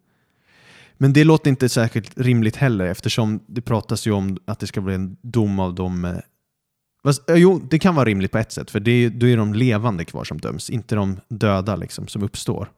Men 0.96 1.12
det 1.12 1.24
låter 1.24 1.50
inte 1.50 1.68
särskilt 1.68 2.18
rimligt 2.18 2.56
heller 2.56 2.84
eftersom 2.84 3.44
det 3.46 3.60
pratas 3.60 4.06
ju 4.06 4.10
om 4.12 4.38
att 4.44 4.58
det 4.58 4.66
ska 4.66 4.80
bli 4.80 4.94
en 4.94 5.16
dom 5.22 5.58
av 5.58 5.74
de... 5.74 6.04
Eh, 6.04 7.36
jo, 7.36 7.58
det 7.70 7.78
kan 7.78 7.94
vara 7.94 8.04
rimligt 8.04 8.32
på 8.32 8.38
ett 8.38 8.52
sätt 8.52 8.70
för 8.70 8.80
det, 8.80 9.08
då 9.08 9.26
är 9.26 9.36
de 9.36 9.54
levande 9.54 10.04
kvar 10.04 10.24
som 10.24 10.38
döms, 10.38 10.70
inte 10.70 10.94
de 10.94 11.20
döda 11.28 11.76
liksom, 11.76 12.08
som 12.08 12.22
uppstår. 12.22 12.70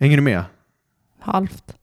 Hänger 0.00 0.16
du 0.16 0.22
med? 0.22 0.44
Halvt. 1.18 1.74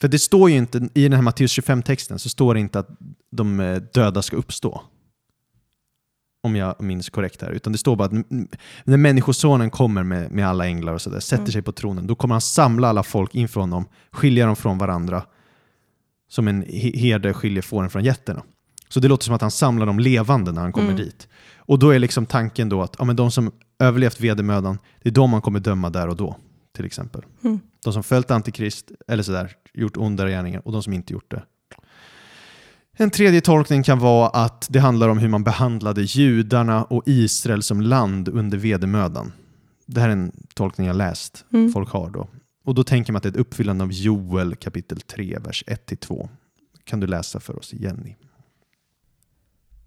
För 0.00 0.08
det 0.08 0.18
står 0.18 0.50
ju 0.50 0.56
inte, 0.56 0.88
i 0.94 1.02
den 1.02 1.12
här 1.12 1.22
Matteus 1.22 1.58
25-texten 1.58 2.18
så 2.18 2.28
står 2.28 2.54
det 2.54 2.60
inte 2.60 2.78
att 2.78 2.88
de 3.30 3.60
eh, 3.60 3.76
döda 3.76 4.22
ska 4.22 4.36
uppstå 4.36 4.82
om 6.42 6.56
jag 6.56 6.82
minns 6.82 7.10
korrekt 7.10 7.42
här. 7.42 7.50
Utan 7.50 7.72
det 7.72 7.78
står 7.78 7.96
bara 7.96 8.04
att 8.04 8.12
när 8.84 8.96
Människosonen 8.96 9.70
kommer 9.70 10.02
med, 10.02 10.30
med 10.30 10.48
alla 10.48 10.66
änglar 10.66 10.92
och 10.92 11.00
sådär, 11.02 11.20
sätter 11.20 11.42
mm. 11.42 11.52
sig 11.52 11.62
på 11.62 11.72
tronen, 11.72 12.06
då 12.06 12.14
kommer 12.14 12.34
han 12.34 12.40
samla 12.40 12.88
alla 12.88 13.02
folk 13.02 13.34
inför 13.34 13.60
honom, 13.60 13.84
skilja 14.10 14.46
dem 14.46 14.56
från 14.56 14.78
varandra, 14.78 15.22
som 16.28 16.48
en 16.48 16.62
herde 16.94 17.34
skiljer 17.34 17.62
fåren 17.62 17.90
från 17.90 18.04
getterna. 18.04 18.42
Så 18.88 19.00
det 19.00 19.08
låter 19.08 19.24
som 19.24 19.34
att 19.34 19.40
han 19.40 19.50
samlar 19.50 19.86
dem 19.86 19.98
levande 19.98 20.52
när 20.52 20.62
han 20.62 20.72
kommer 20.72 20.90
mm. 20.90 20.96
dit. 20.96 21.28
Och 21.56 21.78
då 21.78 21.90
är 21.90 21.98
liksom 21.98 22.26
tanken 22.26 22.68
då 22.68 22.82
att 22.82 22.96
ja, 22.98 23.04
men 23.04 23.16
de 23.16 23.30
som 23.30 23.52
överlevt 23.78 24.20
vedermödan, 24.20 24.78
det 25.02 25.08
är 25.08 25.12
de 25.12 25.30
man 25.30 25.42
kommer 25.42 25.60
döma 25.60 25.90
där 25.90 26.08
och 26.08 26.16
då, 26.16 26.36
till 26.76 26.84
exempel. 26.84 27.22
Mm. 27.44 27.60
De 27.84 27.92
som 27.92 28.02
följt 28.02 28.30
Antikrist, 28.30 28.90
eller 29.08 29.22
sådär, 29.22 29.52
gjort 29.74 29.96
ondare 29.96 30.30
gärningar, 30.30 30.62
och 30.64 30.72
de 30.72 30.82
som 30.82 30.92
inte 30.92 31.12
gjort 31.12 31.30
det, 31.30 31.42
en 33.00 33.10
tredje 33.10 33.40
tolkning 33.40 33.82
kan 33.82 33.98
vara 33.98 34.28
att 34.28 34.66
det 34.70 34.78
handlar 34.78 35.08
om 35.08 35.18
hur 35.18 35.28
man 35.28 35.44
behandlade 35.44 36.02
judarna 36.02 36.84
och 36.84 37.02
Israel 37.06 37.62
som 37.62 37.80
land 37.80 38.28
under 38.28 38.58
vedermödan. 38.58 39.32
Det 39.86 40.00
här 40.00 40.08
är 40.08 40.12
en 40.12 40.32
tolkning 40.54 40.86
jag 40.86 40.96
läst, 40.96 41.44
mm. 41.52 41.72
folk 41.72 41.90
har 41.90 42.10
då. 42.10 42.28
Och 42.64 42.74
då 42.74 42.84
tänker 42.84 43.12
man 43.12 43.16
att 43.16 43.22
det 43.22 43.28
är 43.28 43.30
ett 43.30 43.36
uppfyllande 43.36 43.84
av 43.84 43.92
Joel 43.92 44.56
kapitel 44.56 45.00
3, 45.00 45.38
vers 45.44 45.64
1-2. 45.66 46.28
Kan 46.84 47.00
du 47.00 47.06
läsa 47.06 47.40
för 47.40 47.58
oss, 47.58 47.72
Jenny? 47.72 48.14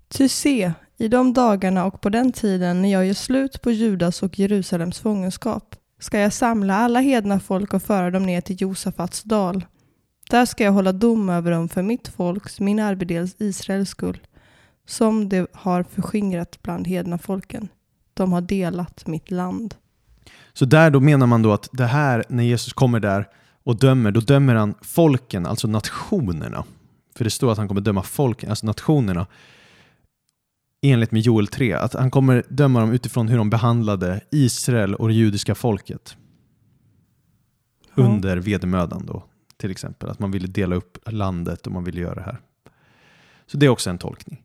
Ty 0.08 0.30
se, 0.30 0.74
i 0.98 1.08
de 1.08 1.34
dagarna 1.34 1.86
och 1.86 2.02
på 2.02 2.10
den 2.10 2.32
tiden 2.32 2.82
när 2.82 2.92
jag 2.92 3.06
gör 3.06 3.14
slut 3.14 3.62
på 3.62 3.72
Judas 3.72 4.24
och 4.24 4.40
Jerusalems 4.40 5.00
fångenskap 5.00 5.76
ska 6.00 6.20
jag 6.20 6.34
samla 6.34 6.76
alla 6.76 7.00
hedna 7.00 7.40
folk 7.40 7.74
och 7.74 7.84
föra 7.84 8.12
dem 8.12 8.24
ner 8.24 8.42
till 8.42 8.62
Josafats 8.62 9.24
dal 9.24 9.66
Där 10.34 10.46
ska 10.46 10.64
jag 10.64 10.72
hålla 10.72 10.92
dom 10.92 11.30
över 11.30 11.52
dem 11.52 11.70
för 11.70 11.82
mitt 11.82 12.08
folks, 12.08 12.60
min 12.60 12.80
arvedels 12.80 13.36
Israels 13.40 13.90
skull, 13.90 14.20
som 14.88 15.30
de 15.30 15.48
har 15.54 15.84
förskingrat 15.84 16.60
bland 16.62 16.88
hedna 16.88 17.18
folken. 17.18 17.68
De 18.14 18.34
har 18.34 18.42
delat 18.42 19.08
mitt 19.08 19.32
land. 19.32 19.76
Så 20.54 20.66
där 20.66 20.90
då 20.92 21.00
menar 21.00 21.28
man 21.28 21.42
då 21.42 21.54
att 21.54 21.70
det 21.72 21.86
här, 21.86 22.24
när 22.30 22.44
Jesus 22.44 22.74
kommer 22.74 23.00
där 23.00 23.28
och 23.64 23.80
dömer, 23.80 24.12
då 24.12 24.20
dömer 24.20 24.56
han 24.56 24.74
folken, 24.82 25.46
alltså 25.46 25.68
nationerna. 25.68 26.64
För 27.16 27.24
det 27.24 27.30
står 27.30 27.52
att 27.52 27.58
han 27.58 27.68
kommer 27.68 27.82
döma 27.82 28.04
folken, 28.04 28.50
alltså 28.50 28.66
nationerna, 28.66 29.28
enligt 30.82 31.12
med 31.12 31.22
Joel 31.22 31.48
3, 31.48 31.74
att 31.74 31.94
han 31.94 32.12
kommer 32.12 32.44
döma 32.50 32.80
dem 32.80 32.92
utifrån 32.92 33.28
hur 33.28 33.38
de 33.38 33.50
behandlade 33.50 34.22
Israel 34.32 34.96
och 34.96 35.08
det 35.08 35.14
judiska 35.14 35.56
folket 35.56 36.18
Ja. 37.96 38.04
under 38.04 38.38
vedermödan 38.38 39.06
då, 39.06 39.24
till 39.58 39.72
exempel. 39.72 40.10
Att 40.10 40.20
man 40.20 40.32
ville 40.32 40.48
dela 40.48 40.76
upp 40.76 40.98
landet 41.10 41.68
och 41.68 41.74
man 41.74 41.84
ville 41.84 42.02
göra 42.02 42.16
det 42.16 42.22
här. 42.22 42.38
Så 43.46 43.58
det 43.58 43.66
är 43.66 43.70
också 43.70 43.90
en 43.90 43.98
tolkning. 43.98 44.44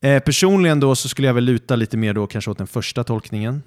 Eh, 0.00 0.22
personligen 0.22 0.80
då 0.80 0.94
så 0.96 1.08
skulle 1.08 1.26
jag 1.28 1.34
väl 1.34 1.44
luta 1.44 1.76
lite 1.76 1.96
mer 1.96 2.14
då 2.14 2.26
kanske 2.26 2.50
åt 2.50 2.58
den 2.58 2.66
första 2.66 3.04
tolkningen. 3.04 3.62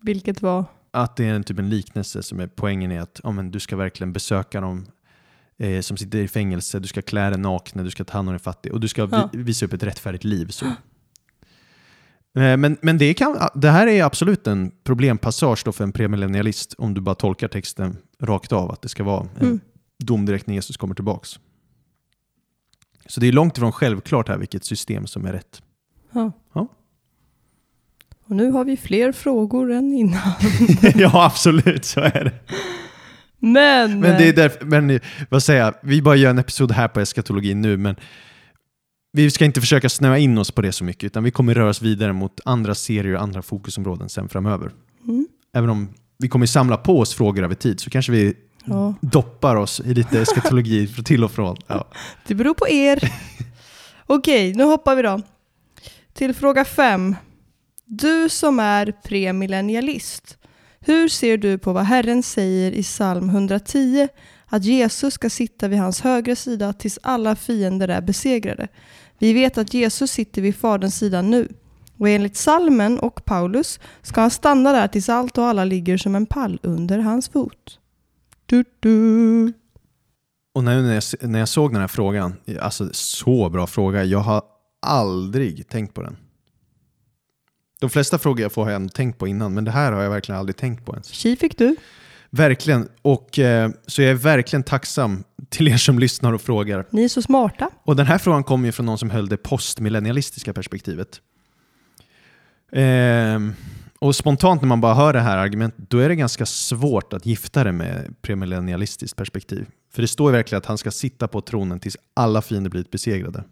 Vilket 0.00 0.42
var... 0.42 0.64
Att 0.90 1.16
det 1.16 1.24
är 1.24 1.34
en 1.34 1.44
typ 1.44 1.58
en 1.58 1.70
liknelse 1.70 2.22
som 2.22 2.40
är 2.40 2.46
poängen 2.46 2.92
är 2.92 3.00
att 3.00 3.20
ja, 3.24 3.30
men 3.30 3.50
du 3.50 3.60
ska 3.60 3.76
verkligen 3.76 4.12
besöka 4.12 4.60
dem 4.60 4.86
eh, 5.58 5.80
som 5.80 5.96
sitter 5.96 6.18
i 6.18 6.28
fängelse, 6.28 6.78
du 6.78 6.88
ska 6.88 7.02
klä 7.02 7.30
dig 7.30 7.38
nakna, 7.38 7.82
du 7.82 7.90
ska 7.90 8.04
ta 8.04 8.12
hand 8.12 8.28
om 8.28 8.32
den 8.32 8.40
fattige 8.40 8.72
och 8.72 8.80
du 8.80 8.88
ska 8.88 9.08
Ja. 9.12 9.30
vi, 9.32 9.42
visa 9.42 9.66
upp 9.66 9.72
ett 9.72 9.82
rättfärdigt 9.82 10.24
liv. 10.24 10.46
Så. 10.48 10.66
Eh, 10.66 12.56
Men, 12.56 12.76
men 12.82 12.98
det, 12.98 13.14
kan, 13.14 13.36
det 13.54 13.70
här 13.70 13.86
är 13.86 14.04
absolut 14.04 14.46
en 14.46 14.70
problempassage 14.84 15.74
för 15.74 15.84
en 15.84 15.92
premillennialist 15.92 16.74
om 16.78 16.94
du 16.94 17.00
bara 17.00 17.14
tolkar 17.14 17.48
texten 17.48 17.96
rakt 18.20 18.52
av, 18.52 18.70
att 18.72 18.82
det 18.82 18.88
ska 18.88 19.04
vara 19.04 19.20
en 19.20 19.46
Mm. 19.46 19.60
Dom 19.98 20.26
direkt 20.26 20.46
när 20.46 20.54
Jesus 20.54 20.76
kommer 20.76 20.94
tillbaks. 20.94 21.38
Så 23.06 23.20
det 23.20 23.28
är 23.28 23.32
långt 23.32 23.56
ifrån 23.56 23.72
självklart 23.72 24.28
här 24.28 24.38
vilket 24.38 24.64
system 24.64 25.06
som 25.06 25.26
är 25.26 25.32
rätt. 25.32 25.62
Ja. 26.12 26.32
Ja. 26.52 26.68
Och 28.24 28.36
nu 28.36 28.50
har 28.50 28.64
vi 28.64 28.76
fler 28.76 29.12
frågor 29.12 29.72
än 29.72 29.92
innan. 29.92 30.32
ja, 30.94 31.24
absolut, 31.24 31.84
så 31.84 32.00
är 32.00 32.24
det. 32.24 32.32
Men... 33.38 34.00
Men 34.00 34.18
det 34.18 34.28
är 34.28 34.32
därför, 34.32 34.64
men 34.64 35.00
vad 35.28 35.42
säger 35.42 35.60
jag, 35.64 35.74
vi 35.82 36.02
bara 36.02 36.16
gör 36.16 36.30
en 36.30 36.38
episod 36.38 36.72
här 36.72 36.88
på 36.88 37.00
eskatologi 37.00 37.54
nu, 37.54 37.76
men 37.76 37.96
vi 39.12 39.30
ska 39.30 39.44
inte 39.44 39.60
försöka 39.60 39.88
snöa 39.88 40.18
in 40.18 40.38
oss 40.38 40.50
på 40.50 40.62
det 40.62 40.72
så 40.72 40.84
mycket, 40.84 41.04
utan 41.04 41.24
vi 41.24 41.30
kommer 41.30 41.54
röra 41.54 41.68
oss 41.68 41.82
vidare 41.82 42.12
mot 42.12 42.40
andra 42.44 42.74
serier 42.74 43.14
och 43.14 43.22
andra 43.22 43.42
fokusområden 43.42 44.08
sen 44.08 44.28
framöver. 44.28 44.70
Mm. 45.04 45.26
Även 45.52 45.70
om 45.70 45.88
vi 46.18 46.28
kommer 46.28 46.46
samla 46.46 46.76
på 46.76 47.00
oss 47.00 47.14
frågor 47.14 47.44
över 47.44 47.54
tid 47.54 47.80
så 47.80 47.90
kanske 47.90 48.12
vi 48.12 48.36
Ja, 48.64 48.94
doppar 49.00 49.56
oss 49.56 49.80
i 49.80 49.94
lite 49.94 50.20
eskatologi 50.20 50.86
till 51.04 51.24
och 51.24 51.30
från. 51.30 51.56
Ja. 51.66 51.88
det 52.26 52.34
beror 52.34 52.54
på 52.54 52.68
er. 52.68 53.12
Okej, 54.06 54.54
nu 54.54 54.64
hoppar 54.64 54.96
vi 54.96 55.02
då. 55.02 55.20
Till 56.12 56.34
fråga 56.34 56.64
fem. 56.64 57.16
Du 57.86 58.28
som 58.28 58.58
är 58.58 58.92
premillennialist, 58.92 60.38
hur 60.80 61.08
ser 61.08 61.38
du 61.38 61.58
på 61.58 61.72
vad 61.72 61.84
Herren 61.84 62.22
säger 62.22 62.72
i 62.72 62.82
psalm 62.82 63.28
110 63.28 64.08
att 64.46 64.64
Jesus 64.64 65.14
ska 65.14 65.30
sitta 65.30 65.68
vid 65.68 65.78
hans 65.78 66.00
högra 66.00 66.36
sida 66.36 66.72
tills 66.72 66.98
alla 67.02 67.36
fiender 67.36 67.88
är 67.88 68.00
besegrade? 68.00 68.68
Vi 69.18 69.32
vet 69.32 69.58
att 69.58 69.74
Jesus 69.74 70.10
sitter 70.10 70.42
vid 70.42 70.56
Faderns 70.56 70.98
sida 70.98 71.22
nu. 71.22 71.48
Och 71.98 72.08
enligt 72.08 72.36
salmen 72.36 72.98
och 72.98 73.24
Paulus 73.24 73.80
ska 74.02 74.20
han 74.20 74.30
stanna 74.30 74.72
där 74.72 74.88
tills 74.88 75.08
allt 75.08 75.38
och 75.38 75.44
alla 75.44 75.64
ligger 75.64 75.96
som 75.96 76.14
en 76.14 76.26
pall 76.26 76.58
under 76.62 76.98
hans 76.98 77.28
fot. 77.28 77.78
Du, 78.46 78.64
du. 78.80 79.52
Och 80.54 80.64
när 80.64 80.94
jag, 80.94 81.02
när 81.20 81.38
jag 81.38 81.48
såg 81.48 81.72
den 81.72 81.80
här 81.80 81.88
frågan, 81.88 82.34
alltså 82.60 82.88
så 82.92 83.48
bra 83.48 83.66
fråga, 83.66 84.04
jag 84.04 84.18
har 84.18 84.42
aldrig 84.86 85.68
tänkt 85.68 85.94
på 85.94 86.02
den. 86.02 86.16
De 87.80 87.90
flesta 87.90 88.18
frågor 88.18 88.42
jag 88.42 88.52
får 88.52 88.64
har 88.64 88.70
jag 88.70 88.76
ändå 88.76 88.92
tänkt 88.92 89.18
på 89.18 89.26
innan, 89.26 89.54
men 89.54 89.64
det 89.64 89.70
här 89.70 89.92
har 89.92 90.02
jag 90.02 90.10
verkligen 90.10 90.38
aldrig 90.38 90.56
tänkt 90.56 90.84
på 90.86 90.92
ens. 90.92 91.08
Tji 91.08 91.36
fick 91.36 91.58
du. 91.58 91.76
Verkligen, 92.30 92.88
och 93.02 93.38
eh, 93.38 93.70
så 93.86 94.02
jag 94.02 94.10
är 94.10 94.14
verkligen 94.14 94.62
tacksam 94.62 95.24
till 95.48 95.68
er 95.68 95.76
som 95.76 95.98
lyssnar 95.98 96.32
och 96.32 96.40
frågar. 96.40 96.86
Ni 96.90 97.04
är 97.04 97.08
så 97.08 97.22
smarta. 97.22 97.70
Och 97.84 97.96
den 97.96 98.06
här 98.06 98.18
frågan 98.18 98.44
kommer 98.44 98.66
ju 98.66 98.72
från 98.72 98.86
någon 98.86 98.98
som 98.98 99.10
höll 99.10 99.28
det 99.28 99.36
postmillennialistiska 99.36 100.52
perspektivet. 100.52 101.20
Ehm, 102.72 103.52
och 104.04 104.16
spontant 104.16 104.62
när 104.62 104.68
man 104.68 104.80
bara 104.80 104.94
hör 104.94 105.12
det 105.12 105.20
här 105.20 105.36
argumentet, 105.36 105.90
då 105.90 105.98
är 105.98 106.08
det 106.08 106.14
ganska 106.14 106.46
svårt 106.46 107.12
att 107.12 107.26
gifta 107.26 107.64
det 107.64 107.72
med 107.72 108.14
premillennialistiskt 108.22 109.16
perspektiv. 109.16 109.66
För 109.92 110.02
det 110.02 110.08
står 110.08 110.30
ju 110.30 110.36
verkligen 110.36 110.58
att 110.58 110.66
han 110.66 110.78
ska 110.78 110.90
sitta 110.90 111.28
på 111.28 111.40
tronen 111.40 111.80
tills 111.80 111.96
alla 112.14 112.42
fiender 112.42 112.70
blivit 112.70 112.90
besegrade. 112.90 113.44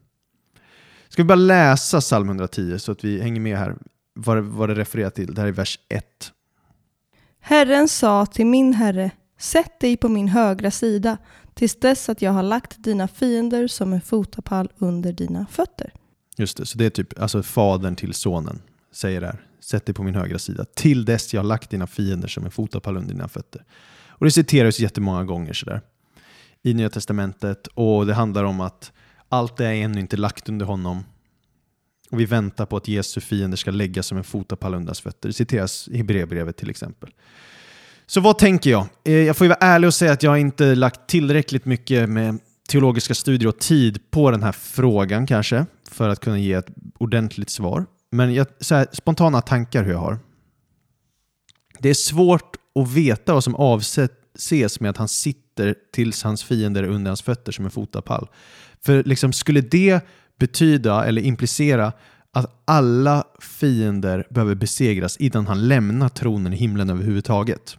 Ska 1.08 1.22
vi 1.22 1.26
bara 1.26 1.34
läsa 1.34 2.00
psalm 2.00 2.28
110 2.28 2.78
så 2.78 2.92
att 2.92 3.04
vi 3.04 3.20
hänger 3.20 3.40
med 3.40 3.58
här 3.58 3.76
vad, 4.14 4.44
vad 4.44 4.68
det 4.68 4.74
refererar 4.74 5.10
till. 5.10 5.34
Det 5.34 5.40
här 5.40 5.48
är 5.48 5.52
vers 5.52 5.78
1. 5.88 6.04
Herren 7.40 7.88
sa 7.88 8.26
till 8.26 8.46
min 8.46 8.74
herre, 8.74 9.10
sätt 9.38 9.80
dig 9.80 9.96
på 9.96 10.08
min 10.08 10.28
högra 10.28 10.70
sida 10.70 11.18
tills 11.54 11.80
dess 11.80 12.08
att 12.08 12.22
jag 12.22 12.32
har 12.32 12.42
lagt 12.42 12.84
dina 12.84 13.08
fiender 13.08 13.68
som 13.68 13.92
en 13.92 14.00
fotapall 14.00 14.68
under 14.78 15.12
dina 15.12 15.46
fötter. 15.50 15.92
Just 16.36 16.56
det, 16.56 16.66
så 16.66 16.78
det 16.78 16.84
är 16.84 16.90
typ 16.90 17.20
alltså 17.20 17.42
fadern 17.42 17.96
till 17.96 18.14
sonen 18.14 18.62
säger 18.92 19.20
det 19.20 19.26
här. 19.26 19.46
Sätt 19.72 19.86
dig 19.86 19.94
på 19.94 20.02
min 20.02 20.14
högra 20.14 20.38
sida 20.38 20.64
till 20.74 21.04
dess 21.04 21.34
jag 21.34 21.40
har 21.40 21.48
lagt 21.48 21.70
dina 21.70 21.86
fiender 21.86 22.28
som 22.28 22.44
en 22.44 22.50
fotapall 22.50 22.96
under 22.96 23.14
dina 23.14 23.28
fötter. 23.28 23.64
Och 24.06 24.24
det 24.26 24.30
citeras 24.30 24.80
jättemånga 24.80 25.24
gånger 25.24 25.52
sådär 25.52 25.80
i 26.62 26.74
Nya 26.74 26.90
Testamentet 26.90 27.66
och 27.66 28.06
det 28.06 28.14
handlar 28.14 28.44
om 28.44 28.60
att 28.60 28.92
allt 29.28 29.56
det 29.56 29.66
är 29.66 29.72
ännu 29.74 30.00
inte 30.00 30.16
lagt 30.16 30.48
under 30.48 30.66
honom. 30.66 31.04
Och 32.10 32.20
vi 32.20 32.24
väntar 32.24 32.66
på 32.66 32.76
att 32.76 32.88
Jesu 32.88 33.20
fiender 33.20 33.56
ska 33.56 33.70
läggas 33.70 34.06
som 34.06 34.18
en 34.18 34.24
fotapall 34.24 34.74
under 34.74 34.88
hans 34.88 35.00
fötter. 35.00 35.28
Det 35.28 35.32
citeras 35.32 35.88
i 35.88 35.96
Hebreerbrevet 35.96 36.56
till 36.56 36.70
exempel. 36.70 37.10
Så 38.06 38.20
vad 38.20 38.38
tänker 38.38 38.70
jag? 38.70 38.86
Eh, 39.04 39.12
jag 39.12 39.36
får 39.36 39.44
ju 39.44 39.48
vara 39.48 39.58
ärlig 39.60 39.86
och 39.86 39.94
säga 39.94 40.12
att 40.12 40.22
jag 40.22 40.30
har 40.30 40.38
inte 40.38 40.74
lagt 40.74 41.06
tillräckligt 41.06 41.64
mycket 41.64 42.08
med 42.08 42.38
teologiska 42.68 43.14
studier 43.14 43.48
och 43.48 43.58
tid 43.58 44.10
på 44.10 44.30
den 44.30 44.42
här 44.42 44.52
frågan 44.52 45.26
kanske 45.26 45.66
för 45.90 46.08
att 46.08 46.20
kunna 46.20 46.38
ge 46.38 46.52
ett 46.52 46.68
ordentligt 46.98 47.50
svar. 47.50 47.86
Men 48.14 48.34
jag, 48.34 48.46
så 48.60 48.74
här, 48.74 48.86
spontana 48.92 49.40
tankar 49.40 49.84
hur 49.84 49.92
jag 49.92 49.98
har. 49.98 50.18
Det 51.78 51.88
är 51.88 51.94
svårt 51.94 52.56
att 52.74 52.92
veta 52.92 53.34
vad 53.34 53.44
som 53.44 53.54
avses 53.54 54.80
med 54.80 54.90
att 54.90 54.96
han 54.96 55.08
sitter 55.08 55.74
tills 55.92 56.22
hans 56.22 56.44
fiender 56.44 56.82
är 56.82 56.88
under 56.88 57.10
hans 57.10 57.22
fötter 57.22 57.52
som 57.52 57.64
en 57.64 57.70
fotapall. 57.70 58.28
För 58.80 59.02
liksom, 59.04 59.32
skulle 59.32 59.60
det 59.60 60.06
betyda 60.38 61.04
eller 61.04 61.22
implicera 61.22 61.92
att 62.32 62.62
alla 62.64 63.24
fiender 63.40 64.26
behöver 64.30 64.54
besegras 64.54 65.16
innan 65.16 65.46
han 65.46 65.68
lämnar 65.68 66.08
tronen 66.08 66.52
i 66.52 66.56
himlen 66.56 66.90
överhuvudtaget? 66.90 67.78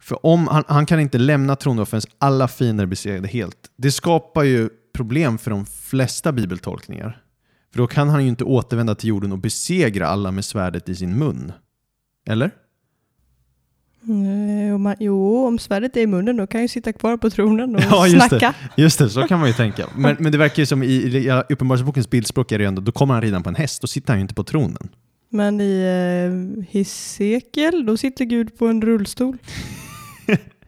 För 0.00 0.26
om 0.26 0.48
han, 0.48 0.64
han 0.68 0.86
kan 0.86 1.00
inte 1.00 1.18
lämna 1.18 1.56
tronen 1.56 1.86
förrän 1.86 2.02
alla 2.18 2.48
fiender 2.48 2.84
är 2.84 2.88
besegrade 2.88 3.28
helt. 3.28 3.70
Det 3.76 3.92
skapar 3.92 4.42
ju 4.42 4.70
problem 4.92 5.38
för 5.38 5.50
de 5.50 5.66
flesta 5.66 6.32
bibeltolkningar. 6.32 7.21
För 7.72 7.78
då 7.78 7.86
kan 7.86 8.08
han 8.08 8.22
ju 8.22 8.28
inte 8.28 8.44
återvända 8.44 8.94
till 8.94 9.08
jorden 9.08 9.32
och 9.32 9.38
besegra 9.38 10.06
alla 10.06 10.30
med 10.30 10.44
svärdet 10.44 10.88
i 10.88 10.94
sin 10.94 11.18
mun. 11.18 11.52
Eller? 12.26 12.50
Mm, 14.08 14.74
om 14.74 14.82
man, 14.82 14.94
jo, 15.00 15.46
om 15.46 15.58
svärdet 15.58 15.96
är 15.96 16.00
i 16.00 16.06
munnen 16.06 16.36
då 16.36 16.46
kan 16.46 16.60
jag 16.60 16.64
ju 16.64 16.68
sitta 16.68 16.92
kvar 16.92 17.16
på 17.16 17.30
tronen 17.30 17.76
och 17.76 17.82
Ja, 17.90 18.06
just 18.06 18.30
det. 18.30 18.38
snacka. 18.38 18.54
Just 18.76 18.98
det, 18.98 19.08
så 19.10 19.22
kan 19.22 19.38
man 19.38 19.48
ju 19.48 19.54
tänka. 19.54 19.86
Men, 19.96 20.16
men 20.18 20.32
det 20.32 20.38
verkar 20.38 20.62
ju 20.62 20.66
som 20.66 20.82
i, 20.82 20.86
i 20.86 21.26
ja, 21.26 21.44
Uppenbarelsebokens 21.48 22.10
bildspråk 22.10 22.52
är 22.52 22.58
det 22.58 22.62
ju 22.64 22.68
ändå, 22.68 22.82
då 22.82 22.92
kommer 22.92 23.14
han 23.14 23.22
ridande 23.22 23.44
på 23.44 23.48
en 23.48 23.54
häst, 23.54 23.80
då 23.80 23.86
sitter 23.86 24.08
han 24.08 24.18
ju 24.18 24.22
inte 24.22 24.34
på 24.34 24.44
tronen. 24.44 24.88
Men 25.28 25.60
i 25.60 25.80
eh, 25.82 26.64
Hesekiel, 26.70 27.86
då 27.86 27.96
sitter 27.96 28.24
Gud 28.24 28.58
på 28.58 28.66
en 28.66 28.82
rullstol. 28.82 29.36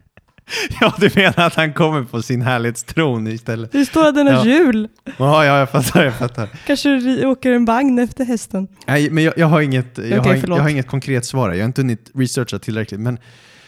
Ja, 0.81 0.93
du 0.99 1.09
menar 1.15 1.39
att 1.47 1.55
han 1.55 1.73
kommer 1.73 2.03
på 2.03 2.21
sin 2.21 2.41
härlighetstron 2.41 3.27
istället? 3.27 3.71
Det 3.71 3.85
står 3.85 4.07
att 4.07 4.15
den 4.15 4.27
har 4.27 4.33
Ja. 4.33 4.45
hjul. 4.45 4.89
Ja, 5.17 5.45
ja, 5.45 5.57
jag 5.59 5.69
fattar, 5.69 6.03
jag 6.03 6.15
fattar. 6.17 6.49
Kanske 6.67 6.89
ri- 6.89 7.25
åker 7.25 7.51
en 7.51 7.65
vagn 7.65 7.99
efter 7.99 8.25
hästen. 8.25 8.67
Nej, 8.87 9.09
men 9.09 9.23
jag, 9.23 9.33
jag, 9.37 9.47
har 9.47 9.61
inget, 9.61 9.97
jag, 9.97 10.19
Okej, 10.19 10.39
har, 10.41 10.47
jag 10.57 10.63
har 10.63 10.69
inget 10.69 10.87
konkret 10.87 11.25
svar. 11.25 11.49
Jag 11.53 11.59
har 11.59 11.65
inte 11.65 11.81
hunnit 11.81 12.11
researcha 12.13 12.59
tillräckligt. 12.59 12.99
Men 12.99 13.19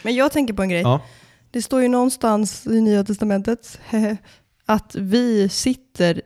Men 0.04 0.16
jag 0.16 0.32
tänker 0.32 0.54
på 0.54 0.62
en 0.62 0.70
grej. 0.70 0.82
ja, 0.82 1.02
Det 1.52 1.62
står 1.62 1.82
ju 1.82 1.88
någonstans 1.88 2.68
i 2.68 2.82
Nya 2.82 3.04
Testamentet 3.04 3.80
att 4.66 4.96
vi 4.96 5.50
sitter 5.50 6.22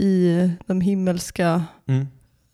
i 0.00 0.50
de 0.66 0.80
himmelska 0.80 1.62
mm, 1.88 2.06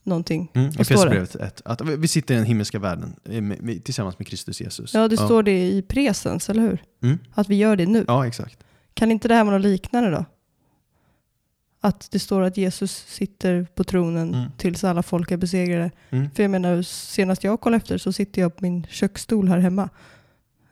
någonting. 0.05 0.51
mm? 0.55 0.69
Efesierbrevet 0.79 1.35
1. 1.35 1.63
Att 1.65 1.81
vi 1.81 2.09
sitter 2.09 2.35
i 2.35 2.37
den 2.37 2.47
himmelska 2.47 2.79
världen 2.79 3.17
eh, 3.25 3.79
tillsammans 3.79 4.19
med 4.19 4.27
Kristus 4.29 4.61
Jesus. 4.61 4.95
Ja, 4.95 5.09
det 5.09 5.17
står 5.17 5.43
det 5.43 5.69
i 5.69 5.83
presens, 5.83 6.51
eller 6.51 6.63
hur? 6.63 6.83
Mm. 7.03 7.19
Att 7.35 7.49
vi 7.49 7.57
gör 7.57 7.77
det 7.77 7.87
nu. 7.87 8.05
Ja, 8.09 8.27
exakt. 8.27 8.59
Kan 8.95 9.11
inte 9.11 9.29
det 9.29 9.35
här 9.35 9.45
vara 9.45 9.57
något 9.59 9.67
liknande 9.67 10.11
då? 10.11 10.25
Att 11.81 12.09
det 12.11 12.19
står 12.19 12.43
att 12.43 12.57
Jesus 12.57 13.05
sitter 13.09 13.67
på 13.75 13.85
tronen 13.85 14.35
Mm. 14.35 14.51
tills 14.57 14.85
alla 14.85 15.03
folk 15.03 15.31
är 15.31 15.37
besegrade. 15.37 15.91
Mm. 16.11 16.31
För 16.31 16.43
jag 16.43 16.51
menar, 16.51 16.83
senast 16.83 17.45
jag 17.45 17.61
kollade 17.61 17.77
efter 17.77 17.99
så 17.99 18.13
sitter 18.13 18.43
jag 18.43 18.57
på 18.57 18.65
min 18.65 18.87
köksstol 18.91 19.49
här 19.49 19.59
hemma. 19.59 19.89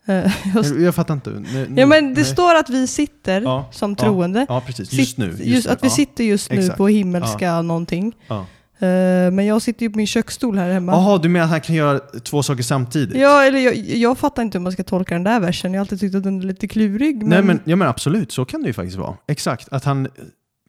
Eh, 0.07 0.14
jag, 0.55 0.80
Jag, 0.80 0.95
fattar 0.95 1.14
inte. 1.14 1.30
Nu- 1.30 1.72
ja, 1.76 1.87
men 1.87 2.09
det 2.14 2.20
nej. 2.20 2.24
står 2.24 2.55
att 2.55 2.70
vi 2.70 2.87
sitter 2.87 3.41
Ja, 3.41 3.68
som 3.72 3.91
ja, 3.91 3.97
troende. 4.05 4.47
Ja, 4.49 4.62
precis. 4.66 4.93
Just 4.93 5.18
nu. 5.18 5.26
Just 5.26 5.41
just, 5.45 5.66
att 5.66 5.83
vi 5.83 5.87
ja. 5.89 5.95
sitter 5.95 6.24
just 6.24 6.51
nu 6.51 6.59
exakt. 6.59 6.78
på 6.78 6.89
himmelska 6.89 7.62
någonting. 7.62 8.16
Ja. 8.26 8.47
Eh, 8.83 9.30
men 9.30 9.47
jag 9.47 9.62
sitter 9.62 9.83
ju 9.83 9.91
på 9.91 9.97
min 9.97 10.07
köksstol 10.07 10.59
här 10.59 10.70
hemma. 10.70 10.93
Jaha, 10.93 11.18
du 11.18 11.28
menar 11.28 11.45
att 11.45 11.51
han 11.51 11.61
kan 11.61 11.74
göra 11.74 11.99
två 11.99 12.43
saker 12.43 12.62
samtidigt? 12.62 13.16
Ja, 13.16 13.43
eller 13.43 13.59
jag, 13.59 13.76
jag 13.76 14.18
fattar 14.18 14.43
inte 14.43 14.59
hur 14.59 14.62
man 14.62 14.72
ska 14.72 14.85
tolka 14.85 15.14
den 15.14 15.24
där 15.24 15.41
versen. 15.41 15.74
Jag 15.74 15.78
har 15.78 15.83
alltid 15.83 16.01
tyckt 16.01 16.14
att 16.14 16.22
den 16.22 16.41
är 16.41 16.45
lite 16.47 16.68
klurig. 16.68 17.16
Men, 17.16 17.28
Nej, 17.28 17.43
men, 17.43 17.61
ja, 17.64 17.76
men 17.76 17.89
absolut, 17.89 18.33
så 18.33 18.45
kan 18.45 18.62
det 18.62 18.66
ju 18.66 18.72
faktiskt 18.72 18.99
vara. 18.99 19.16
Exakt, 19.28 19.68
att 19.72 19.85
han... 19.85 20.09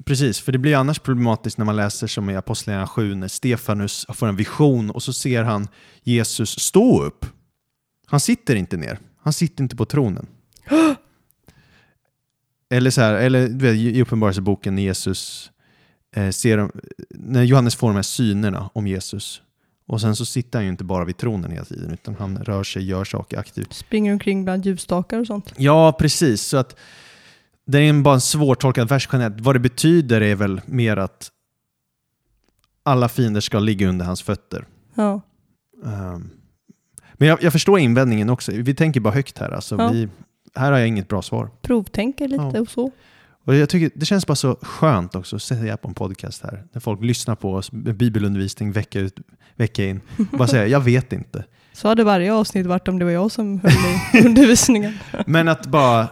Precis, 0.06 0.40
för 0.40 0.52
det 0.52 0.58
blir 0.58 0.76
annars 0.76 1.00
problematiskt 1.00 1.58
när 1.58 1.66
man 1.66 1.76
läser 1.76 2.08
som 2.08 2.30
i 2.30 2.36
Apostlagärningarna 2.36 2.88
7 2.88 3.16
när 3.16 3.28
Stefanus 3.28 4.06
får 4.14 4.28
en 4.28 4.36
vision 4.36 4.90
och 4.90 5.04
så 5.04 5.14
ser 5.14 5.44
han 5.44 5.68
Jesus 6.04 6.60
stå 6.60 7.04
upp. 7.04 7.26
Han 8.08 8.20
sitter 8.20 8.56
inte 8.56 8.78
ner. 8.78 9.00
Han 9.24 9.34
sitter 9.34 9.64
inte 9.64 9.76
på 9.76 9.86
tronen. 9.86 10.28
eller 12.70 12.90
så 12.90 13.02
här, 13.02 13.14
eller 13.14 13.66
i 13.66 14.02
Uppenbarelseboken 14.02 14.76
när 14.76 14.82
Jesus 14.82 15.52
ser, 16.32 16.58
de- 16.58 16.72
när 17.10 17.44
Johannes 17.44 17.76
får 17.76 17.88
de 17.88 17.96
här 17.96 18.02
synerna 18.04 18.70
om 18.74 18.88
Jesus. 18.88 19.42
Och 19.88 20.02
sen 20.02 20.16
så 20.16 20.26
sitter 20.26 20.60
han 20.60 20.64
ju 20.66 20.70
inte 20.72 20.84
bara 20.84 21.06
vid 21.06 21.18
tronen 21.18 21.52
hela 21.52 21.66
tiden 21.66 21.92
utan 21.94 22.16
han 22.20 22.38
rör 22.38 22.64
sig, 22.64 22.84
gör 22.86 23.04
saker 23.04 23.38
aktivt. 23.40 23.74
Springer 23.74 24.14
omkring 24.14 24.44
bland 24.44 24.66
ljusstakar 24.66 25.20
och 25.20 25.28
sånt. 25.28 25.54
Ja, 25.58 25.92
precis. 26.00 26.42
Så 26.42 26.58
att 26.58 26.76
det 27.66 27.78
är 27.80 27.94
bara 28.02 28.14
en 28.16 28.22
svårtolkad 28.22 28.90
vers 28.90 29.10
generellt. 29.12 29.42
Vad 29.42 29.56
det 29.56 29.60
betyder 29.60 30.22
är 30.22 30.36
väl 30.36 30.62
mer 30.66 30.98
att 30.98 31.30
alla 32.84 33.10
fiender 33.10 33.42
ska 33.42 33.60
ligga 33.60 33.88
under 33.90 34.06
hans 34.06 34.22
fötter. 34.22 34.66
Ja. 34.96 35.22
Ehm, 35.86 36.30
men 37.14 37.28
jag, 37.28 37.44
jag 37.44 37.52
förstår 37.54 37.80
invändningen 37.80 38.30
också. 38.30 38.52
Vi 38.52 38.76
tänker 38.76 39.00
bara 39.00 39.14
högt 39.14 39.38
här. 39.38 39.50
Alltså, 39.52 39.76
Ja. 39.76 39.90
vi, 39.92 40.10
här 40.56 40.72
har 40.72 40.80
jag 40.80 40.88
inget 40.88 41.08
bra 41.08 41.22
svar. 41.22 41.50
Provtänker 41.62 42.28
lite 42.28 42.52
Ja. 42.54 42.62
och 42.62 42.70
så. 42.70 42.92
Och 43.46 43.56
jag 43.56 43.70
tycker 43.70 44.00
Det 44.00 44.06
känns 44.06 44.28
bara 44.28 44.36
så 44.36 44.56
skönt 44.62 45.16
också 45.16 45.36
att 45.36 45.42
säga 45.42 45.78
på 45.78 45.88
en 45.88 45.94
podcast 45.94 46.44
här. 46.44 46.64
När 46.72 46.82
folk 46.82 47.02
lyssnar 47.04 47.36
på 47.36 47.54
oss 47.54 47.72
med 47.72 47.96
bibelundervisning 47.96 48.72
vecka 48.72 49.00
ut, 49.00 49.20
vecka 49.56 49.86
in. 49.86 50.02
Bara 50.32 50.48
säga, 50.48 50.68
jag 50.68 50.80
vet 50.80 51.14
inte. 51.14 51.46
Så 51.74 51.88
hade 51.88 52.04
varje 52.04 52.34
avsnitt 52.34 52.66
varit 52.66 52.88
om 52.88 53.00
det 53.00 53.06
var 53.06 53.12
jag 53.12 53.32
som 53.32 53.60
höll 53.60 53.72
i 54.14 54.26
undervisningen. 54.28 54.98
Men 55.26 55.48
att 55.48 55.66
bara... 55.66 56.08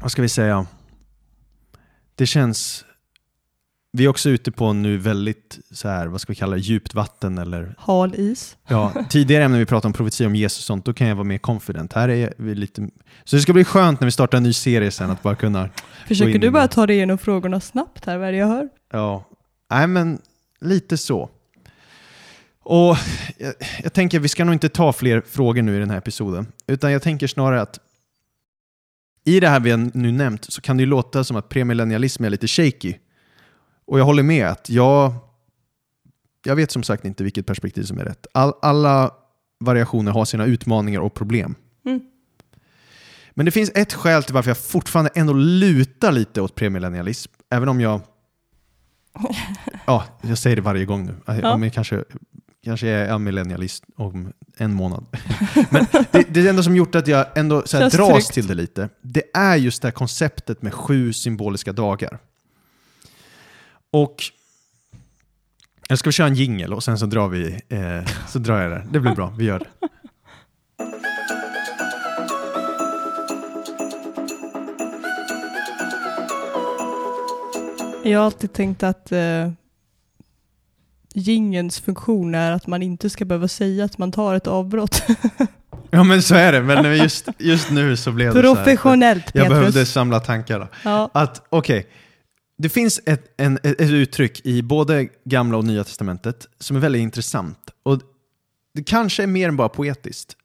Vad 0.00 0.10
ska 0.12 0.22
vi 0.22 0.28
säga? 0.28 0.66
Det 2.14 2.26
känns... 2.26 2.84
Vi 3.96 4.04
är 4.04 4.08
också 4.08 4.30
ute 4.30 4.50
på 4.50 4.72
nu 4.72 4.96
väldigt, 4.96 5.58
så 5.70 5.88
här, 5.88 6.06
vad 6.06 6.20
ska 6.20 6.32
vi 6.32 6.36
kalla 6.36 6.56
det, 6.56 6.62
djupt 6.62 6.94
vatten 6.94 7.38
eller... 7.38 7.74
Hal 7.78 8.14
is. 8.14 8.56
Ja, 8.68 8.92
tidigare 9.08 9.48
när 9.48 9.58
vi 9.58 9.66
pratade 9.66 9.86
om 9.86 9.92
profetia 9.92 10.26
om 10.26 10.36
Jesus 10.36 10.58
och 10.58 10.64
sånt, 10.64 10.84
då 10.84 10.92
kan 10.92 11.06
jag 11.06 11.14
vara 11.14 11.24
mer 11.24 11.38
confident. 11.38 11.92
Här 11.92 12.08
är 12.08 12.34
vi 12.36 12.54
lite... 12.54 12.88
Så 13.24 13.36
det 13.36 13.42
ska 13.42 13.52
bli 13.52 13.64
skönt 13.64 14.00
när 14.00 14.04
vi 14.06 14.10
startar 14.10 14.38
en 14.38 14.42
ny 14.44 14.52
serie 14.52 14.90
sen, 14.90 15.10
att 15.10 15.22
bara 15.22 15.34
kunna... 15.34 15.68
Försöker 16.08 16.38
du 16.38 16.50
bara 16.50 16.68
ta 16.68 16.86
dig 16.86 16.96
igenom 16.96 17.18
frågorna 17.18 17.60
snabbt 17.60 18.04
här, 18.04 18.18
vad 18.18 18.28
är 18.28 18.32
det 18.32 18.38
jag 18.38 18.46
hör? 18.46 18.68
Ja, 18.92 19.28
nej 19.70 19.86
men 19.86 20.18
lite 20.60 20.96
så. 20.96 21.30
Och 22.62 22.96
jag, 23.38 23.54
jag 23.82 23.92
tänker, 23.92 24.20
vi 24.20 24.28
ska 24.28 24.44
nog 24.44 24.54
inte 24.54 24.68
ta 24.68 24.92
fler 24.92 25.22
frågor 25.26 25.62
nu 25.62 25.76
i 25.76 25.78
den 25.78 25.90
här 25.90 25.98
episoden, 25.98 26.46
utan 26.66 26.92
jag 26.92 27.02
tänker 27.02 27.26
snarare 27.26 27.60
att 27.60 27.78
i 29.24 29.40
det 29.40 29.48
här 29.48 29.60
vi 29.60 29.70
har 29.70 29.90
nu 29.94 30.12
nämnt 30.12 30.52
så 30.52 30.60
kan 30.60 30.76
det 30.76 30.80
ju 30.80 30.86
låta 30.86 31.24
som 31.24 31.36
att 31.36 31.48
premillennialism 31.48 32.24
är 32.24 32.30
lite 32.30 32.46
shaky. 32.46 32.94
Och 33.86 34.00
jag 34.00 34.04
håller 34.04 34.22
med 34.22 34.46
att 34.46 34.70
jag, 34.70 35.12
jag 36.44 36.56
vet 36.56 36.70
som 36.70 36.82
sagt 36.82 37.04
inte 37.04 37.24
vilket 37.24 37.46
perspektiv 37.46 37.82
som 37.82 37.98
är 37.98 38.04
rätt. 38.04 38.26
All, 38.34 38.52
alla 38.62 39.10
variationer 39.60 40.12
har 40.12 40.24
sina 40.24 40.44
utmaningar 40.44 41.00
och 41.00 41.14
problem. 41.14 41.54
Mm. 41.86 42.00
Men 43.30 43.46
det 43.46 43.52
finns 43.52 43.70
ett 43.74 43.92
skäl 43.92 44.22
till 44.22 44.34
varför 44.34 44.50
jag 44.50 44.58
fortfarande 44.58 45.10
ändå 45.14 45.32
lutar 45.32 46.12
lite 46.12 46.40
åt 46.40 46.54
premillennialism, 46.54 47.32
även 47.50 47.68
om 47.68 47.80
jag 47.80 48.00
Ja, 49.86 50.04
jag 50.22 50.38
säger 50.38 50.56
det 50.56 50.62
varje 50.62 50.84
gång 50.84 51.06
nu. 51.06 51.14
Ja. 51.26 51.54
Om 51.54 51.62
jag 51.62 51.72
kanske, 51.72 52.04
kanske 52.64 52.88
är 52.88 53.08
en 53.08 53.24
millennialist 53.24 53.84
om 53.96 54.32
en 54.56 54.74
månad. 54.74 55.06
Men 55.70 55.86
det, 56.10 56.26
det 56.28 56.48
enda 56.48 56.62
som 56.62 56.76
gjort 56.76 56.94
att 56.94 57.06
jag 57.06 57.26
ändå 57.34 57.62
så 57.66 57.76
här, 57.76 57.90
dras 57.90 58.08
tryggt. 58.08 58.32
till 58.32 58.46
det 58.46 58.54
lite, 58.54 58.88
det 59.02 59.22
är 59.34 59.56
just 59.56 59.82
det 59.82 59.88
här 59.88 59.92
konceptet 59.92 60.62
med 60.62 60.74
sju 60.74 61.12
symboliska 61.12 61.72
dagar. 61.72 62.18
Och 63.96 64.24
jag 65.88 65.98
ska 65.98 66.08
vi 66.08 66.12
köra 66.12 66.26
en 66.26 66.34
jingel 66.34 66.72
och 66.72 66.84
sen 66.84 66.98
så 66.98 67.06
drar 67.06 67.28
vi, 67.28 67.60
eh, 67.68 68.12
så 68.28 68.38
drar 68.38 68.60
jag 68.60 68.70
det. 68.70 68.86
Det 68.90 69.00
blir 69.00 69.14
bra, 69.14 69.34
vi 69.38 69.44
gör 69.44 69.58
det. 69.58 69.66
Jag 78.10 78.18
har 78.18 78.26
alltid 78.26 78.52
tänkt 78.52 78.82
att 78.82 79.12
eh, 79.12 79.50
jingens 81.14 81.80
funktion 81.80 82.34
är 82.34 82.52
att 82.52 82.66
man 82.66 82.82
inte 82.82 83.10
ska 83.10 83.24
behöva 83.24 83.48
säga 83.48 83.84
att 83.84 83.98
man 83.98 84.12
tar 84.12 84.34
ett 84.34 84.46
avbrott. 84.46 85.02
Ja 85.90 86.04
men 86.04 86.22
så 86.22 86.34
är 86.34 86.52
det, 86.52 86.62
men 86.62 86.96
just, 86.96 87.28
just 87.38 87.70
nu 87.70 87.96
så 87.96 88.12
blev 88.12 88.34
det 88.34 88.42
så 88.42 88.48
här. 88.48 88.54
Professionellt 88.54 89.24
Jag 89.24 89.32
Petrus. 89.32 89.48
behövde 89.48 89.86
samla 89.86 90.20
tankarna. 90.20 90.68
Ja. 90.84 91.10
Att, 91.14 91.46
okej, 91.48 91.86
det 92.58 92.68
finns 92.68 93.00
ett, 93.06 93.34
en, 93.36 93.58
ett 93.62 93.80
uttryck 93.80 94.46
i 94.46 94.62
både 94.62 95.08
gamla 95.24 95.58
och 95.58 95.64
nya 95.64 95.84
testamentet 95.84 96.48
som 96.58 96.76
är 96.76 96.80
väldigt 96.80 97.02
intressant. 97.02 97.70
Och 97.82 98.00
det 98.74 98.82
kanske 98.82 99.22
är 99.22 99.26
mer 99.26 99.48
än 99.48 99.56
bara 99.56 99.68
poetiskt. 99.68 100.36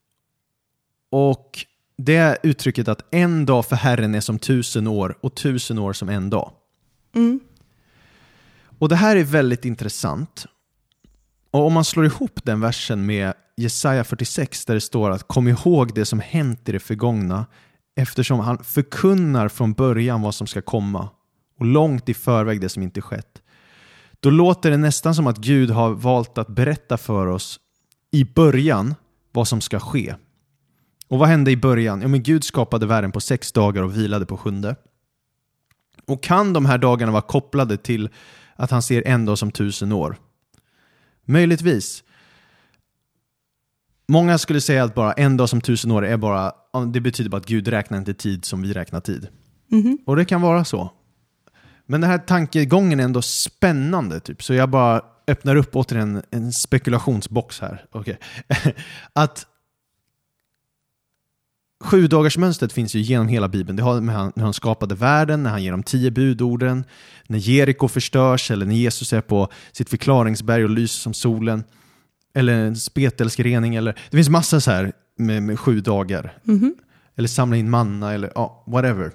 Och 1.12 1.66
det 1.97 2.16
är 2.16 2.38
uttrycket 2.43 2.88
att 2.88 3.05
en 3.12 3.45
dag 3.45 3.66
för 3.66 3.76
Herren 3.76 4.16
är 4.16 4.22
som 4.22 4.39
tusen 4.39 4.88
år 4.88 5.18
och 5.22 5.36
tusen 5.36 5.78
år 5.78 5.93
som 5.93 6.09
en 6.09 6.30
dag. 6.30 6.51
Mm. 7.16 7.39
Och 8.80 8.89
det 8.89 8.95
här 8.95 9.16
är 9.16 9.24
väldigt 9.24 9.66
intressant. 9.66 10.45
Och 11.51 11.66
om 11.66 11.74
man 11.74 11.86
slår 11.86 12.05
ihop 12.05 12.39
den 12.43 12.62
versen 12.62 13.05
med 13.05 13.34
Jesaja 13.57 14.03
46 14.03 14.66
där 14.66 14.74
det 14.74 14.82
står 14.82 15.09
att 15.09 15.28
kom 15.28 15.47
ihåg 15.47 15.95
det 15.95 16.05
som 16.05 16.20
hänt 16.20 16.70
i 16.70 16.72
det 16.72 16.80
förgångna 16.80 17.45
eftersom 17.95 18.39
han 18.39 18.64
förkunnar 18.64 19.47
från 19.47 19.74
början 19.74 20.22
vad 20.22 20.36
som 20.36 20.47
ska 20.47 20.62
komma 20.62 21.09
och 21.62 21.68
långt 21.68 22.09
i 22.09 22.14
förväg 22.14 22.62
det 22.62 22.70
som 22.70 22.84
inte 22.84 23.01
skett. 23.01 23.41
Då 24.20 24.30
låter 24.30 24.72
det 24.72 24.78
nästan 24.78 25.16
som 25.16 25.28
att 25.28 25.38
Gud 25.38 25.70
har 25.70 25.89
valt 25.89 26.38
att 26.38 26.47
berätta 26.47 26.97
för 26.97 27.28
oss 27.28 27.59
i 28.12 28.24
början 28.26 28.95
vad 29.32 29.47
som 29.47 29.62
ska 29.62 29.80
ske. 29.80 30.16
Och 31.07 31.20
vad 31.20 31.28
hände 31.28 31.51
i 31.51 31.57
början? 31.57 32.01
Ja, 32.01 32.07
men 32.07 32.24
Gud 32.24 32.43
skapade 32.43 32.86
världen 32.86 33.12
på 33.12 33.20
sex 33.20 33.51
dagar 33.51 33.84
och 33.84 33.97
vilade 33.97 34.26
på 34.26 34.38
sjunde. 34.38 34.76
Och 36.07 36.24
kan 36.24 36.53
de 36.53 36.66
här 36.66 36.78
dagarna 36.78 37.12
vara 37.12 37.22
kopplade 37.22 37.78
till 37.78 38.09
att 38.55 38.72
han 38.72 38.82
ser 38.82 39.07
en 39.07 39.26
dag 39.26 39.38
som 39.38 39.51
tusen 39.51 39.91
år? 39.91 40.18
Möjligtvis. 41.26 42.03
Många 44.07 44.38
skulle 44.38 44.62
säga 44.62 44.84
att 44.84 44.95
bara 44.95 45.14
en 45.14 45.38
dag 45.38 45.49
som 45.49 45.62
tusen 45.62 45.91
år 45.91 46.05
är 46.05 46.18
bara, 46.18 46.51
det 46.93 47.01
betyder 47.01 47.30
bara 47.30 47.38
att 47.38 47.47
Gud 47.47 47.68
räknar 47.68 47.97
inte 47.97 48.14
tid 48.14 48.45
som 48.45 48.62
vi 48.62 48.74
räknar 48.74 48.99
tid. 48.99 49.28
Mhm. 49.68 49.97
Och 50.05 50.16
det 50.16 50.26
kan 50.26 50.41
vara 50.41 50.66
så. 50.66 50.91
Men 51.91 52.01
den 52.01 52.09
här 52.09 52.17
tankegången 52.17 52.99
är 52.99 53.03
ändå 53.03 53.21
spännande, 53.21 54.19
typ. 54.19 54.43
så 54.43 54.53
jag 54.53 54.69
bara 54.69 55.01
öppnar 55.27 55.55
upp 55.55 55.75
återigen 55.75 56.23
en 56.31 56.51
spekulationsbox 56.51 57.59
här. 57.59 57.85
Okej. 57.91 58.19
att 59.13 59.45
Sju 61.83 62.07
dagars 62.07 62.37
mönstret 62.37 62.73
finns 62.73 62.95
ju 62.95 62.99
genom 62.99 63.27
hela 63.27 63.47
Bibeln. 63.47 63.75
Det 63.75 63.83
har 63.83 64.01
med 64.01 64.15
han, 64.15 64.31
när 64.35 64.43
han 64.43 64.53
skapade 64.53 64.95
världen, 64.95 65.43
när 65.43 65.49
han 65.49 65.63
ger 65.63 65.71
de 65.71 65.83
tio 65.83 66.11
budorden, 66.11 66.83
när 67.27 67.37
Jeriko 67.37 67.87
förstörs 67.87 68.51
eller 68.51 68.65
när 68.65 68.75
Jesus 68.75 69.13
är 69.13 69.21
på 69.21 69.49
sitt 69.71 69.89
förklaringsberg 69.89 70.63
och 70.63 70.69
lyser 70.69 70.99
som 70.99 71.13
solen. 71.13 71.63
Eller 72.33 72.53
en 72.53 72.75
spetälskrening. 72.75 73.75
Eller, 73.75 73.93
det 74.09 74.17
finns 74.17 74.29
massa 74.29 74.61
så 74.61 74.71
här 74.71 74.91
med, 75.17 75.43
med 75.43 75.59
sju 75.59 75.81
dagar. 75.81 76.37
Mhm. 76.43 76.75
Eller 77.15 77.27
samla 77.27 77.57
in 77.57 77.69
manna 77.69 78.13
eller 78.13 78.31
ja, 78.35 78.63
whatever. 78.67 79.11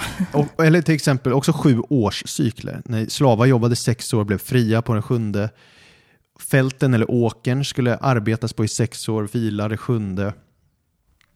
Och, 0.32 0.64
eller 0.64 0.82
till 0.82 0.94
exempel 0.94 1.32
också 1.32 1.52
sju 1.52 1.80
årscykler. 1.80 2.82
När 2.84 3.06
slavar 3.06 3.46
jobbade 3.46 3.76
sex 3.76 4.14
år 4.14 4.24
blev 4.24 4.38
fria 4.38 4.82
på 4.82 4.92
den 4.92 5.02
sjunde. 5.02 5.50
Fälten 6.40 6.94
eller 6.94 7.10
åkern 7.10 7.64
skulle 7.64 7.96
arbetas 7.96 8.52
på 8.52 8.64
i 8.64 8.68
sex 8.68 9.08
år, 9.08 9.28
vila 9.32 9.68
det 9.68 9.76
sjunde. 9.76 10.34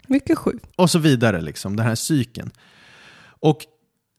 Mycket 0.07 0.39
sju. 0.39 0.59
Och 0.77 0.91
så 0.91 0.99
vidare, 0.99 1.41
liksom, 1.41 1.77
den 1.77 1.87
här 1.87 1.95
cykeln. 1.95 2.51
Och 3.41 3.59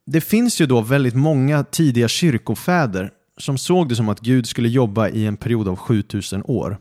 det 0.05 0.21
finns 0.21 0.61
ju 0.61 0.65
då 0.65 0.81
väldigt 0.81 1.15
många 1.15 1.63
tidiga 1.63 2.07
kyrkofäder 2.07 3.11
som 3.37 3.57
såg 3.57 3.89
det 3.89 3.95
som 3.95 4.09
att 4.09 4.19
Gud 4.19 4.47
skulle 4.47 4.69
jobba 4.69 5.09
i 5.09 5.25
en 5.25 5.37
period 5.37 5.67
av 5.67 5.75
7000 5.75 6.43
år. 6.45 6.77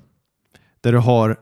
Där 0.81 0.93
du 0.93 0.99
har, 0.99 1.37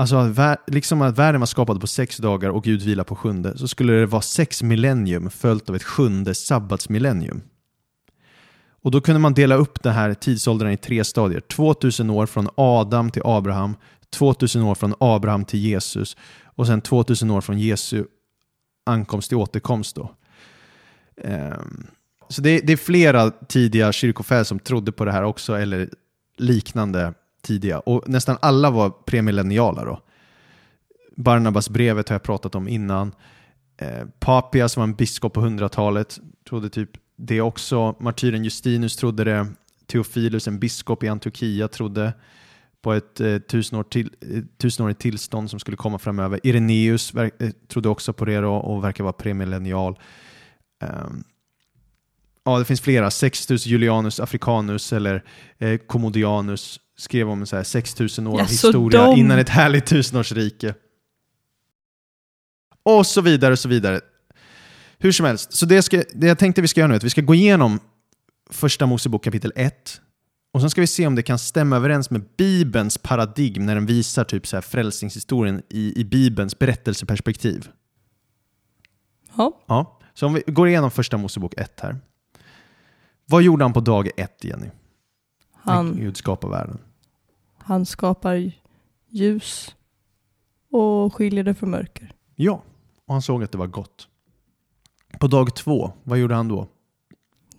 alltså 0.00 0.16
att 0.16 0.30
vär- 0.30 0.56
liksom 0.66 1.02
att 1.02 1.18
världen 1.18 1.40
var 1.40 1.46
skapad 1.46 1.80
på 1.80 1.86
sex 1.86 2.16
dagar 2.16 2.50
och 2.50 2.64
Gud 2.64 2.82
vilar 2.82 3.04
på 3.04 3.16
sjunde, 3.16 3.58
så 3.58 3.68
skulle 3.68 3.92
det 3.92 4.06
vara 4.06 4.22
sex 4.22 4.62
millennium 4.62 5.30
följt 5.30 5.68
av 5.70 5.76
ett 5.76 5.82
sjunde 5.82 6.34
sabbatsmillennium. 6.34 7.42
Och 8.82 8.90
då 8.90 9.00
kunde 9.00 9.20
man 9.20 9.34
dela 9.34 9.54
upp 9.54 9.82
den 9.82 9.92
här 9.92 10.14
tidsåldern 10.14 10.70
i 10.70 10.76
tre 10.76 11.04
stadier. 11.04 11.40
2000 11.40 12.10
år 12.10 12.26
från 12.26 12.48
Adam 12.56 13.10
till 13.10 13.22
Abraham, 13.24 13.76
2000 14.10 14.62
år 14.62 14.74
från 14.74 14.94
Abraham 15.00 15.44
till 15.44 15.60
Jesus 15.60 16.16
och 16.44 16.66
sen 16.66 16.80
2000 16.80 17.30
år 17.30 17.40
från 17.40 17.58
Jesu 17.58 18.04
ankomst 18.86 19.28
till 19.28 19.36
återkomst. 19.36 19.96
Då. 19.96 20.14
Ehm, 21.24 21.86
så 22.28 22.42
det, 22.42 22.60
det 22.60 22.72
är 22.72 22.76
flera 22.76 23.30
tidiga 23.30 23.92
kyrkofäder 23.92 24.44
som 24.44 24.58
trodde 24.58 24.92
på 24.92 25.04
det 25.04 25.12
här 25.12 25.22
också, 25.22 25.54
eller 25.54 25.88
liknande 26.36 27.14
tidiga. 27.42 27.78
Och 27.78 28.08
nästan 28.08 28.36
alla 28.42 28.70
var 28.70 28.90
premillenniala 28.90 29.84
då. 29.84 30.00
Barnabas 31.16 31.70
brevet 31.70 32.08
har 32.08 32.14
jag 32.14 32.22
pratat 32.22 32.54
om 32.54 32.68
innan. 32.68 33.14
Eh, 33.76 34.06
Papias 34.18 34.76
var 34.76 34.84
en 34.84 34.94
biskop 34.94 35.32
på 35.32 35.40
100-talet, 35.40 36.18
trodde 36.48 36.68
typ 36.68 36.90
det 37.16 37.40
också. 37.40 37.96
Martyren 38.00 38.44
Justinus 38.44 38.96
trodde 38.96 39.24
det. 39.24 39.46
Theophilus, 39.86 40.48
en 40.48 40.58
biskop 40.58 41.02
i 41.02 41.08
Antiochia, 41.08 41.68
trodde 41.68 42.12
på 42.82 42.92
ett 42.92 43.20
eh, 43.20 43.38
tusenår 43.38 43.82
till, 43.82 44.10
eh, 44.20 44.42
tusenårigt 44.58 45.00
tillstånd 45.00 45.50
som 45.50 45.60
skulle 45.60 45.76
komma 45.76 45.98
framöver. 45.98 46.40
Ireneus 46.42 47.14
eh, 47.14 47.50
trodde 47.68 47.88
också 47.88 48.12
på 48.12 48.24
det 48.24 48.40
då, 48.40 48.52
och 48.54 48.84
verkar 48.84 49.04
vara 49.04 49.12
premillennial. 49.12 49.98
Um, 50.82 51.24
ja, 52.44 52.58
det 52.58 52.64
finns 52.64 52.80
flera. 52.80 53.10
Sextus 53.10 53.66
Julianus 53.66 54.20
Africanus 54.20 54.92
eller 54.92 55.24
eh, 55.58 55.78
Commodianus 55.78 56.80
skrev 57.00 57.30
om 57.30 57.46
så 57.46 57.56
här 57.56 57.64
6000 57.64 58.26
år 58.26 58.40
av 58.40 58.46
historia 58.46 59.06
dom. 59.06 59.18
innan 59.18 59.38
ett 59.38 59.48
härligt 59.48 59.86
tusenårsrike. 59.86 60.74
Och 62.82 63.06
så 63.06 63.20
vidare 63.20 63.52
och 63.52 63.58
så 63.58 63.68
vidare. 63.68 64.00
Hur 64.98 65.12
som 65.12 65.26
helst, 65.26 65.52
så 65.52 65.66
det, 65.66 65.82
ska, 65.82 66.02
det 66.14 66.26
jag 66.26 66.38
tänkte 66.38 66.62
vi 66.62 66.68
ska 66.68 66.80
göra 66.80 66.88
nu 66.88 66.94
är 66.94 66.96
att 66.96 67.04
vi 67.04 67.10
ska 67.10 67.20
gå 67.20 67.34
igenom 67.34 67.80
första 68.50 68.86
Mosebok 68.86 69.24
kapitel 69.24 69.52
1 69.56 70.00
och 70.52 70.60
sen 70.60 70.70
ska 70.70 70.80
vi 70.80 70.86
se 70.86 71.06
om 71.06 71.14
det 71.14 71.22
kan 71.22 71.38
stämma 71.38 71.76
överens 71.76 72.10
med 72.10 72.22
Bibelns 72.36 72.98
paradigm 72.98 73.66
när 73.66 73.74
den 73.74 73.86
visar 73.86 74.24
typ 74.24 74.46
så 74.46 74.56
här 74.56 74.60
frälsningshistorien 74.60 75.62
i, 75.68 76.00
i 76.00 76.04
Bibelns 76.04 76.58
berättelseperspektiv. 76.58 77.68
Ja. 79.36 79.60
Ja, 79.66 80.00
så 80.14 80.26
om 80.26 80.34
vi 80.34 80.42
går 80.46 80.68
igenom 80.68 80.90
första 80.90 81.16
Mosebok 81.16 81.54
1 81.56 81.80
här. 81.80 81.96
Vad 83.26 83.42
gjorde 83.42 83.64
han 83.64 83.72
på 83.72 83.80
dag 83.80 84.10
1, 84.16 84.44
Jenny? 84.44 84.70
Han, 85.52 85.96
Gud 85.96 86.16
skapade 86.16 86.50
världen. 86.50 86.78
Han 87.70 87.86
skapar 87.86 88.52
ljus 89.08 89.74
och 90.70 91.14
skiljer 91.14 91.44
det 91.44 91.54
från 91.54 91.70
mörker. 91.70 92.12
Ja, 92.36 92.62
och 93.06 93.14
han 93.14 93.22
såg 93.22 93.44
att 93.44 93.52
det 93.52 93.58
var 93.58 93.66
gott. 93.66 94.08
På 95.18 95.26
dag 95.26 95.54
2, 95.54 95.92
vad 96.02 96.18
gjorde 96.18 96.34
han 96.34 96.48
då? 96.48 96.68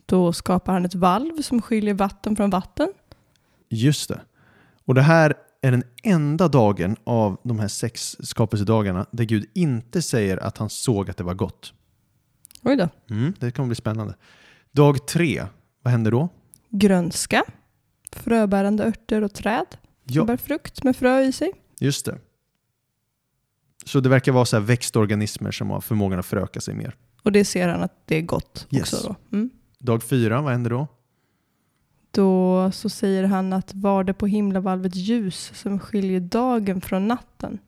Då 0.05 0.33
skapar 0.33 0.73
han 0.73 0.85
ett 0.85 0.95
valv 0.95 1.41
som 1.41 1.61
skiljer 1.61 1.93
vatten 1.93 2.35
från 2.35 2.49
vatten. 2.49 2.93
Just 3.69 4.09
det. 4.09 4.21
Och 4.85 4.95
det 4.95 5.01
här 5.01 5.33
är 5.61 5.71
den 5.71 5.83
enda 6.03 6.47
dagen 6.47 6.95
av 7.03 7.37
de 7.43 7.59
här 7.59 7.67
sex 7.67 8.17
skapelsedagarna 8.19 9.05
där 9.11 9.23
Gud 9.23 9.49
inte 9.53 10.01
säger 10.01 10.37
att 10.37 10.57
han 10.57 10.69
såg 10.69 11.09
att 11.09 11.17
det 11.17 11.23
var 11.23 11.33
gott. 11.33 11.73
Oj 12.63 12.75
då. 12.75 12.89
Mm, 13.09 13.33
det 13.39 13.51
kommer 13.51 13.67
bli 13.67 13.75
spännande. 13.75 14.15
Dag 14.71 15.07
3, 15.07 15.45
vad 15.81 15.91
händer 15.91 16.11
då? 16.11 16.29
Grönska, 16.69 17.43
fröbärande 18.11 18.83
örter 18.83 19.23
och 19.23 19.33
träd 19.33 19.77
Ja, 20.03 20.25
bär 20.25 20.37
frukt 20.37 20.83
med 20.83 20.95
frö 20.95 21.21
i 21.21 21.31
sig. 21.31 21.51
just 21.79 22.05
det. 22.05 22.17
Så 23.85 23.99
det 23.99 24.09
verkar 24.09 24.31
vara 24.31 24.45
så 24.45 24.55
här 24.57 24.63
växtorganismer 24.63 25.51
som 25.51 25.69
har 25.69 25.81
förmågan 25.81 26.19
att 26.19 26.25
föröka 26.25 26.61
sig 26.61 26.73
mer. 26.75 26.95
Och 27.23 27.31
det 27.31 27.45
ser 27.45 27.67
han 27.69 27.81
att 27.83 28.07
det 28.07 28.15
är 28.15 28.21
gott 28.21 28.67
Yes. 28.71 28.93
också. 28.93 29.07
Då. 29.29 29.37
Mm. 29.37 29.49
Dag 29.79 30.03
4, 30.03 30.41
vad 30.41 30.51
händer 30.51 30.69
då? 30.69 30.87
då 32.13 32.71
så 32.71 32.89
säger 32.89 33.23
han 33.23 33.53
att 33.53 33.73
var 33.73 34.03
det 34.03 34.13
på 34.13 34.27
himlavalvet 34.27 34.95
ljus 34.95 35.51
som 35.55 35.79
skiljer 35.79 36.19
dagen 36.19 36.81
från 36.81 37.07
natten. 37.07 37.59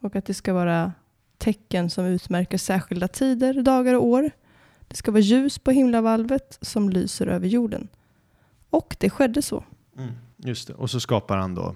Och 0.00 0.16
att 0.16 0.24
det 0.26 0.34
ska 0.34 0.52
vara 0.54 0.92
tecken 1.38 1.90
som 1.90 2.04
utmärker 2.04 2.58
särskilda 2.58 3.08
tider, 3.08 3.62
dagar 3.62 3.94
och 3.94 4.06
år. 4.06 4.30
Det 4.88 4.96
ska 4.96 5.10
vara 5.10 5.20
ljus 5.20 5.58
på 5.58 5.70
himlavalvet 5.70 6.58
som 6.60 6.90
lyser 6.90 7.26
över 7.26 7.48
jorden. 7.48 7.88
Och 8.70 8.96
det 9.00 9.10
skedde 9.10 9.42
så. 9.42 9.64
Just 10.44 10.68
det. 10.68 10.74
Och 10.74 10.90
så 10.90 11.00
skapar 11.00 11.36
han 11.36 11.54
då 11.54 11.74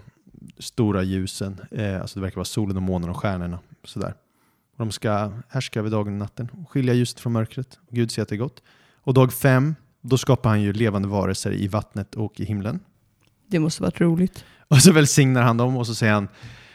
stora 0.59 1.03
ljusen, 1.03 1.61
eh, 1.71 2.01
alltså 2.01 2.19
det 2.19 2.23
verkar 2.23 2.37
vara 2.37 2.45
solen 2.45 2.77
och 2.77 2.83
månen 2.83 3.11
och 3.11 3.17
stjärnorna. 3.17 3.59
Sådär. 3.85 4.15
Och 4.73 4.79
de 4.79 4.91
ska 4.91 5.33
härska 5.49 5.81
över 5.81 5.91
dagen 5.91 6.13
och 6.13 6.19
natten 6.19 6.49
och 6.63 6.71
skilja 6.71 6.95
ljuset 6.95 7.21
från 7.21 7.33
mörkret. 7.33 7.79
Och 7.89 7.95
Gud 7.97 8.11
ser 8.11 8.23
att 8.23 8.29
det 8.29 8.35
är 8.35 8.39
gott. 8.39 8.63
Och 8.95 9.15
dag 9.15 9.33
fem, 9.33 9.75
då 10.01 10.19
skapar 10.19 10.51
han 10.51 10.63
ju 10.63 10.73
levande 10.73 11.09
varelser 11.09 11.53
i 11.53 11.69
vattnet 11.69 12.15
och 12.15 12.41
i 12.41 12.45
himlen. 12.45 12.81
Det 13.47 13.59
måste 13.59 13.83
varit 13.83 14.01
roligt. 14.01 14.45
Och 14.69 14.83
så 14.83 14.93
välsignar 14.93 15.43
han 15.43 15.57
dem 15.57 15.77
och 15.77 15.87
så 15.87 15.95
säger 15.95 16.13
han, 16.13 16.29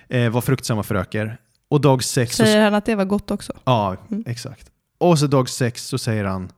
eh, 0.07 0.29
var 0.29 0.41
fruktsamma 0.41 0.83
föröker. 0.83 1.37
Och 1.67 1.81
dag 1.81 2.03
sex, 2.03 2.35
så, 2.35 2.43
Säger 2.43 2.63
han 2.63 2.73
att 2.73 2.85
det 2.85 2.95
var 2.95 3.05
gott 3.05 3.31
också? 3.31 3.53
ja 3.63 3.97
Mm. 4.11 4.23
exakt. 4.27 4.71
Och 4.97 5.19
så 5.19 5.27
dag 5.27 5.49
sex 5.49 5.85
så 5.85 5.97
säger 5.97 6.23
han, 6.25 6.51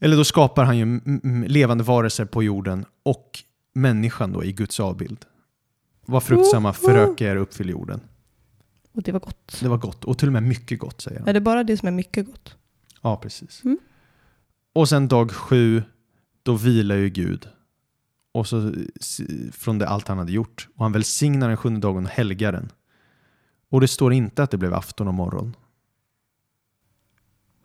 eller 0.00 0.16
då 0.16 0.24
skapar 0.24 0.64
han 0.64 0.78
ju 0.78 1.00
levande 1.46 1.84
varelser 1.84 2.24
på 2.24 2.42
jorden 2.42 2.84
och 3.02 3.42
människan 3.72 4.32
då 4.32 4.44
i 4.44 4.52
Guds 4.52 4.80
avbild. 4.80 5.24
Var 6.06 6.20
fruktsamma, 6.20 6.72
föröka 6.72 7.32
er, 7.32 7.36
uppfyll 7.36 7.68
jorden. 7.68 8.00
Och 8.92 9.02
det 9.02 9.12
var 9.12 9.20
gott. 9.20 9.58
Det 9.60 9.68
var 9.68 9.78
gott, 9.78 10.04
och 10.04 10.18
till 10.18 10.28
och 10.28 10.32
med 10.32 10.42
mycket 10.42 10.78
gott 10.78 11.00
säger 11.00 11.18
han. 11.18 11.28
Är 11.28 11.32
det 11.32 11.40
bara 11.40 11.64
det 11.64 11.76
som 11.76 11.88
är 11.88 11.92
mycket 11.92 12.26
gott? 12.26 12.56
Ja, 13.02 13.16
precis. 13.16 13.64
Mm. 13.64 13.78
Och 14.72 14.88
sen 14.88 15.08
dag 15.08 15.30
sju, 15.30 15.82
då 16.42 16.54
vilar 16.54 16.96
ju 16.96 17.08
Gud. 17.08 17.48
Och 18.32 18.46
så 18.46 18.72
från 19.52 19.78
det 19.78 19.88
allt 19.88 20.08
han 20.08 20.18
hade 20.18 20.32
gjort. 20.32 20.68
Och 20.74 20.84
han 20.84 20.92
välsignar 20.92 21.48
den 21.48 21.56
sjunde 21.56 21.80
dagen 21.80 22.04
och 22.04 22.10
helgar 22.10 22.52
den. 22.52 22.72
Och 23.68 23.80
det 23.80 23.88
står 23.88 24.12
inte 24.12 24.42
att 24.42 24.50
det 24.50 24.58
blev 24.58 24.74
afton 24.74 25.08
och 25.08 25.14
morgon. 25.14 25.56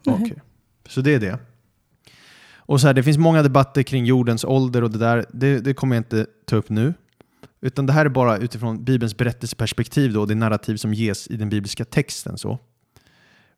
Okej, 0.05 0.41
så 0.85 1.01
det 1.01 1.13
är 1.13 1.19
det. 1.19 1.39
Och 2.65 2.81
så 2.81 2.87
här, 2.87 2.93
det 2.93 3.03
finns 3.03 3.17
många 3.17 3.43
debatter 3.43 3.83
kring 3.83 4.05
jordens 4.05 4.43
ålder 4.43 4.83
och 4.83 4.91
det 4.91 4.97
där. 4.97 5.25
Det, 5.33 5.59
det 5.59 5.73
kommer 5.73 5.95
jag 5.95 5.99
inte 5.99 6.25
ta 6.45 6.55
upp 6.55 6.69
nu. 6.69 6.93
Utan 7.61 7.85
det 7.85 7.93
här 7.93 8.05
är 8.05 8.09
bara 8.09 8.37
utifrån 8.37 8.83
Bibelns 8.83 9.17
berättelseperspektiv 9.17 10.13
då, 10.13 10.21
och 10.21 10.27
det 10.27 10.35
narrativ 10.35 10.77
som 10.77 10.93
ges 10.93 11.27
i 11.27 11.37
den 11.37 11.49
bibliska 11.49 11.85
texten. 11.85 12.37
så. 12.37 12.59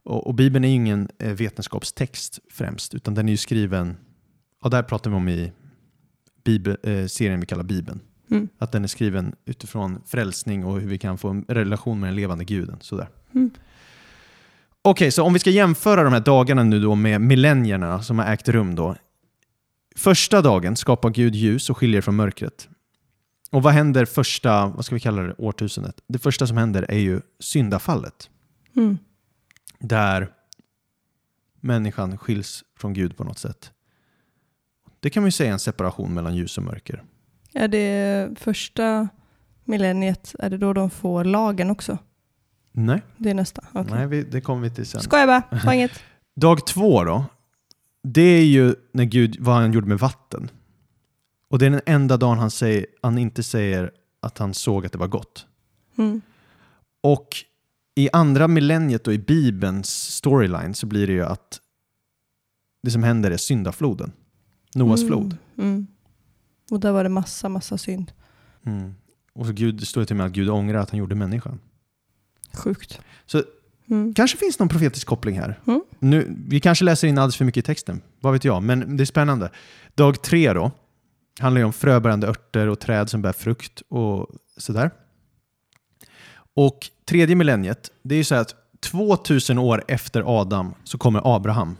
Och, 0.03 0.27
och 0.27 0.33
Bibeln 0.33 0.65
är 0.65 0.69
ju 0.69 0.75
ingen 0.75 1.09
eh, 1.19 1.33
vetenskapstext 1.33 2.39
främst, 2.49 2.93
utan 2.93 3.13
den 3.13 3.27
är 3.27 3.31
ju 3.31 3.37
skriven, 3.37 3.97
ja 4.63 4.69
där 4.69 4.83
pratar 4.83 5.09
vi 5.09 5.15
om 5.15 5.29
i 5.29 5.51
Bibel, 6.43 6.77
eh, 6.83 7.05
serien 7.05 7.39
vi 7.39 7.45
kallar 7.45 7.63
Bibeln. 7.63 7.99
Mm. 8.31 8.47
Att 8.57 8.71
den 8.71 8.83
är 8.83 8.87
skriven 8.87 9.35
utifrån 9.45 10.01
frälsning 10.05 10.65
och 10.65 10.79
hur 10.81 10.89
vi 10.89 10.97
kan 10.97 11.17
få 11.17 11.29
en 11.29 11.45
relation 11.47 11.99
med 11.99 12.07
den 12.07 12.15
levande 12.15 12.45
guden. 12.45 12.77
Sådär. 12.81 13.09
Mm. 13.33 13.51
Okej, 14.89 15.11
så 15.11 15.23
om 15.23 15.33
vi 15.33 15.39
ska 15.39 15.49
jämföra 15.49 16.03
de 16.03 16.13
här 16.13 16.19
dagarna 16.19 16.63
nu 16.63 16.79
då 16.79 16.95
med 16.95 17.21
millennierna 17.21 18.03
som 18.03 18.19
har 18.19 18.33
ägt 18.33 18.49
rum 18.49 18.75
då. 18.75 18.95
Första 19.95 20.41
dagen 20.41 20.75
skapar 20.75 21.09
Gud 21.09 21.35
ljus 21.35 21.69
och 21.69 21.77
skiljer 21.77 22.01
från 22.01 22.15
mörkret. 22.15 22.69
Och 23.51 23.63
vad 23.63 23.73
händer 23.73 24.05
första, 24.05 24.67
vad 24.67 24.85
ska 24.85 24.95
vi 24.95 25.01
kalla 25.01 25.21
det, 25.21 25.35
årtusendet? 25.37 25.95
Det 26.07 26.19
första 26.19 26.47
som 26.47 26.57
händer 26.57 26.85
är 26.89 26.97
ju 26.97 27.21
syndafallet. 27.39 28.29
Mm. 28.75 28.97
Där 29.79 30.31
människan 31.61 32.17
skiljs 32.17 32.63
från 32.79 32.93
Gud 32.93 33.17
på 33.17 33.23
något 33.23 33.39
sätt. 33.39 33.71
Det 34.99 35.09
kan 35.09 35.23
man 35.23 35.27
ju 35.27 35.31
säga 35.31 35.49
är 35.49 35.53
en 35.53 35.59
separation 35.59 36.13
mellan 36.13 36.35
ljus 36.35 36.57
och 36.57 36.63
mörker. 36.63 37.03
Är 37.53 37.67
det 37.67 38.29
första 38.39 39.07
millenniet, 39.63 40.35
är 40.39 40.49
det 40.49 40.57
då 40.57 40.73
de 40.73 40.89
får 40.89 41.23
lagen 41.23 41.69
också? 41.69 41.97
Nej, 42.79 43.01
Det 43.17 43.29
är 43.29 43.33
nästa. 43.33 43.63
Okej. 43.73 43.93
Nej 43.95 44.07
vi, 44.07 44.23
det 44.23 44.41
kommer 44.41 44.61
vi 44.61 44.75
till 44.75 44.85
sen. 44.85 45.01
Skojar 45.01 45.27
bara, 45.27 45.59
sa 45.59 45.73
inget. 45.73 45.91
Dag 46.35 46.67
två 46.67 47.03
då, 47.03 47.25
det 48.03 48.21
är 48.21 48.45
ju 48.45 48.75
när 48.91 49.05
Gud, 49.05 49.37
vad 49.39 49.55
han 49.55 49.73
gjorde 49.73 49.87
med 49.87 49.99
vatten. 49.99 50.49
Och 51.49 51.59
det 51.59 51.65
är 51.65 51.69
den 51.69 51.81
enda 51.85 52.17
dagen 52.17 52.39
han, 52.39 52.51
säger, 52.51 52.85
han 53.01 53.17
inte 53.17 53.43
säger 53.43 53.91
att 54.19 54.37
han 54.37 54.53
såg 54.53 54.85
att 54.85 54.91
det 54.91 54.97
var 54.97 55.07
gott. 55.07 55.45
Mm. 55.97 56.21
Och 57.03 57.27
i 57.95 58.09
andra 58.13 58.47
millenniet 58.47 59.07
och 59.07 59.13
i 59.13 59.17
Bibelns 59.17 60.15
storyline 60.15 60.73
så 60.73 60.85
blir 60.85 61.07
det 61.07 61.13
ju 61.13 61.25
att 61.25 61.59
det 62.83 62.91
som 62.91 63.03
händer 63.03 63.31
är 63.31 63.37
syndafloden. 63.37 64.11
Noas 64.75 65.07
flod. 65.07 65.37
Mm. 65.57 65.69
Mm. 65.69 65.87
Och 66.71 66.79
där 66.79 66.91
var 66.91 67.03
det 67.03 67.09
massa, 67.09 67.49
massa 67.49 67.77
synd. 67.77 68.11
Mm. 68.65 68.93
Och 69.33 69.45
så 69.45 69.51
Gud, 69.51 69.75
det 69.75 69.85
står 69.85 70.01
ju 70.01 70.05
till 70.05 70.13
och 70.13 70.17
med 70.17 70.25
att 70.25 70.31
Gud 70.31 70.49
ångrar 70.49 70.79
att 70.79 70.89
han 70.89 70.99
gjorde 70.99 71.15
människan. 71.15 71.59
Sjukt. 72.53 72.99
Så 73.25 73.43
Mm. 73.89 74.13
kanske 74.13 74.37
finns 74.37 74.59
någon 74.59 74.69
profetisk 74.69 75.07
koppling 75.07 75.39
här. 75.39 75.59
Mm. 75.67 75.81
Nu, 75.99 76.35
vi 76.47 76.59
kanske 76.59 76.85
läser 76.85 77.07
in 77.07 77.17
alldeles 77.17 77.35
för 77.37 77.45
mycket 77.45 77.63
i 77.63 77.65
texten, 77.65 78.01
vad 78.19 78.33
vet 78.33 78.43
jag, 78.43 78.63
men 78.63 78.97
det 78.97 79.03
är 79.03 79.05
spännande. 79.05 79.51
Dag 79.95 80.21
tre 80.21 80.53
då, 80.53 80.71
handlar 81.39 81.59
ju 81.59 81.65
om 81.65 81.73
fröbärande 81.73 82.27
örter 82.27 82.67
och 82.67 82.79
träd 82.79 83.09
som 83.09 83.21
bär 83.21 83.31
frukt 83.33 83.81
och 83.89 84.27
sådär. 84.57 84.91
Och 86.55 86.79
tredje 87.05 87.35
millenniet, 87.35 87.91
det 88.03 88.15
är 88.15 88.17
ju 88.17 88.23
så 88.23 88.35
att 88.35 88.55
2000 88.81 89.57
år 89.57 89.83
efter 89.87 90.41
Adam 90.41 90.73
så 90.83 90.97
kommer 90.97 91.35
Abraham. 91.35 91.77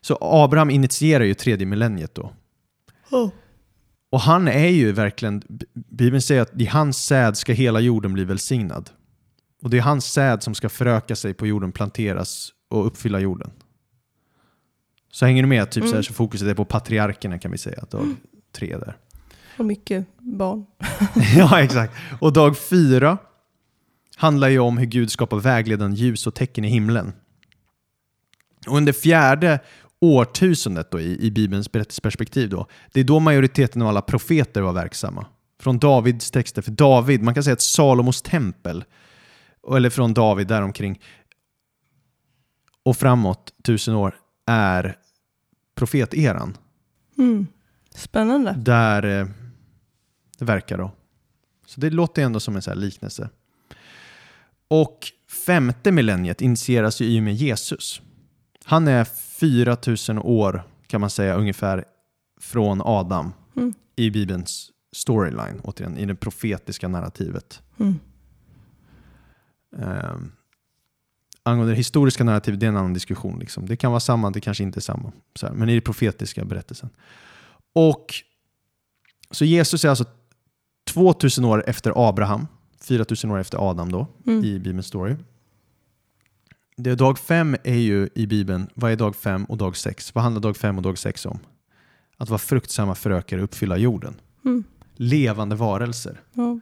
Så 0.00 0.18
Abraham 0.20 0.70
initierar 0.70 1.24
ju 1.24 1.34
tredje 1.34 1.66
millenniet 1.66 2.14
då. 2.14 2.32
Oh. 3.10 3.30
Och 4.10 4.20
han 4.20 4.48
är 4.48 4.68
ju 4.68 4.92
verkligen, 4.92 5.42
Bibeln 5.74 6.22
säger 6.22 6.42
att 6.42 6.60
i 6.60 6.66
hans 6.66 7.04
säd 7.04 7.36
ska 7.36 7.52
hela 7.52 7.80
jorden 7.80 8.12
bli 8.12 8.24
välsignad. 8.24 8.90
Och 9.64 9.70
det 9.70 9.78
är 9.78 9.82
hans 9.82 10.12
säd 10.12 10.42
som 10.42 10.54
ska 10.54 10.68
föröka 10.68 11.16
sig 11.16 11.34
på 11.34 11.46
jorden, 11.46 11.72
planteras 11.72 12.52
och 12.70 12.86
uppfylla 12.86 13.20
jorden. 13.20 13.50
Så 15.12 15.26
hänger 15.26 15.42
du 15.42 15.48
med? 15.48 15.70
Typ 15.70 15.82
så, 15.82 15.86
här, 15.86 15.94
Mm. 15.94 16.02
så 16.02 16.12
fokuset 16.12 16.48
är 16.48 16.54
på 16.54 16.64
patriarkerna 16.64 17.38
kan 17.38 17.50
vi 17.50 17.58
säga. 17.58 17.84
Dag 17.90 18.14
tre 18.52 18.76
där. 18.78 18.96
Och 19.58 19.64
mycket 19.64 20.06
barn. 20.18 20.66
ja, 21.36 21.62
exakt. 21.62 21.94
Och 22.20 22.32
dag 22.32 22.58
fyra 22.58 23.18
handlar 24.16 24.48
ju 24.48 24.58
om 24.58 24.78
hur 24.78 24.86
Gud 24.86 25.10
skapar 25.10 25.36
vägledande 25.36 25.96
ljus 25.96 26.26
och 26.26 26.34
tecken 26.34 26.64
i 26.64 26.68
himlen. 26.68 27.12
Och 28.66 28.76
under 28.76 28.92
fjärde 28.92 29.60
årtusendet 30.00 30.90
då, 30.90 31.00
i, 31.00 31.26
i 31.26 31.30
Bibelns 31.30 31.72
berättelseperspektiv, 31.72 32.48
då, 32.50 32.66
det 32.92 33.00
är 33.00 33.04
då 33.04 33.20
majoriteten 33.20 33.82
av 33.82 33.88
alla 33.88 34.02
profeter 34.02 34.60
var 34.60 34.72
verksamma. 34.72 35.26
Från 35.60 35.78
Davids 35.78 36.30
texter, 36.30 36.62
för 36.62 36.70
David, 36.70 37.22
man 37.22 37.34
kan 37.34 37.44
säga 37.44 37.54
att 37.54 37.62
Salomos 37.62 38.22
tempel, 38.22 38.84
eller 39.76 39.90
från 39.90 40.14
David 40.14 40.46
däromkring, 40.46 41.00
och 42.82 42.96
framåt 42.96 43.52
tusen 43.62 43.94
år, 43.94 44.16
är 44.46 44.98
profeteran. 45.74 46.56
Mm. 47.18 47.46
Spännande. 47.94 48.54
Där 48.58 49.20
eh, 49.20 49.26
det 50.38 50.44
verkar 50.44 50.78
då. 50.78 50.90
Så 51.66 51.80
det 51.80 51.90
låter 51.90 52.22
ändå 52.22 52.40
som 52.40 52.56
en 52.56 52.62
så 52.62 52.70
här 52.70 52.76
liknelse. 52.78 53.30
Och 54.68 54.98
femte 55.46 55.92
millenniet 55.92 56.40
initieras 56.40 57.00
ju 57.00 57.04
i 57.06 57.18
och 57.18 57.22
med 57.22 57.34
Jesus. 57.34 58.00
Han 58.64 58.88
är 58.88 59.04
4000 59.04 60.18
år 60.18 60.62
kan 60.86 61.00
man 61.00 61.10
säga 61.10 61.34
ungefär 61.34 61.84
från 62.40 62.82
Adam 62.84 63.32
Mm. 63.56 63.74
i 63.96 64.10
Bibelns 64.10 64.70
storyline, 64.96 65.60
återigen, 65.64 65.98
i 65.98 66.06
det 66.06 66.14
profetiska 66.14 66.88
narrativet. 66.88 67.62
Mm. 67.78 67.98
Um, 69.78 70.32
angående 71.42 71.72
det 71.72 71.76
historiska 71.76 72.24
narrativet, 72.24 72.60
det 72.60 72.66
är 72.66 72.68
en 72.68 72.76
annan 72.76 72.94
diskussion. 72.94 73.38
Liksom. 73.38 73.66
Det 73.66 73.76
kan 73.76 73.90
vara 73.92 74.00
samma, 74.00 74.30
det 74.30 74.40
kanske 74.40 74.62
inte 74.62 74.78
är 74.78 74.80
samma. 74.80 75.12
Här, 75.42 75.52
men 75.52 75.68
i 75.68 75.72
den 75.72 75.82
profetiska 75.82 76.44
berättelsen. 76.44 76.90
Och 77.74 78.14
Så 79.30 79.44
Jesus 79.44 79.84
är 79.84 79.88
alltså 79.88 80.04
2000 80.86 81.44
år 81.44 81.64
efter 81.66 82.08
Abraham, 82.08 82.46
4000 82.80 83.30
år 83.30 83.38
efter 83.38 83.70
Adam 83.70 83.92
då, 83.92 84.06
Mm. 84.26 84.44
i 84.44 84.58
Bibelns 84.58 84.86
story. 84.86 85.16
Det 86.76 86.94
dag 86.94 87.18
fem 87.18 87.56
är 87.64 87.74
ju 87.74 88.08
i 88.14 88.26
Bibeln, 88.26 88.66
vad 88.74 88.92
är 88.92 88.96
dag 88.96 89.16
fem 89.16 89.44
och 89.44 89.56
dag 89.56 89.76
sex? 89.76 90.14
Vad 90.14 90.24
handlar 90.24 90.40
dag 90.40 90.56
fem 90.56 90.76
och 90.76 90.82
dag 90.82 90.98
sex 90.98 91.26
om? 91.26 91.38
Att 92.16 92.28
vara 92.28 92.38
fruktsamma 92.38 92.94
förökare 92.94 93.40
och 93.40 93.44
uppfylla 93.44 93.76
jorden. 93.76 94.14
Mm. 94.44 94.64
Levande 94.96 95.56
varelser. 95.56 96.20
Ja. 96.32 96.60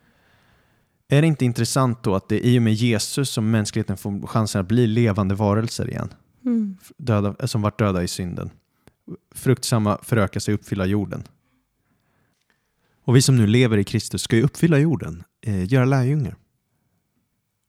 Är 1.13 1.23
det 1.23 1.29
inte 1.29 1.45
intressant 1.45 2.03
då 2.03 2.15
att 2.15 2.29
det 2.29 2.47
är 2.47 2.51
i 2.51 2.59
och 2.59 2.63
med 2.63 2.73
Jesus 2.73 3.31
som 3.31 3.51
mänskligheten 3.51 3.97
får 3.97 4.27
chansen 4.27 4.61
att 4.61 4.69
bli 4.69 4.87
levande 4.87 5.35
varelser 5.35 5.91
igen? 5.91 6.15
Mm. 6.45 6.77
Döda, 6.97 7.47
som 7.47 7.63
varit 7.63 7.79
döda 7.79 8.03
i 8.03 8.09
synden. 8.09 8.51
Fruktsamma 9.35 9.99
föröka 10.03 10.41
sig 10.41 10.55
uppfylla 10.55 10.87
jorden. 10.87 11.23
Och 13.05 13.17
vi 13.17 13.23
som 13.23 13.37
nu 13.37 13.47
lever 13.47 13.79
i 13.79 13.85
Kristus 13.85 14.23
ska 14.23 14.37
ju 14.37 14.43
uppfylla 14.43 14.79
jorden, 14.79 15.25
eh, 15.41 15.73
göra 15.73 15.85
lärjungar. 15.85 16.37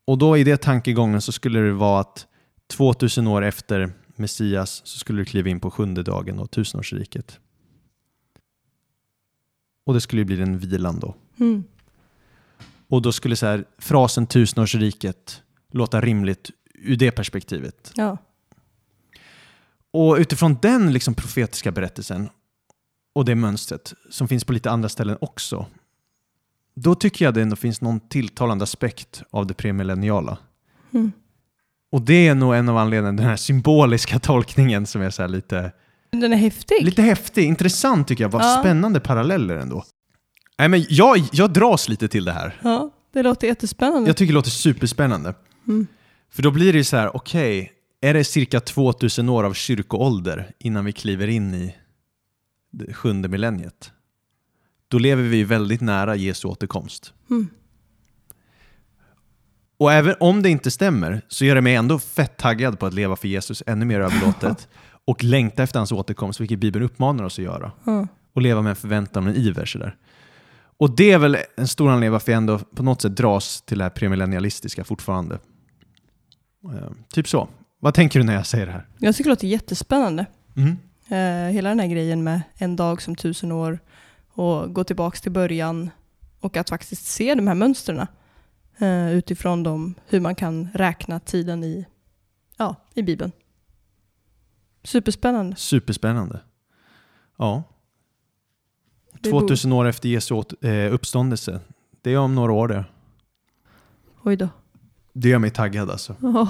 Och 0.04 0.18
då 0.18 0.36
i 0.36 0.44
det 0.44 0.56
tankegången 0.56 1.20
så 1.20 1.32
skulle 1.32 1.60
det 1.60 1.72
vara 1.72 2.00
att 2.00 2.26
2000 2.66 3.26
år 3.26 3.44
efter 3.44 3.92
Messias 4.16 4.82
så 4.84 4.98
skulle 4.98 5.20
du 5.20 5.24
kliva 5.24 5.48
in 5.48 5.60
på 5.60 5.70
sjunde 5.70 6.02
dagen 6.02 6.38
och 6.38 6.50
tusenårsriket. 6.50 7.40
Och 9.86 9.94
det 9.94 10.00
skulle 10.00 10.20
ju 10.20 10.26
bli 10.26 10.36
den 10.36 10.58
vilan 10.58 11.00
då. 11.00 11.14
Mm. 11.40 11.64
Och 12.94 13.02
då 13.02 13.12
skulle 13.12 13.36
så 13.36 13.46
här, 13.46 13.64
frasen 13.78 14.26
tusenårsriket 14.26 15.42
låta 15.72 16.00
rimligt 16.00 16.50
ur 16.74 16.96
det 16.96 17.10
perspektivet. 17.10 17.92
Ja. 17.94 18.16
Och 19.92 20.16
utifrån 20.16 20.58
den 20.62 20.92
liksom 20.92 21.14
profetiska 21.14 21.72
berättelsen 21.72 22.28
och 23.14 23.24
det 23.24 23.34
mönstret 23.34 23.94
som 24.10 24.28
finns 24.28 24.44
på 24.44 24.52
lite 24.52 24.70
andra 24.70 24.88
ställen 24.88 25.16
också, 25.20 25.66
då 26.74 26.94
tycker 26.94 27.24
jag 27.24 27.34
det 27.34 27.42
ändå 27.42 27.56
finns 27.56 27.80
någon 27.80 28.00
tilltalande 28.00 28.62
aspekt 28.62 29.22
av 29.30 29.46
det 29.46 29.54
premillenniala. 29.54 30.38
Mm. 30.92 31.12
Och 31.92 32.02
det 32.02 32.28
är 32.28 32.34
nog 32.34 32.54
en 32.54 32.68
av 32.68 32.76
anledningarna, 32.76 33.16
den 33.16 33.26
här 33.30 33.36
symboliska 33.36 34.18
tolkningen 34.18 34.86
som 34.86 35.02
är 35.02 35.10
så 35.10 35.26
lite, 35.26 35.72
Den 36.10 36.32
är 36.32 36.36
häftig. 36.36 36.76
lite 36.84 37.02
häftig, 37.02 37.44
intressant 37.44 38.08
tycker 38.08 38.24
jag. 38.24 38.28
Vad 38.28 38.42
Ja. 38.42 38.56
spännande 38.60 39.00
paralleller 39.00 39.56
ändå. 39.56 39.84
Nej, 40.58 40.68
men 40.68 40.86
jag, 40.88 41.18
jag 41.32 41.52
dras 41.52 41.88
lite 41.88 42.08
till 42.08 42.24
det 42.24 42.32
här. 42.32 42.60
Ja, 42.62 42.90
det 43.12 43.22
låter 43.22 43.46
jättespännande. 43.46 44.08
Jag 44.08 44.16
tycker 44.16 44.32
det 44.32 44.34
låter 44.34 44.50
superspännande. 44.50 45.34
Mm. 45.68 45.86
För 46.30 46.42
då 46.42 46.50
blir 46.50 46.72
det 46.72 46.78
ju 46.78 46.84
så 46.84 46.96
här, 46.96 47.16
okej, 47.16 47.72
är 48.00 48.14
det 48.14 48.24
cirka 48.24 48.60
2000 48.60 49.28
år 49.28 49.44
av 49.44 49.52
kyrkoålder 49.52 50.50
innan 50.58 50.84
vi 50.84 50.92
kliver 50.92 51.28
in 51.28 51.54
i 51.54 51.76
det 52.72 52.94
sjunde 52.94 53.28
millenniet? 53.28 53.92
Då 54.88 54.98
lever 54.98 55.22
vi 55.22 55.44
väldigt 55.44 55.80
nära 55.80 56.16
Jesu 56.16 56.48
återkomst. 56.48 57.12
Mm. 57.30 57.48
Och 59.76 59.92
även 59.92 60.14
om 60.20 60.42
det 60.42 60.50
inte 60.50 60.70
stämmer 60.70 61.22
så 61.28 61.44
gör 61.44 61.54
det 61.54 61.60
mig 61.60 61.74
ändå 61.74 61.98
fett 61.98 62.36
taggad 62.36 62.78
på 62.78 62.86
att 62.86 62.94
leva 62.94 63.16
för 63.16 63.28
Jesus 63.28 63.62
ännu 63.66 63.84
mer 63.84 64.00
överlåtet 64.00 64.68
och 65.04 65.24
längta 65.24 65.62
efter 65.62 65.80
hans 65.80 65.92
återkomst, 65.92 66.40
vilket 66.40 66.58
Bibeln 66.58 66.84
uppmanar 66.84 67.24
oss 67.24 67.38
att 67.38 67.44
göra. 67.44 67.72
Ja. 67.84 68.06
Och 68.32 68.42
leva 68.42 68.62
med 68.62 68.70
en 68.70 68.76
förväntan 68.76 69.24
och 69.24 69.30
en 69.30 69.36
iver. 69.36 69.66
Sådär. 69.66 69.96
Och 70.76 70.96
det 70.96 71.12
är 71.12 71.18
väl 71.18 71.36
en 71.56 71.68
stor 71.68 71.88
anledning 71.88 72.12
varför 72.12 72.32
jag 72.32 72.36
ändå 72.36 72.58
på 72.58 72.82
något 72.82 73.02
sätt 73.02 73.16
dras 73.16 73.62
till 73.62 73.78
det 73.78 73.84
här 73.84 73.90
premillennialistiska 73.90 74.84
fortfarande. 74.84 75.38
Eh, 76.64 76.90
typ 77.08 77.28
så. 77.28 77.48
Vad 77.80 77.94
tänker 77.94 78.18
du 78.18 78.26
när 78.26 78.34
jag 78.34 78.46
säger 78.46 78.66
det 78.66 78.72
här? 78.72 78.86
Jag 78.98 79.14
tycker 79.14 79.30
det 79.30 79.32
låter 79.32 79.48
jättespännande. 79.48 80.26
Mm. 80.56 80.76
Eh, 81.08 81.52
hela 81.52 81.68
den 81.68 81.80
här 81.80 81.86
grejen 81.86 82.24
med 82.24 82.42
en 82.54 82.76
dag 82.76 83.02
som 83.02 83.16
tusen 83.16 83.52
år 83.52 83.78
och 84.32 84.74
gå 84.74 84.84
tillbaka 84.84 85.18
till 85.18 85.32
början 85.32 85.90
och 86.40 86.56
att 86.56 86.68
faktiskt 86.68 87.06
se 87.06 87.34
de 87.34 87.46
här 87.46 87.54
mönstren 87.54 88.06
eh, 88.78 89.12
utifrån 89.12 89.62
dem, 89.62 89.94
hur 90.06 90.20
man 90.20 90.34
kan 90.34 90.68
räkna 90.74 91.20
tiden 91.20 91.64
i, 91.64 91.86
ja, 92.56 92.76
i 92.94 93.02
Bibeln. 93.02 93.32
Superspännande. 94.84 95.56
Superspännande. 95.56 96.40
Ja. 97.38 97.62
Det 99.24 99.30
borde- 99.30 99.46
2000 99.46 99.72
år 99.72 99.84
efter 99.86 100.08
Jesu 100.08 100.42
eh, 100.60 100.94
uppståndelse. 100.94 101.60
Det 102.02 102.10
är 102.12 102.18
om 102.18 102.34
några 102.34 102.52
år 102.52 102.68
det. 102.68 102.84
Oj 104.22 104.36
då. 104.36 104.48
Det 105.12 105.28
gör 105.28 105.38
mig 105.38 105.50
taggad 105.50 105.90
alltså. 105.90 106.16
Ja. 106.20 106.48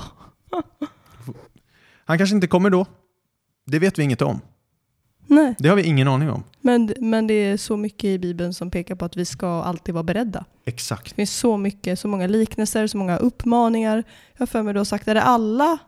Han 2.07 2.19
kanske 2.19 2.35
inte 2.35 2.47
kommer 2.47 2.71
då. 2.71 2.87
Det 3.67 3.79
vet 3.79 3.99
vi 3.99 4.03
inget 4.03 4.23
om. 4.23 4.41
Nej, 5.27 5.55
Det 5.59 5.69
har 5.69 5.77
vi 5.77 5.83
ingen 5.83 6.09
aning 6.09 6.31
om. 6.31 6.43
men, 6.61 6.95
men 7.01 7.27
det 7.27 7.35
är 7.35 7.57
så 7.57 7.77
mycket 7.77 8.05
i 8.05 8.19
Bibeln 8.19 8.55
som 8.55 8.71
pekar 8.71 8.95
på 8.95 9.05
att 9.05 9.17
vi 9.17 9.25
ska 9.25 9.63
alltid 9.63 9.95
vara 9.95 10.03
beredda. 10.03 10.45
Exakt. 10.65 11.09
Det 11.09 11.15
finns 11.15 11.37
så 11.37 11.57
mycket, 11.57 11.99
så 11.99 12.09
många 12.09 12.27
liknelser, 12.27 12.87
så 12.87 12.97
många 12.97 13.17
uppmaningar. 13.17 14.05
Jag 14.33 14.39
har 14.41 14.47
för 14.47 14.63
mig 14.63 14.75
du 14.75 14.81
har 14.81 14.85
sagt, 14.85 15.09
är 15.09 15.15
det 15.15 15.23
alla 15.23 15.79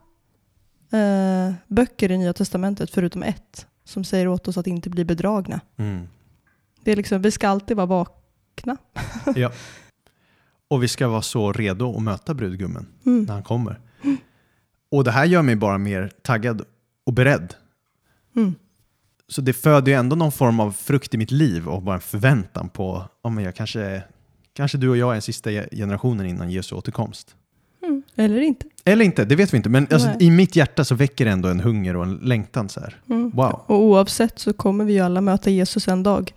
eh, 0.93 1.55
böcker 1.66 2.11
i 2.11 2.18
Nya 2.18 2.32
Testamentet 2.32 2.91
förutom 2.91 3.22
ett 3.22 3.66
som 3.84 4.05
säger 4.05 4.28
åt 4.28 4.49
oss 4.49 4.57
att 4.57 4.66
inte 4.66 4.91
bli 4.91 5.05
bedragna? 5.05 5.61
Mm. 5.76 6.09
Det 6.87 6.93
är 6.93 6.97
liksom, 6.97 7.22
vi 7.22 7.30
ska 7.30 7.49
alltid 7.49 7.76
vara 7.76 7.87
vakna. 7.87 8.76
Ja. 9.37 9.53
Och 10.68 10.82
vi 10.82 10.89
ska 10.89 11.09
vara 11.09 11.22
så 11.22 11.53
redo 11.53 11.97
att 11.97 12.03
möta 12.03 12.34
brudgummen 12.34 12.87
Mm. 13.07 13.22
när 13.24 13.34
han 13.34 13.43
kommer. 13.43 13.80
Och 14.91 15.05
det 15.05 15.11
här 15.11 15.24
gör 15.24 15.43
mig 15.43 15.57
bara 15.57 15.78
mer 15.78 16.11
taggad 16.22 16.62
och 17.07 17.12
beredd. 17.12 17.55
Mm. 18.37 18.55
Så 19.28 19.41
det 19.41 19.53
föder 19.53 19.93
ju 19.93 19.99
ändå 19.99 20.16
någon 20.16 20.32
form 20.32 20.61
av 20.61 20.72
frukt 20.72 21.14
i 21.14 21.18
mitt 21.18 21.30
liv 21.30 21.68
och 21.68 21.82
bara 21.82 21.95
en 21.95 22.01
förväntan 22.01 22.68
på 22.68 23.05
om 23.22 23.39
jag 23.41 23.55
kanske, 23.55 24.03
kanske 24.53 24.78
du 24.78 24.89
och 24.89 24.97
jag 24.97 25.09
är 25.09 25.12
den 25.12 25.22
sista 25.22 25.51
ge- 25.51 25.68
generationen 25.72 26.26
innan 26.26 26.51
Jesu 26.51 26.74
återkomst. 26.74 27.34
Mm. 27.82 28.03
Eller 28.16 28.41
inte. 28.41 28.66
Eller 28.84 29.05
inte, 29.05 29.24
det 29.24 29.37
vet 29.37 29.53
vi 29.53 29.57
inte. 29.57 29.68
Men 29.68 29.87
alltså, 29.91 30.11
i 30.20 30.30
mitt 30.30 30.57
hjärta 30.57 30.84
så 30.84 30.95
väcker 30.95 31.24
det 31.24 31.30
ändå 31.30 31.49
en 31.49 31.61
hunger 31.61 31.97
och 31.97 32.05
en 32.05 32.16
längtan. 32.16 32.68
Så. 32.68 32.80
Mm. 33.11 33.30
Wow. 33.30 33.61
Och 33.66 33.80
oavsett 33.82 34.39
så 34.39 34.53
kommer 34.53 34.84
vi 34.84 34.93
ju 34.93 35.01
alla 35.01 35.20
möta 35.20 35.51
Jesus 35.51 35.89
en 35.89 36.03
dag. 36.03 36.32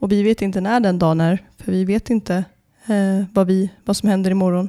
Och 0.00 0.12
vi 0.12 0.22
vet 0.22 0.42
inte 0.42 0.60
när 0.60 0.80
den 0.80 0.98
dagen 0.98 1.20
är, 1.20 1.44
för 1.56 1.72
vi 1.72 1.84
vet 1.84 2.10
inte 2.10 2.44
eh, 2.86 3.24
vad, 3.32 3.46
vi, 3.46 3.70
vad 3.84 3.96
som 3.96 4.08
händer 4.08 4.30
imorgon. 4.30 4.68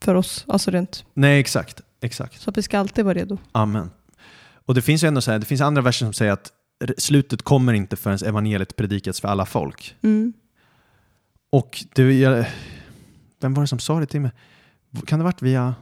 För 0.00 0.14
oss, 0.14 0.44
alltså 0.48 0.70
rent. 0.70 1.04
Nej, 1.14 1.40
exakt. 1.40 1.80
exakt. 2.00 2.40
Så 2.40 2.50
att 2.50 2.58
vi 2.58 2.62
ska 2.62 2.78
alltid 2.78 3.04
vara 3.04 3.14
redo. 3.14 3.38
Amen. 3.52 3.90
Och 4.66 4.74
det 4.74 4.82
finns 4.82 5.04
ju 5.04 5.08
ändå 5.08 5.20
så 5.20 5.30
här, 5.30 5.38
det 5.38 5.46
finns 5.46 5.60
andra 5.60 5.82
verser 5.82 6.06
som 6.06 6.12
säger 6.12 6.32
att 6.32 6.52
slutet 6.98 7.42
kommer 7.42 7.72
inte 7.72 7.96
förrän 7.96 8.18
evangeliet 8.26 8.76
predikats 8.76 9.20
för 9.20 9.28
alla 9.28 9.46
folk. 9.46 9.96
Mm. 10.02 10.32
Och 11.50 11.84
det, 11.94 12.12
jag, 12.12 12.44
vem 13.40 13.54
var 13.54 13.62
det 13.62 13.66
som 13.66 13.78
sa 13.78 14.00
det 14.00 14.06
till 14.06 14.20
mig? 14.20 14.30
Kan 15.06 15.18
det 15.18 15.22
ha 15.22 15.28
varit 15.28 15.42
via 15.42 15.74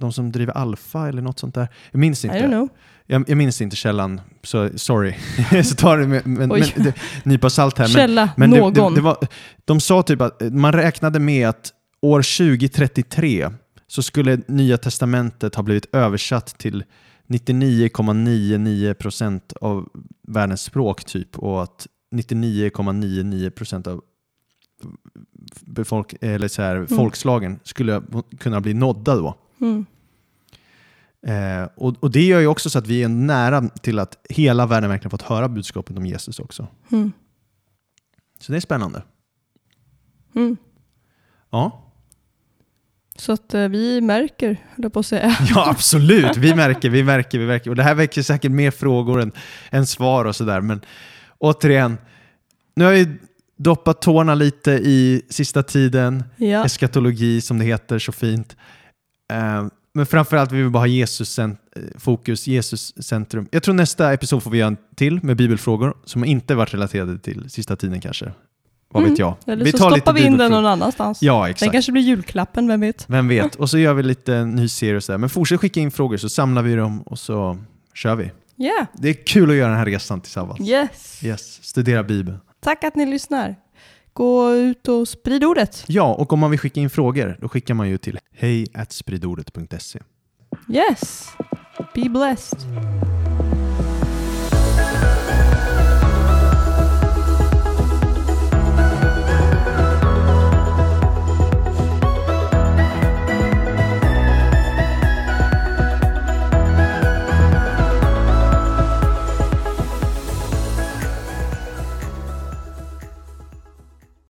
de 0.00 0.12
som 0.12 0.32
driver 0.32 0.52
Alfa 0.52 1.08
eller 1.08 1.22
något 1.22 1.38
sånt 1.38 1.54
där. 1.54 1.68
Jag 1.90 1.98
minns 1.98 2.24
inte. 2.24 2.68
Jag, 3.06 3.30
jag 3.30 3.38
minns 3.38 3.60
inte 3.60 3.76
källan, 3.76 4.20
så 4.42 4.78
sorry. 4.78 5.14
så 5.64 5.74
ta 5.74 5.96
det 5.96 6.06
med, 6.06 6.26
med, 6.26 6.48
med 6.48 6.72
det, 6.76 6.94
nypa 7.24 7.50
salt 7.50 7.78
här. 7.78 7.84
Men, 7.84 7.92
Källa, 7.92 8.30
men 8.36 8.50
det, 8.50 8.60
någon. 8.60 8.74
det, 8.74 8.94
det 8.94 9.00
var, 9.00 9.26
de 9.64 9.80
sa 9.80 10.02
typ 10.02 10.20
att 10.20 10.40
man 10.40 10.72
räknade 10.72 11.18
med 11.18 11.48
att 11.48 11.72
år 12.02 12.48
2033 12.58 13.50
så 13.86 14.02
skulle 14.02 14.40
Nya 14.48 14.78
Testamentet 14.78 15.54
ha 15.54 15.62
blivit 15.62 15.94
översatt 15.94 16.58
till 16.58 16.84
99,99% 17.28 19.40
av 19.60 19.88
världens 20.28 20.62
språk 20.62 21.04
typ 21.04 21.38
och 21.38 21.62
att 21.62 21.86
99,99% 22.14 23.88
av 23.88 24.00
befolk 25.60 26.14
eller 26.20 26.48
så 26.48 26.62
här, 26.62 26.86
folkslagen 26.86 27.58
skulle 27.62 28.02
kunna 28.38 28.60
bli 28.60 28.74
nådda 28.74 29.14
då. 29.14 29.34
Mm. 29.60 29.86
Eh, 31.26 31.68
och, 31.74 31.94
och 32.00 32.10
det 32.10 32.22
gör 32.22 32.40
ju 32.40 32.46
också 32.46 32.70
så 32.70 32.78
att 32.78 32.86
vi 32.86 33.02
är 33.02 33.08
nära 33.08 33.68
till 33.68 33.98
att 33.98 34.18
hela 34.28 34.66
världen 34.66 34.90
verkligen 34.90 35.10
fått 35.10 35.22
höra 35.22 35.48
budskapet 35.48 35.96
om 35.96 36.06
Jesus 36.06 36.40
också. 36.40 36.66
Mm. 36.92 37.12
Så 38.40 38.52
det 38.52 38.58
är 38.58 38.60
spännande. 38.60 39.02
Mm. 40.34 40.56
Ja, 41.50 41.82
Så 43.16 43.32
att 43.32 43.54
eh, 43.54 43.68
vi 43.68 44.00
märker, 44.00 44.64
höll 44.74 44.90
på 44.90 45.00
att 45.00 45.06
säga. 45.06 45.36
ja 45.54 45.68
absolut. 45.70 46.36
Vi 46.36 46.54
märker, 46.54 46.90
vi 46.90 47.02
märker, 47.04 47.38
vi 47.38 47.46
märker. 47.46 47.70
Och 47.70 47.76
det 47.76 47.82
här 47.82 47.94
väcker 47.94 48.22
säkert 48.22 48.50
mer 48.50 48.70
frågor 48.70 49.20
än, 49.20 49.32
än 49.70 49.86
svar 49.86 50.24
och 50.24 50.36
sådär. 50.36 50.60
Men 50.60 50.80
återigen, 51.38 51.98
nu 52.74 52.84
har 52.84 52.92
vi 52.92 53.16
doppat 53.56 54.02
tårna 54.02 54.34
lite 54.34 54.70
i 54.70 55.22
sista 55.28 55.62
tiden. 55.62 56.24
Ja. 56.36 56.64
Eskatologi 56.64 57.40
som 57.40 57.58
det 57.58 57.64
heter 57.64 57.98
så 57.98 58.12
fint. 58.12 58.56
Eh, 59.32 59.66
men 59.94 60.06
framförallt 60.06 60.52
vill 60.52 60.62
vi 60.62 60.68
bara 60.68 60.78
ha 60.78 60.86
Jesus 60.86 61.38
eh, 61.38 61.48
fokus, 61.98 62.46
Jesus 62.46 62.94
centrum. 63.04 63.48
Jag 63.50 63.62
tror 63.62 63.74
nästa 63.74 64.12
episod 64.12 64.42
får 64.42 64.50
vi 64.50 64.58
göra 64.58 64.68
en 64.68 64.76
till 64.96 65.24
med 65.24 65.36
bibelfrågor 65.36 65.96
som 66.04 66.24
inte 66.24 66.54
varit 66.54 66.74
relaterade 66.74 67.18
till 67.18 67.50
sista 67.50 67.76
tiden 67.76 68.00
kanske. 68.00 68.32
Vad 68.88 69.02
vet 69.02 69.18
jag. 69.18 69.28
Mm. 69.28 69.38
Eller 69.46 69.64
vi 69.64 69.72
så 69.72 69.78
tar 69.78 69.90
lite 69.90 70.00
stoppar 70.00 70.12
vi 70.12 70.26
in 70.26 70.38
den 70.38 70.50
någon 70.50 70.66
annanstans. 70.66 71.22
Ja, 71.22 71.42
Den 71.42 71.50
exakt. 71.50 71.72
kanske 71.72 71.92
blir 71.92 72.02
julklappen, 72.02 72.68
vem 72.68 72.80
vet? 72.80 73.04
Vem 73.08 73.28
vet. 73.28 73.54
Och 73.58 73.70
så 73.70 73.78
gör 73.78 73.94
vi 73.94 74.02
lite 74.02 74.44
ny 74.44 74.68
serie 74.68 74.96
och 74.96 75.04
sådär. 75.04 75.18
Men 75.18 75.30
fortsätt 75.30 75.60
skicka 75.60 75.80
in 75.80 75.90
frågor 75.90 76.16
så 76.16 76.28
samlar 76.28 76.62
vi 76.62 76.74
dem 76.74 77.02
och 77.02 77.18
så 77.18 77.58
kör 77.94 78.14
vi. 78.14 78.30
Yeah. 78.58 78.86
Det 78.92 79.08
är 79.08 79.14
kul 79.26 79.50
att 79.50 79.56
göra 79.56 79.68
den 79.68 79.78
här 79.78 79.86
resan 79.86 80.20
tillsammans. 80.20 80.60
Yes. 80.60 81.24
Yes, 81.24 81.58
studera 81.62 82.02
Bibeln. 82.02 82.38
Tack 82.60 82.84
att 82.84 82.94
ni 82.94 83.06
lyssnar. 83.06 83.56
Gå 84.16 84.54
ut 84.54 84.88
och 84.88 85.08
sprid 85.08 85.44
ordet. 85.44 85.84
Ja, 85.86 86.14
och 86.14 86.32
om 86.32 86.38
man 86.38 86.50
vill 86.50 86.60
skicka 86.60 86.80
in 86.80 86.90
frågor, 86.90 87.36
då 87.40 87.48
skickar 87.48 87.74
man 87.74 87.88
ju 87.88 87.98
till 87.98 88.18
hej 88.34 88.66
spridordet.se. 88.92 90.00
Yes. 90.68 91.28
Be 91.94 92.08
blessed. 92.08 92.58